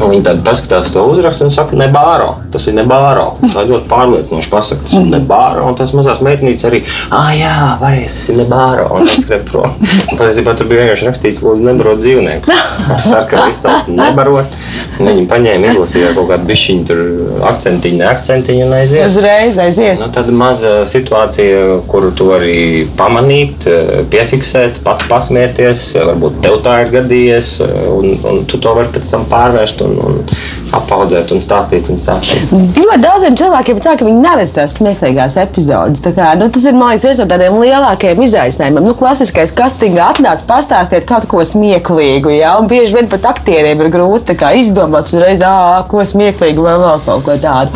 Un 0.00 0.12
Viņi 0.12 0.24
tad 0.24 0.40
paskatās 0.46 0.90
to 0.92 1.02
uzrakstu 1.10 1.46
un 1.46 1.52
saka, 1.54 1.76
ne 1.78 1.86
bāro. 1.92 2.34
Tas 2.52 2.64
ir 2.68 2.76
ne 2.76 2.84
bāro. 2.88 3.26
Tā 3.42 3.64
ir 3.64 3.70
ļoti 3.72 3.88
pārliecinoši 3.90 4.50
pasakot, 4.52 4.86
tas 4.88 4.96
ir 4.98 5.08
ne 5.12 5.20
bāro. 5.28 5.66
Un 5.68 5.76
tas 5.78 5.92
mazās 5.96 6.22
meitnītes 6.24 6.64
arī, 6.68 6.80
ah, 7.12 7.30
jā, 7.36 7.52
varēs, 7.80 8.16
tas 8.18 8.30
ir 8.32 8.40
ne 8.40 8.46
bāro. 8.50 8.88
Un 8.96 9.08
tas 9.08 9.20
skrien 9.24 9.44
prom. 9.48 9.76
Patiesībā 10.18 10.56
tur 10.58 10.70
bija 10.70 10.86
vienkārši 10.86 11.08
rakstīts, 11.08 11.42
lūdzu, 11.44 11.66
nebarot 11.68 12.00
dzīvnieku. 12.02 12.56
Ar 12.92 13.02
sarkanu 13.04 13.52
izcelsmi 13.52 13.96
nebarot. 13.98 14.56
Viņi 15.02 15.26
paņēma, 15.30 15.70
izlasīja 15.72 16.12
kaut 16.16 16.28
kādu 16.32 16.48
bišķiņu, 16.50 16.86
tur 16.88 17.46
akcentiņu, 17.52 18.00
ne 18.00 18.08
akcentiņu 18.10 18.66
un 18.66 18.74
aiziet. 18.78 19.06
Uzreiz 19.08 19.60
aiziet. 19.62 20.00
Nu, 20.00 20.08
tāda 20.14 20.34
maza 20.36 20.74
situācija, 20.88 21.80
kuru 21.90 22.12
tu 22.16 22.28
vari 22.30 22.88
pamanīt, 22.98 23.68
eh, 23.70 24.02
piefiksēt, 24.12 24.82
pats 24.86 25.06
pasmieties. 25.10 25.88
Varbūt 26.12 26.40
tev 26.44 26.60
tā 26.64 26.78
ir 26.84 26.92
gadījies, 26.96 27.54
eh, 27.64 27.88
un, 27.92 28.16
un 28.32 28.44
tu 28.48 28.60
to 28.62 28.74
vari 28.78 28.92
pēc 28.94 29.10
tam 29.14 29.26
pārvērst 29.30 29.81
un, 29.82 29.98
un 29.98 30.61
apaudzēt 30.76 31.32
un 31.34 31.42
stāstīt. 31.44 31.90
Un 31.92 32.00
stāstīt. 32.00 32.52
Ļoti 32.52 33.00
daudziem 33.02 33.36
cilvēkiem 33.40 33.78
ir 33.78 33.84
tā, 33.84 33.96
ka 33.98 34.06
viņi 34.06 34.22
neredz 34.22 34.54
tās 34.56 34.78
smieklīgās 34.78 35.38
epizodes. 35.42 36.02
Tā 36.04 36.12
Kā, 36.12 36.32
nu, 36.36 36.48
tas 36.52 36.64
ir 36.68 36.76
liekas, 36.76 37.06
viens 37.06 37.20
no 37.22 37.26
tādiem 37.30 37.56
lielākajiem 37.62 38.20
izaicinājumiem. 38.26 38.84
Nu, 38.84 38.92
klasiskais 38.98 39.54
kastingā 39.56 40.10
atnāc, 40.12 40.44
pastāstiet 40.48 41.06
kaut 41.08 41.24
ko 41.30 41.40
smieklīgu. 41.46 42.34
Ja? 42.36 42.58
Un 42.60 42.68
bieži 42.70 42.96
vien 42.98 43.08
pat 43.12 43.24
aktieriem 43.32 43.80
ir 43.80 43.88
grūti 43.92 44.36
kā, 44.38 44.52
izdomāt 44.58 45.08
uzreiz, 45.08 45.40
"Ā, 45.40 45.84
ko 45.88 46.04
smieklīgu 46.04 46.66
vai 46.66 46.76
vēl 46.82 47.00
kaut 47.06 47.24
ko 47.24 47.36
tādu. 47.40 47.70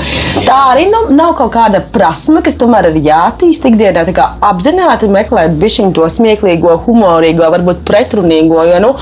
Tā 0.45 0.59
arī 0.75 0.87
nu, 0.93 1.17
nav 1.17 1.35
kaut 1.39 1.53
kāda 1.55 1.81
prasme, 1.93 2.43
kas 2.45 2.59
tomēr 2.61 2.91
ir 2.91 3.01
jātīst 3.09 3.65
ikdienā. 3.71 4.05
Apzināti 4.41 5.09
meklēt 5.09 5.57
višķiņu 5.61 5.93
to 5.97 6.09
smieklīgo, 6.13 6.77
humorīgo, 6.87 7.49
varbūt 7.55 7.83
pretrunīgo. 7.89 8.61
Jo 8.69 8.81
nu, 8.85 8.93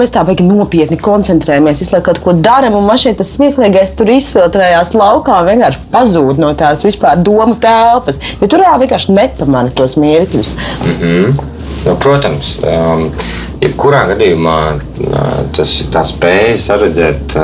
mēs 0.00 0.12
tā 0.14 0.24
baigi 0.26 0.46
nopietni 0.46 0.98
koncentrējamies, 0.98 1.80
visu 1.84 1.94
laiku 1.94 2.10
kaut 2.10 2.22
ko 2.24 2.32
darām, 2.32 2.74
un 2.74 2.90
šeit 2.96 3.20
tas 3.24 3.32
smieklīgais 3.38 3.94
tur 3.96 4.10
izfiltrējās 4.12 4.92
laukā, 4.98 5.40
vienkārši 5.48 5.80
pazūd 5.94 6.40
no 6.42 6.52
tās 6.58 6.84
vispār 6.84 7.22
domu 7.24 7.56
telpas. 7.60 8.20
Jo 8.40 8.48
tur 8.50 8.60
reāli 8.60 8.84
vienkārši 8.84 9.16
nepamana 9.16 9.72
tos 9.74 9.96
mirkļus. 10.00 10.52
Nu, 11.84 11.94
protams, 12.00 12.54
um, 12.68 13.08
jebkurā 13.62 14.04
gadījumā 14.10 14.56
tas 15.54 15.72
tā 15.92 16.02
spēja 16.06 16.56
saredzēt 16.60 17.36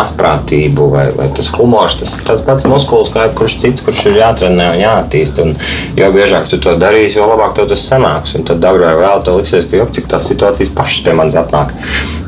asprātību 0.00 0.88
vai, 0.92 1.04
vai 1.16 1.28
tas 1.36 1.50
humors. 1.54 1.98
Tas 2.00 2.16
ir 2.18 2.26
tāds 2.28 2.44
pats 2.46 2.66
muskulis 2.68 3.12
kā 3.14 3.28
jebkurš 3.28 3.58
cits, 3.62 3.84
kurš 3.84 4.04
ir 4.10 4.20
jātrenē 4.22 4.70
un 4.74 4.80
jāattīst. 4.82 5.40
Un, 5.44 5.54
jo 5.98 6.10
biežāk 6.14 6.48
tu 6.50 6.60
to 6.62 6.76
darīsi, 6.80 7.18
jo 7.20 7.28
labāk 7.30 7.56
tev 7.58 7.68
tas 7.72 7.84
sanāks. 7.90 8.34
Un 8.38 8.48
tad 8.48 8.64
agrāk 8.64 8.98
vai 8.98 9.04
vēlāk 9.04 9.24
tev 9.28 9.38
liksies, 9.40 9.68
ka 9.70 9.88
cik 9.98 10.10
tās 10.10 10.28
situācijas 10.32 10.74
pašas 10.76 11.06
pie 11.06 11.16
manis 11.16 11.38
atnāk 11.40 11.74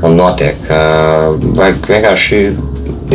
un 0.06 0.16
notiek. 0.18 0.60
Vajag 0.66 1.90
vienkārši 1.90 2.40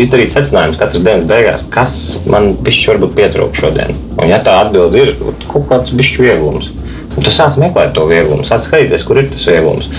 izdarīt 0.02 0.34
secinājumus 0.34 0.80
katras 0.80 1.04
dienas 1.06 1.28
beigās, 1.30 1.66
kas 1.74 1.98
man 2.32 2.54
pišķi 2.66 2.94
varbūt 2.94 3.16
pietrūk 3.18 3.58
šodien. 3.58 3.96
Un 4.18 4.30
ja 4.32 4.42
tā 4.44 4.58
atbilde 4.66 5.06
ir 5.06 5.16
kaut 5.48 5.68
kāds 5.72 5.94
bišķu 5.96 6.28
vieglums. 6.28 6.72
Un 7.12 7.26
tu 7.26 7.32
sāc 7.34 7.58
meklēt 7.60 7.92
to 7.96 8.06
vieglumu, 8.08 8.46
sāc 8.48 8.64
skatīties, 8.64 9.04
kur 9.08 9.20
ir 9.20 9.28
tas 9.34 9.44
vieglums. 9.50 9.90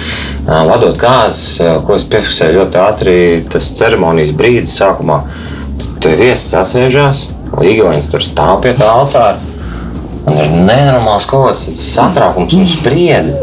Vadot 0.46 0.96
kāzas, 1.00 1.60
ā, 1.60 1.74
ko 1.84 1.96
es 1.98 2.06
piefiksēju 2.08 2.56
ļoti 2.60 2.80
ātri, 2.80 3.16
tas 3.52 3.68
ceremonijas 3.76 4.32
brīdis 4.36 4.78
sākumā. 4.80 5.20
Tur 6.02 6.16
viesis 6.18 6.48
sasēžās, 6.54 7.26
līgavains 7.60 8.08
tur 8.10 8.24
stāv 8.24 8.62
pie 8.64 8.72
tā 8.78 8.88
altāra. 8.88 9.36
Man 10.22 10.38
ir 10.38 10.52
nenormāls 10.54 11.26
kaut 11.28 11.50
kāds 11.50 11.66
satraukums 11.82 12.54
un 12.56 12.68
spriedzi. 12.70 13.34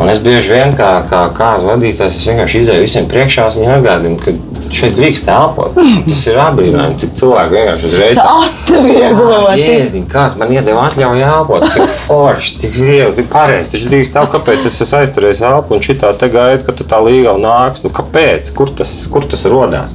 Un 0.00 0.08
es 0.08 0.20
bieži 0.24 0.54
vien 0.56 0.72
kā, 0.76 1.02
kā, 1.10 1.26
kā 1.36 1.50
vadītājs 1.60 2.16
es 2.16 2.28
vienkārši 2.30 2.62
izēju 2.64 2.84
visiem 2.86 3.08
priekšā 3.10 3.48
viņiem 3.52 3.74
atgādinu, 3.74 4.18
ka 4.22 4.32
šeit 4.72 4.94
drīkst 4.96 5.28
elpot. 5.28 5.76
Tas 6.08 6.22
ir 6.30 6.38
apbrīnojami, 6.40 6.96
cik 7.02 7.12
cilvēki 7.20 7.56
vienkārši 7.56 7.88
uzreiz. 7.90 8.20
Atviegloti! 8.22 9.58
Jēziņ, 9.60 10.06
kāds 10.12 10.38
man 10.40 10.54
iedeva 10.54 10.86
atļauju 10.88 11.26
elpot, 11.28 11.66
cik 11.74 11.92
forši, 12.06 12.54
cik 12.62 12.78
viegli, 12.78 13.10
cik 13.18 13.28
pareizi. 13.32 13.74
Taču 13.74 13.92
drīkst 13.92 14.16
tā, 14.16 14.24
kāpēc 14.32 14.66
es 14.70 14.80
esmu 14.86 15.02
aizturējis 15.02 15.44
elpu 15.50 15.76
un 15.76 15.84
šitā 15.84 16.14
te 16.18 16.30
gaidu, 16.32 16.66
ka 16.68 16.76
tā 16.94 17.02
līga 17.04 17.36
nāks. 17.42 17.84
Nu, 17.84 17.92
kāpēc? 17.92 18.52
Kur 18.56 18.72
tas, 18.80 18.94
kur 19.12 19.28
tas 19.28 19.44
rodās? 19.50 19.92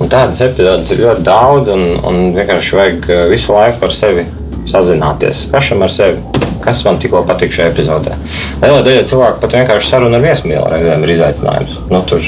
Un 0.00 0.12
tādas 0.12 0.40
epizodes 0.44 0.92
ir 0.92 1.02
ļoti 1.04 1.24
daudz 1.26 1.72
un, 1.72 1.88
un 2.08 2.22
vienkārši 2.36 2.78
vajag 2.78 3.10
eh, 3.10 3.26
visu 3.32 3.56
laiku 3.56 3.82
par 3.82 3.96
sevi 3.96 4.28
sazināties. 4.68 5.48
Pašam 5.52 5.84
ar 5.84 5.92
sevi. 5.92 6.49
Kas 6.64 6.82
man 6.86 6.98
tikko 7.00 7.22
patīk 7.28 7.54
šajā 7.56 7.70
epizodē? 7.72 8.16
Lielā 8.60 8.82
daļa 8.86 9.06
cilvēku 9.10 9.42
pat 9.42 9.56
vienkārši 9.56 9.92
saruna 9.94 10.18
ar 10.20 10.26
viesmīlu 10.26 10.66
reizēm 10.72 11.06
ir 11.06 11.14
izaicinājums. 11.14 11.78
Nu, 11.92 12.02
tur, 12.08 12.26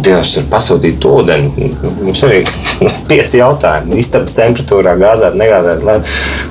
Dievs, 0.00 0.32
tur 0.36 0.46
pasūtīt 0.52 1.04
ūdeni. 1.08 1.68
Mums 2.02 2.22
arī 2.26 2.42
ir 2.42 2.50
pieci 3.10 3.40
jautājumi. 3.40 3.98
Istabas 4.02 4.34
temperatūrā, 4.36 4.94
gāzēt, 5.00 5.36
negāzēt. 5.38 5.84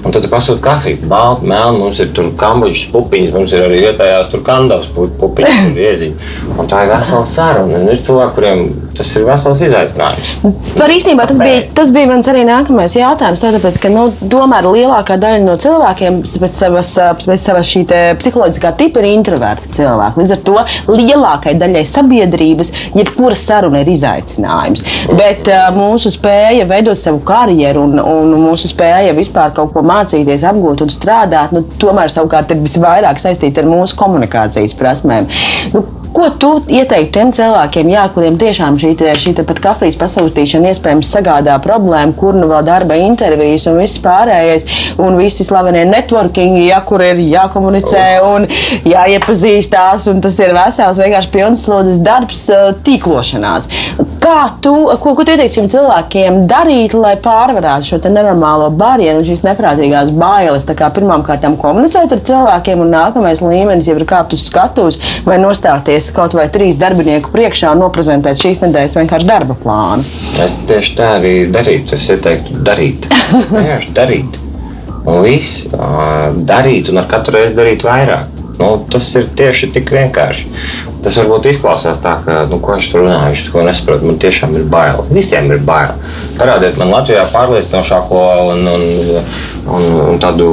Un 0.06 0.13
tad 0.13 0.23
tu 0.25 0.30
pasūti 0.32 0.62
kafiju, 0.65 1.01
baltu, 1.12 1.47
melnu. 1.49 1.86
Mums 1.86 2.01
ir 2.04 2.12
tur 2.15 2.32
kambodžas 2.39 2.88
pupiņas, 2.93 3.34
mums 3.36 3.56
ir 3.56 3.65
arī 3.65 3.82
vietējās 3.88 4.30
tur 4.32 4.43
kandavas 4.45 4.89
pu- 4.93 5.10
pupiņas, 5.21 5.71
tur 5.71 5.82
ieziņas. 5.88 6.30
Un 6.58 6.69
tā 6.71 6.84
ir 6.86 6.93
vesela 6.93 7.25
saruna. 7.27 7.80
Un 7.82 7.89
ir 7.93 8.01
cilvēki, 8.06 8.36
kuriem 8.38 8.63
tas 8.97 9.12
ir 9.17 9.25
vesels 9.27 9.62
izaicinājums. 9.65 10.32
Par 10.77 10.91
īstenībā 10.91 11.25
tas 11.30 11.39
bija, 11.41 11.62
tas 11.75 11.91
bija 11.95 12.10
mans 12.12 12.27
arī 12.32 12.43
nākamais 12.47 12.95
jautājums. 12.97 13.41
Tāpēc, 13.41 13.80
ka 13.82 13.91
nu, 13.93 14.08
tomēr 14.32 14.67
lielākā 14.67 15.17
daļa 15.21 15.41
no 15.45 15.56
cilvēkiem 15.62 16.21
pēc 16.25 16.60
savas, 16.63 16.93
pēc 17.25 17.47
savas 17.47 17.69
šī 17.71 17.86
psiholoģiskā 18.19 18.73
tipa 18.80 19.01
ir 19.01 19.10
introverti 19.12 19.71
cilvēki. 19.80 20.21
Līdz 20.21 20.36
ar 20.36 20.41
to 20.47 20.58
lielākajai 20.91 21.58
daļai 21.62 21.84
sabiedrības 21.89 22.71
jebkura 23.32 23.36
saruna 23.36 23.82
ir 23.82 23.89
izaicinājums. 23.91 24.84
Bet 25.15 25.48
uh, 25.48 25.70
mūsu 25.76 26.12
spēja 26.12 26.67
veidot 26.67 26.98
savu 26.98 27.22
karjeru 27.26 27.86
un, 27.88 28.00
un 28.00 28.36
mūsu 28.48 28.70
spēja 28.72 29.15
vispār 29.15 29.54
kaut 29.56 29.74
ko 29.74 29.82
mācīties, 29.82 30.46
apgūt 30.48 30.84
un 30.86 30.91
strādāt, 30.91 31.54
nu, 31.56 31.63
tomēr 31.80 32.12
savukārt 32.12 32.52
ir 32.52 32.62
visvairāk 32.62 33.20
saistīta 33.20 33.62
ar 33.62 33.72
mūsu 33.72 33.98
komunikācijas 34.00 34.78
prasmēm. 34.78 35.30
Nu, 35.74 35.86
Ko 36.12 36.26
tu 36.36 36.50
ieteiktu 36.67 37.13
tiem 37.15 37.30
cilvēkiem, 37.32 37.89
jā, 37.94 38.02
kuriem 38.12 38.36
tiešām 38.39 38.76
šī, 38.80 38.89
šī 39.15 39.32
pat 39.48 39.62
kafijas 39.63 39.96
pasūtīšana 39.96 40.74
iespējams 40.74 41.08
sagādā 41.08 41.54
problēmu, 41.63 42.12
kur 42.20 42.36
nu 42.36 42.50
vēl 42.50 42.65
darba 42.67 42.98
intervijas 43.00 43.63
un 43.72 43.80
viss 43.80 44.02
pārējais, 44.04 44.65
un 45.00 45.15
visi 45.15 45.46
slavenie 45.48 45.86
networkingi, 45.88 46.65
ja, 46.67 46.82
kur 46.84 47.00
ir 47.06 47.22
jākomunicē 47.24 48.04
un 48.28 48.48
jāiepazīstās, 48.91 50.10
un 50.12 50.20
tas 50.26 50.36
ir 50.44 50.52
vesels, 50.58 51.00
vienkārši 51.00 51.32
pilns 51.32 51.63
slodzes 51.70 52.02
darbs, 52.04 52.44
eh, 52.52 52.74
tīklošanās. 53.21 53.69
Kā 54.21 54.51
tu, 54.62 54.73
ko, 55.01 55.13
ko 55.15 55.25
tu 55.25 55.34
ieteiktu 55.34 55.67
cilvēkiem 55.71 56.45
darīt, 56.49 56.93
lai 56.93 57.15
pārvarētu 57.21 57.88
šo 57.88 57.99
nenormālo 58.10 58.69
barjeru 58.73 59.21
un 59.21 59.25
šīs 59.25 59.43
neprātīgās 59.45 60.12
bailes? 60.15 60.65
Pirmkārt, 60.65 61.45
komunicēt 61.62 62.12
ar 62.15 62.21
cilvēkiem, 62.25 62.81
un 62.81 62.93
nākamais 62.93 63.41
līmenis 63.43 63.88
jau 63.89 63.97
ir 63.97 64.05
kāpt 64.10 64.36
uz 64.36 64.45
skatuves 64.47 64.99
vai 65.25 65.38
nostāties 65.41 66.12
kaut 66.15 66.36
vai 66.38 66.47
trīs 66.49 66.79
darbinieku 66.81 67.31
priekšā 67.34 67.73
un 67.75 67.84
noprezentēt 67.86 68.41
šīs 68.41 68.63
nedēļas 68.65 68.97
vienkārši 68.99 69.29
darba 69.29 69.57
plānu. 69.62 70.05
Es 70.41 70.57
tieši 70.69 70.97
tā 70.97 71.15
arī 71.19 71.36
darītu. 71.51 71.97
Es 71.97 72.10
ieteiktu 72.12 72.62
darīt. 72.65 73.10
Vienkārši 73.51 73.95
darīt. 73.97 74.38
Un 75.01 75.23
viss 75.25 75.65
darīt, 76.45 76.91
un 76.91 77.01
ar 77.01 77.10
katru 77.10 77.39
reizi 77.39 77.57
darīt 77.57 77.86
vairāk. 77.86 78.40
Nu, 78.59 78.85
tas 78.91 79.07
ir 79.17 79.29
tieši 79.37 79.71
tik 79.75 79.91
vienkārši. 79.95 80.49
Tas 81.01 81.15
varbūt 81.17 81.47
izklausās 81.49 82.01
tā, 82.03 82.17
ka, 82.25 82.43
nu, 82.49 82.59
ko 82.61 82.75
viņš 82.75 82.89
tur 82.91 83.03
runā, 83.05 83.21
viņš 83.31 83.45
to 83.47 83.63
nesaprot. 83.65 84.05
Man 84.05 84.19
tiešām 84.21 84.53
ir 84.59 84.67
bail. 84.69 85.01
Visiem 85.09 85.49
ir 85.53 85.63
bail. 85.65 85.95
Parādiet 86.37 86.77
man 86.81 86.93
Latvijā 86.93 87.25
pārliecinošāko 87.33 88.21
un, 88.51 88.67
un, 88.69 88.85
un, 89.65 89.87
un 90.11 90.21
tādu 90.21 90.51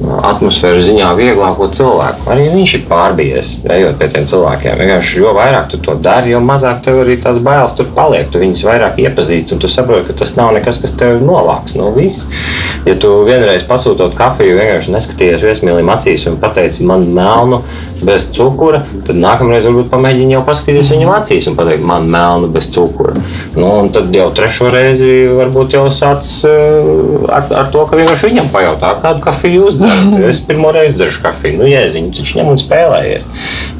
atmosfēras 0.00 0.86
ziņā 0.88 1.10
vieglāko 1.18 1.68
cilvēku. 1.76 2.28
Arī 2.32 2.48
viņš 2.54 2.74
ir 2.78 2.84
pārbies, 2.88 3.50
ejot 3.68 3.98
pie 4.00 4.08
tiem 4.12 4.26
cilvēkiem. 4.30 4.80
Vienkārši, 4.80 5.20
jo 5.20 5.34
vairāk 5.36 5.68
tu 5.72 5.80
to 5.84 5.96
dari, 6.00 6.32
jo 6.34 6.40
mazāk 6.44 6.80
tev 6.84 7.02
arī 7.02 7.18
tās 7.20 7.40
bailes 7.44 7.76
tur 7.76 7.90
paliek. 7.96 8.30
Tu 8.32 8.40
viņus 8.42 8.64
vairāk 8.66 9.00
iepazīsti, 9.04 9.54
un 9.54 9.62
tu 9.62 9.70
saproti, 9.72 10.08
ka 10.08 10.18
tas 10.22 10.34
nav 10.38 10.54
nekas, 10.56 10.80
kas 10.82 10.96
tev 11.00 11.20
novāks 11.24 11.76
no 11.78 11.90
viss. 11.96 12.28
Ja 12.88 12.96
tu 13.00 13.12
vienreiz 13.28 13.66
pasūtot 13.68 14.16
kafiju, 14.18 14.56
vienkārši 14.60 14.96
neskatījies 14.96 15.46
viesmīlim 15.46 15.92
acīs 15.92 16.26
un 16.30 16.40
pateici 16.40 16.86
man 16.88 17.04
melnu 17.14 17.60
bez 18.00 18.30
cukura, 18.32 18.80
tad 19.04 19.18
nākamreiz 19.20 19.66
varbūt 19.68 19.90
pamēģini 19.92 20.32
jau 20.32 20.42
paskatīties 20.46 20.92
viņam 20.94 21.10
acīs 21.18 21.48
un 21.50 21.56
pateikt 21.58 21.84
man 21.84 22.08
melnu 22.10 22.48
bez 22.52 22.70
cukura. 22.72 23.12
Nu, 23.58 23.72
tad 23.92 24.14
jau 24.16 24.30
trešo 24.36 24.70
reizi 24.72 25.10
varbūt 25.36 25.76
jau 25.76 25.84
sāc 25.92 26.30
uh, 26.48 27.28
ar, 27.28 27.44
ar 27.60 27.68
to, 27.74 27.84
ka 27.90 28.00
vienkārši 28.00 28.30
viņam 28.32 28.48
pajautā, 28.54 28.94
kādu 29.04 29.24
kafiju 29.26 29.66
jūs 29.66 29.76
dzerat. 29.76 29.89
Es 30.30 30.40
pirmo 30.46 30.72
reizi 30.74 30.98
dzeršu 30.98 31.22
kafiju, 31.24 31.60
nu 31.60 31.70
jēziņu, 31.70 32.12
taču 32.16 32.38
ņem 32.38 32.52
un 32.52 32.60
spēlējies. 32.60 33.26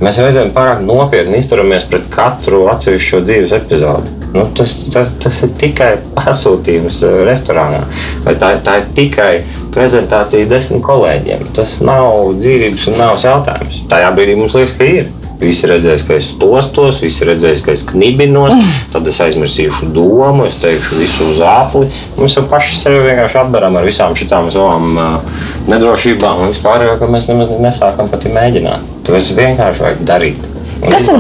Mēs 0.01 0.19
reizēm 0.23 0.55
pārāk 0.55 0.83
nopietni 0.85 1.41
izturamies 1.43 1.87
pret 1.91 2.09
katru 2.13 2.65
atsevišķo 2.73 3.23
dzīves 3.27 3.55
epizodu. 3.61 4.17
Nu, 4.31 4.47
tas, 4.57 4.77
tas, 4.95 5.11
tas 5.23 5.41
ir 5.43 5.55
tikai 5.59 5.91
pasūtījums 6.15 7.01
eh, 7.07 7.17
restorānā, 7.27 7.81
vai 8.27 8.37
tā, 8.39 8.53
tā 8.65 8.79
ir 8.81 8.93
tikai 8.95 9.31
prezentācija 9.75 10.49
desmit 10.51 10.85
kolēģiem. 10.87 11.49
Tas 11.57 11.79
nav 11.87 12.37
dzīvības 12.39 12.91
un 12.91 13.01
nāves 13.01 13.27
jautājums. 13.27 13.83
Tajā 13.91 14.13
brīdī 14.15 14.37
mums 14.39 14.55
liekas, 14.59 14.77
ka 14.79 14.87
ir. 14.87 15.11
Visi 15.41 15.69
redzēs, 15.71 16.05
ka 16.05 16.19
es 16.21 16.31
tostos, 16.41 17.01
visi 17.01 17.25
redzēs, 17.25 17.63
ka 17.65 17.73
es 17.73 17.85
knibinos, 17.89 18.53
tad 18.93 19.09
es 19.09 19.21
aizmirsīšu 19.25 19.89
domu, 19.97 20.45
es 20.49 20.61
teikšu 20.61 21.01
visu 21.01 21.31
uz 21.33 21.41
apli. 21.47 21.89
Mēs 22.21 22.37
jau 22.37 22.45
paši 22.51 22.79
sevi 22.83 23.03
vienkārši 23.09 23.41
apberam 23.45 23.81
ar 23.81 23.89
visām 23.89 24.17
šīm 24.19 24.53
savām 24.53 25.01
uh, 25.01 25.43
nedrošībām 25.71 26.45
un 26.45 26.55
vispār, 26.55 26.87
ka 27.01 27.11
mēs 27.11 27.33
nemaz 27.33 27.57
nesākam 27.63 28.13
pat 28.13 28.29
mēģināt. 28.31 28.97
Tāpēc 29.09 29.35
vienkārši 29.41 29.87
vajag 29.87 30.09
darīt. 30.09 30.50
Kas 30.81 31.05
ir, 31.13 31.19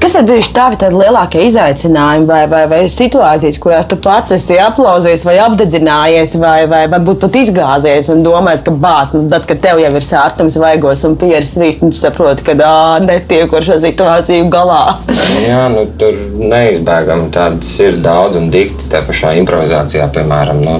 kas 0.00 0.14
ir 0.18 0.26
bijuši 0.28 0.52
tavi 0.52 0.90
lielākie 0.92 1.46
izaicinājumi 1.48 2.26
vai, 2.28 2.42
vai, 2.50 2.62
vai 2.68 2.80
situācijas, 2.92 3.58
kurās 3.62 3.88
tu 3.88 3.96
pats 4.02 4.34
esi 4.36 4.58
aplausies 4.60 5.24
vai 5.24 5.38
apdedzinājies, 5.46 6.34
vai, 6.42 6.58
vai 6.68 6.82
varbūt 6.92 7.22
pat 7.24 7.38
izgāzies 7.40 8.10
un 8.12 8.20
domājis, 8.26 8.66
ka 8.66 8.74
bāz, 8.76 9.14
nu, 9.16 9.24
tad, 9.32 9.46
kad 9.48 9.62
tev 9.64 9.80
jau 9.80 9.92
ir 9.96 10.04
sārtums, 10.04 10.58
vaigos 10.60 11.06
un 11.08 11.16
pieres 11.20 11.54
rīst, 11.60 11.80
tu 11.80 11.96
saproti, 11.96 12.44
ka 12.44 12.56
netiek 13.04 13.52
ar 13.56 13.64
šo 13.64 13.78
situāciju 13.86 14.50
galā? 14.52 14.82
Jā, 15.46 15.66
nu, 15.72 15.86
tur 16.00 16.18
neizbēgami 16.36 17.30
tādas 17.34 17.72
ir 17.80 18.00
daudz 18.04 18.40
un 18.40 18.50
dikti. 18.52 18.90
Tā 18.92 19.00
pašā 19.06 19.32
improvizācijā, 19.40 20.10
piemēram, 20.12 20.60
nu, 20.64 20.78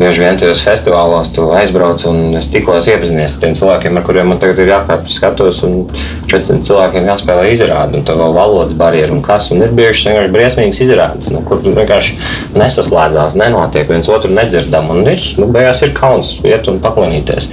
bieži 0.00 0.24
vien 0.24 0.40
tajos 0.40 0.64
festivālos 0.64 1.32
tu 1.36 1.50
aizbrauc 1.56 2.02
un 2.10 2.38
es 2.40 2.50
tikko 2.52 2.80
iepazinies 2.80 3.36
ar 3.36 3.44
tiem 3.44 3.56
cilvēkiem, 3.58 4.00
ar 4.00 4.06
kuriem 4.06 4.32
man 4.32 4.42
tagad 4.42 4.62
ir 4.62 4.72
jākāpjas 4.74 5.20
skatos, 5.20 5.62
un 5.66 5.84
400 6.30 6.66
cilvēki 6.66 6.86
cilvēkiem 6.86 7.08
jāspēlē 7.10 7.46
izrādi, 7.52 7.98
un 7.98 8.04
tā 8.06 8.14
vēl 8.16 8.34
valodas 8.34 8.76
barjera 8.76 9.12
un 9.12 9.22
kas. 9.22 9.50
Un 9.52 9.62
ir 9.64 9.72
bijušas 9.76 10.06
vienkārši 10.08 10.32
briesmīgas 10.32 10.80
izrādes, 10.84 11.30
nu, 11.32 11.42
kur 11.46 11.60
vienkārši 11.64 12.16
nesaslēdzās, 12.56 13.36
nenotiek, 13.36 13.88
viens 13.88 14.08
otru 14.08 14.32
nedzirdam. 14.34 14.90
Un 14.90 15.06
ir, 15.10 15.22
nu, 15.40 15.48
beigās 15.52 15.82
ir 15.82 15.94
kauns 15.96 16.36
iet 16.44 16.68
un 16.70 16.80
paklanīties. 16.84 17.48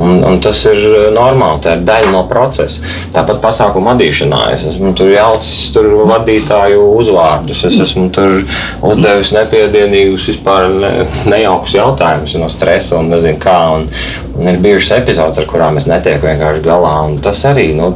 Un, 0.00 0.22
un 0.26 0.40
tas 0.42 0.64
ir 0.70 1.12
normāli, 1.14 1.62
tā 1.64 1.76
ir 1.76 1.84
daļa 1.86 2.12
no 2.12 2.24
procesa. 2.30 2.82
Tāpat 3.14 3.42
pasākuma 3.42 3.92
vadīšanā 3.92 4.42
es 4.54 4.66
esmu 4.72 4.92
tur 4.98 5.12
jaucis 5.12 5.72
tur 5.74 5.88
vadītāju 6.10 6.82
uzvārdus, 6.98 7.64
es 7.68 7.78
esmu 7.86 8.08
tur 8.14 8.42
uzdevis 8.88 9.32
nepiedienīgus, 9.36 10.28
vispār 10.32 10.70
ne, 10.72 10.92
nejaukus 11.42 11.74
jautājumus 11.76 12.36
no 12.38 12.48
stresa 12.52 12.98
un 13.00 13.10
nezinu 13.12 13.40
kā. 13.42 13.58
Un, 13.76 13.86
un 14.38 14.50
ir 14.50 14.60
bijušas 14.62 15.02
epizodes, 15.02 15.42
ar 15.42 15.48
kurām 15.50 15.78
es 15.80 15.88
netieku 15.90 16.28
vienkārši 16.30 16.64
galā. 16.64 16.94
Tas 17.24 17.42
arī 17.50 17.72
nu, 17.76 17.92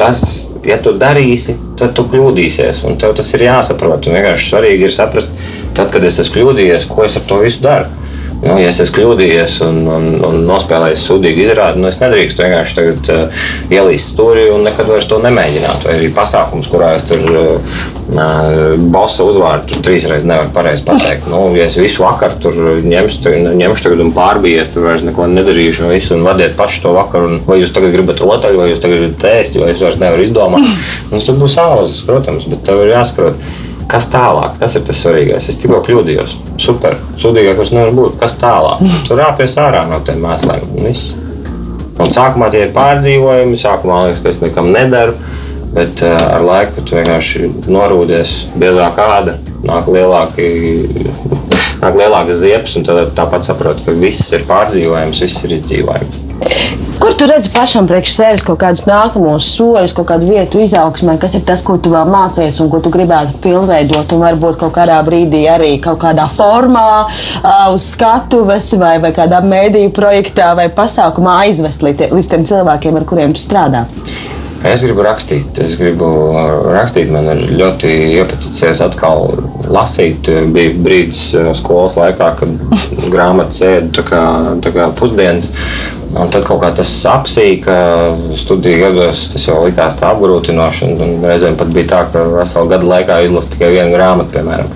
tas, 0.00 0.24
ja 0.66 0.78
tu 0.82 0.94
darīsi, 0.98 1.58
tad 1.80 1.94
tu 1.98 2.06
kļūdīsies. 2.10 2.84
Un 2.88 2.98
tev 3.00 3.16
tas 3.18 3.34
ir 3.36 3.46
jāsaprot. 3.48 4.08
Un 4.08 4.18
vienkārši 4.18 4.50
svarīgi 4.52 4.88
ir 4.88 4.94
saprast, 4.94 5.34
tad, 5.74 5.90
kad 5.92 6.04
es 6.06 6.20
esmu 6.22 6.38
kļūdījies, 6.38 6.88
ko 6.90 7.06
es 7.08 7.18
ar 7.20 7.28
to 7.28 7.42
visu 7.44 7.62
daru. 7.64 8.03
Nu, 8.44 8.58
ja 8.60 8.68
es 8.68 8.78
esmu 8.82 8.98
kļūdījies 8.98 9.54
un, 9.64 9.78
un, 9.88 10.08
un 10.26 10.42
nospēlējis 10.44 11.04
sūdīgi 11.08 11.46
izrādi, 11.46 11.80
nu 11.80 11.88
es 11.88 11.96
nedrīkstu 12.02 12.44
vienkārši 12.44 12.76
tagad, 12.76 13.10
uh, 13.14 13.46
ielīst 13.72 14.12
stūri 14.12 14.50
un 14.52 14.66
nekad 14.68 14.90
vairs 14.90 15.08
to 15.08 15.18
nemēģināt. 15.24 15.86
Vai 15.88 15.96
arī 15.96 16.10
pasākums, 16.14 16.68
kurā 16.68 16.92
es 16.98 17.06
tur 17.08 17.24
uh, 17.24 17.78
bosa 18.92 19.24
uzvārdu 19.24 19.70
tur 19.72 19.84
trīs 19.86 20.04
reizes 20.10 20.28
nevaru 20.28 20.52
pareizi 20.54 20.84
pateikt. 20.84 21.28
Nu, 21.32 21.40
ja 21.56 21.70
es 21.70 21.78
visu 21.80 22.04
vakaru 22.04 22.36
tur 22.44 22.60
ņemšu, 22.84 23.34
ņemšu 23.56 23.88
tagad 23.88 24.04
un 24.04 24.12
pārbījies, 24.16 24.74
tad 24.74 24.84
vairs 24.84 25.06
neko 25.08 25.28
nedarīšu 25.32 25.88
visu, 25.88 26.14
un 26.18 26.28
vadiet 26.28 26.58
pašu 26.58 26.84
to 26.84 26.96
vakaru. 26.98 27.32
Un, 27.32 27.42
vai 27.48 27.62
jūs 27.62 27.72
tagad 27.74 27.96
gribat 27.96 28.20
rotaļu, 28.20 28.60
vai 28.60 28.70
jūs 28.74 28.84
tagad 28.84 29.00
gribat 29.00 29.28
ēst, 29.32 29.56
vai 29.60 29.72
es 29.72 29.80
vairs 29.80 30.00
nevaru 30.02 30.26
izdomāt. 30.26 30.68
Un 31.08 31.16
tas 31.24 31.32
būs 31.40 31.56
auzas, 31.64 32.02
protams, 32.04 32.48
bet 32.52 32.66
tev 32.68 32.84
ir 32.84 32.92
jāsaprot 32.92 33.40
Kas 33.90 34.08
tālāk? 34.12 34.56
Tas 34.60 34.76
ir 34.78 34.84
tas 34.86 35.00
svarīgais. 35.04 35.48
Es 35.50 35.58
tikko 35.60 35.80
kļūdījos. 35.84 36.34
Super. 36.62 36.96
Sūdīgākais 37.20 37.74
nevar 37.74 37.92
būt. 37.96 38.16
Kas 38.22 38.36
tālāk? 38.40 38.82
Tur 39.08 39.20
rāpjas 39.20 39.58
ārā 39.60 39.84
no 39.90 40.00
tiem 40.06 40.24
mēsliem. 40.24 40.66
Un, 41.94 42.10
sākumā 42.10 42.50
tie 42.54 42.64
ir 42.66 42.74
pārdzīvojumi. 42.76 43.60
Sākumā 43.60 44.04
liekas, 44.06 44.22
ka 44.24 44.32
es 44.32 44.40
nekam 44.44 44.72
nedaru. 44.74 45.16
Bet 45.74 46.04
uh, 46.06 46.14
ar 46.36 46.44
laiku 46.46 46.84
tu 46.86 46.94
vienkārši 46.94 47.48
norūdies, 47.66 48.34
biezāk 48.62 48.94
kāda, 48.98 49.38
nāk 49.66 49.90
lielāki. 49.90 50.50
Nāk 51.84 51.98
lielākas 51.98 52.38
ziepes, 52.40 52.78
un 52.78 52.84
tad 52.86 53.10
tāpat 53.18 53.44
saproti, 53.44 53.82
ka 53.84 53.92
viss 53.98 54.30
ir 54.32 54.46
pārdzīvojams, 54.48 55.18
viss 55.20 55.42
ir 55.44 55.58
izdzīvojams. 55.58 56.22
Kur 57.00 57.12
tu 57.18 57.26
redzi 57.28 57.50
pašam 57.52 57.88
priekš 57.88 58.14
sevis 58.14 58.44
kaut 58.46 58.60
kādus 58.62 58.86
nākamos 58.88 59.46
soļus, 59.56 59.92
kaut 59.96 60.06
kādu 60.08 60.28
vietu 60.30 60.60
izaugsmē, 60.64 61.16
kas 61.20 61.34
ir 61.36 61.42
tas, 61.48 61.62
ko 61.64 61.76
tu 61.82 61.92
vēl 61.92 62.08
mācies 62.08 62.60
un 62.62 62.70
ko 62.72 62.80
tu 62.84 62.92
gribētu 62.94 63.36
pilnveidot, 63.44 64.14
un 64.14 64.24
varbūt 64.24 64.60
kaut 64.62 64.72
kādā 64.78 65.00
brīdī 65.04 65.42
arī 65.50 65.74
kaut 65.84 66.00
kādā 66.04 66.28
formā, 66.32 67.04
uz 67.74 67.90
skatuves 67.94 68.70
vai, 68.80 68.96
vai 69.02 69.12
kādā 69.16 69.42
mēdīju 69.44 69.92
projektā 69.96 70.52
vai 70.56 70.70
pasākumā 70.72 71.42
aizvest 71.44 71.84
līdz, 71.84 72.30
tiem 72.30 72.48
cilvēkiem, 72.48 73.00
ar 73.00 73.08
kuriem 73.10 73.36
tu 73.36 73.44
strādā? 73.44 73.84
Es 74.64 74.80
gribu 74.80 75.02
rakstīt, 75.04 75.58
es 75.60 75.74
gribu 75.76 76.06
rakstīt. 76.72 77.10
Man 77.12 77.26
ļoti 77.58 77.90
iepaticies 78.16 78.80
atkal 78.84 79.26
lasīt. 79.68 80.30
Bija 80.54 80.72
brīdis 80.86 81.20
skolas 81.58 81.98
laikā, 82.00 82.30
kad 82.38 82.54
grāmatas 83.14 83.60
ēda 83.66 83.92
tā 83.98 84.06
kā, 84.08 84.22
tā 84.64 84.72
kā 84.72 84.88
pusdienas. 84.96 85.50
Un 86.14 86.30
tad 86.30 86.46
kaut 86.46 86.60
kā 86.62 86.70
tas 86.78 86.90
apsīka, 87.10 87.74
studiju 88.38 88.84
gados 88.84 89.24
tas 89.32 89.44
jau 89.48 89.58
likās 89.64 89.98
tā 89.98 90.12
apgrūtinoši. 90.14 90.92
Reizēm 91.26 91.58
pat 91.58 91.74
bija 91.74 91.90
tā, 91.90 92.02
ka 92.14 92.22
veselu 92.36 92.70
gadu 92.70 92.88
laikā 92.88 93.18
izlasu 93.26 93.52
tikai 93.56 93.72
vienu 93.74 93.96
grāmatu, 93.96 94.30
piemēram. 94.36 94.70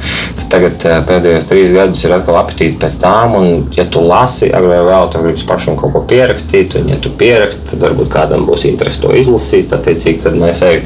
Tagad 0.53 0.84
eh, 0.88 0.99
pēdējos 1.09 1.49
trīs 1.49 1.72
gadus 1.74 2.05
ir 2.07 2.14
atkal 2.16 2.38
apetīti 2.40 2.78
pēc 2.80 2.99
tām. 3.03 3.36
Un, 3.38 3.49
ja 3.76 3.84
tu 3.88 4.03
lasi, 4.05 4.49
agrāk 4.49 4.68
vai 4.68 4.80
vēl, 4.88 5.09
tu 5.12 5.22
gribi 5.24 5.46
pašam 5.49 5.78
kaut 5.80 5.94
ko 5.94 6.03
pierakstīt. 6.09 6.78
Un, 6.80 6.90
ja 6.92 6.99
tu 7.03 7.12
pieraksti, 7.20 7.70
tad 7.72 7.84
varbūt 7.86 8.11
kādam 8.12 8.46
būs 8.49 8.66
interesi 8.70 9.03
to 9.05 9.14
izlasīt. 9.16 9.74
Attiecīgi, 9.76 10.24
tad 10.26 10.38
es 10.49 10.64
eju 10.66 10.84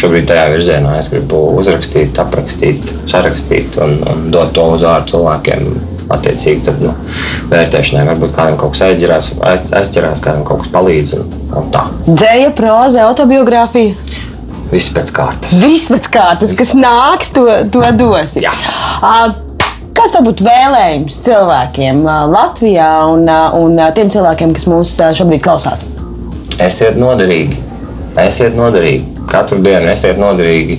šobrīd 0.00 0.28
tajā 0.30 0.48
virzienā. 0.54 0.98
Es 1.00 1.10
gribu 1.12 1.42
uzrakstīt, 1.60 2.18
aprakstīt, 2.22 2.92
sarakstīt 3.10 3.80
un, 3.82 3.98
un 4.10 4.28
dot 4.34 4.54
to 4.56 4.70
uz 4.76 4.86
ārā 4.86 5.06
cilvēkiem 5.10 5.70
attiecīgi 6.10 6.64
tad, 6.66 6.80
nu, 6.82 6.94
vērtēšanai 7.52 8.06
varbūt 8.08 8.34
kādam 8.34 8.56
kaut 8.58 8.74
kas 8.74 8.88
aizķerās, 8.88 9.30
aiz, 9.46 9.68
aizķerās 9.78 10.22
kādam 10.24 10.42
kaut 10.48 10.64
kas 10.64 10.72
palīdz. 10.74 11.20
Un, 11.20 11.30
un. 11.60 11.70
Dzēja, 12.10 12.50
proza, 12.58 13.06
autobiogrāfija. 13.10 13.94
Viss 14.70 14.92
pēc 14.94 15.12
kārtas. 15.14 15.54
Viss 15.60 15.90
pēc 15.90 16.10
kārtas, 16.14 16.52
Viss. 16.52 16.58
kas 16.60 16.74
nāks, 16.78 17.32
to, 17.34 17.46
to. 17.72 17.82
Uh, 17.82 19.30
Kāds 20.00 20.14
tev 20.14 20.24
būtu 20.24 20.46
vēlējums 20.46 21.18
cilvēkiem 21.26 22.04
Latvijā 22.32 22.90
un, 23.10 23.26
un 23.58 23.80
tiem 23.96 24.08
cilvēkiem, 24.12 24.54
kas 24.56 24.68
mūs 24.70 24.94
šobrīd 25.18 25.42
klausās? 25.44 25.84
Esiet 26.62 26.96
noderīgi. 27.00 27.58
Esiet 28.20 28.56
noderīgi 28.56 29.20
katru 29.30 29.60
dienu 29.62 29.90
esiet 29.92 30.18
noderīgi 30.20 30.78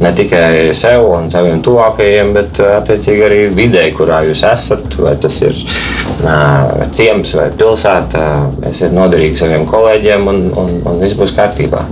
ne 0.00 0.12
tikai 0.16 0.72
sev 0.76 1.04
un 1.10 1.28
saviem 1.32 1.60
tuvākajiem, 1.64 2.32
bet 2.36 2.60
attiecīgi 2.64 3.26
arī 3.26 3.40
vidē, 3.54 3.86
kurā 3.96 4.22
jūs 4.28 4.44
esat. 4.48 4.96
Vai 5.00 5.16
tas 5.20 5.40
ir 5.44 5.56
uh, 5.56 6.86
ciems 6.96 7.34
vai 7.36 7.50
pilsēta, 7.60 8.26
esiet 8.70 8.96
noderīgi 8.96 9.42
saviem 9.42 9.66
kolēģiem 9.70 10.30
un, 10.32 10.46
un, 10.62 10.78
un 10.88 11.02
viss 11.04 11.18
būs 11.18 11.36
kārtībā. 11.36 11.84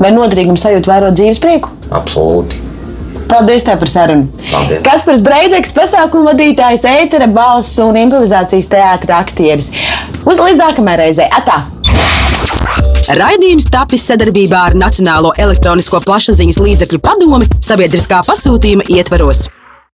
Vai 0.00 0.10
noderīgums 0.14 0.64
sajūt 0.66 0.88
vērot 0.90 1.16
dzīves 1.16 1.40
prieku? 1.42 1.72
Absolūti. 1.94 2.60
Paldies 3.30 3.64
par 3.66 3.88
sarunu. 3.90 4.28
Paldies. 4.50 4.82
Kaspars 4.84 5.22
Breideks, 5.24 5.72
pasākumu 5.74 6.28
vadītājs, 6.32 6.84
ētera 6.86 7.28
balss 7.30 7.78
un 7.82 7.96
improvizācijas 7.98 8.68
teātris 8.70 9.16
aktieris. 9.16 9.70
Uz 10.24 10.40
līdz 10.40 10.60
nākamajai 10.60 11.00
reizei. 11.02 11.30
Atā! 11.32 11.64
Raidījums 13.14 13.66
tapis 13.68 14.06
sadarbībā 14.08 14.62
ar 14.70 14.78
Nacionālo 14.80 15.34
elektronisko 15.36 16.00
plašsaziņas 16.06 16.60
līdzekļu 16.64 17.02
padomi 17.04 17.50
sabiedriskā 17.60 18.22
pasūtījuma 18.24 18.88
ietvaros. 18.96 19.48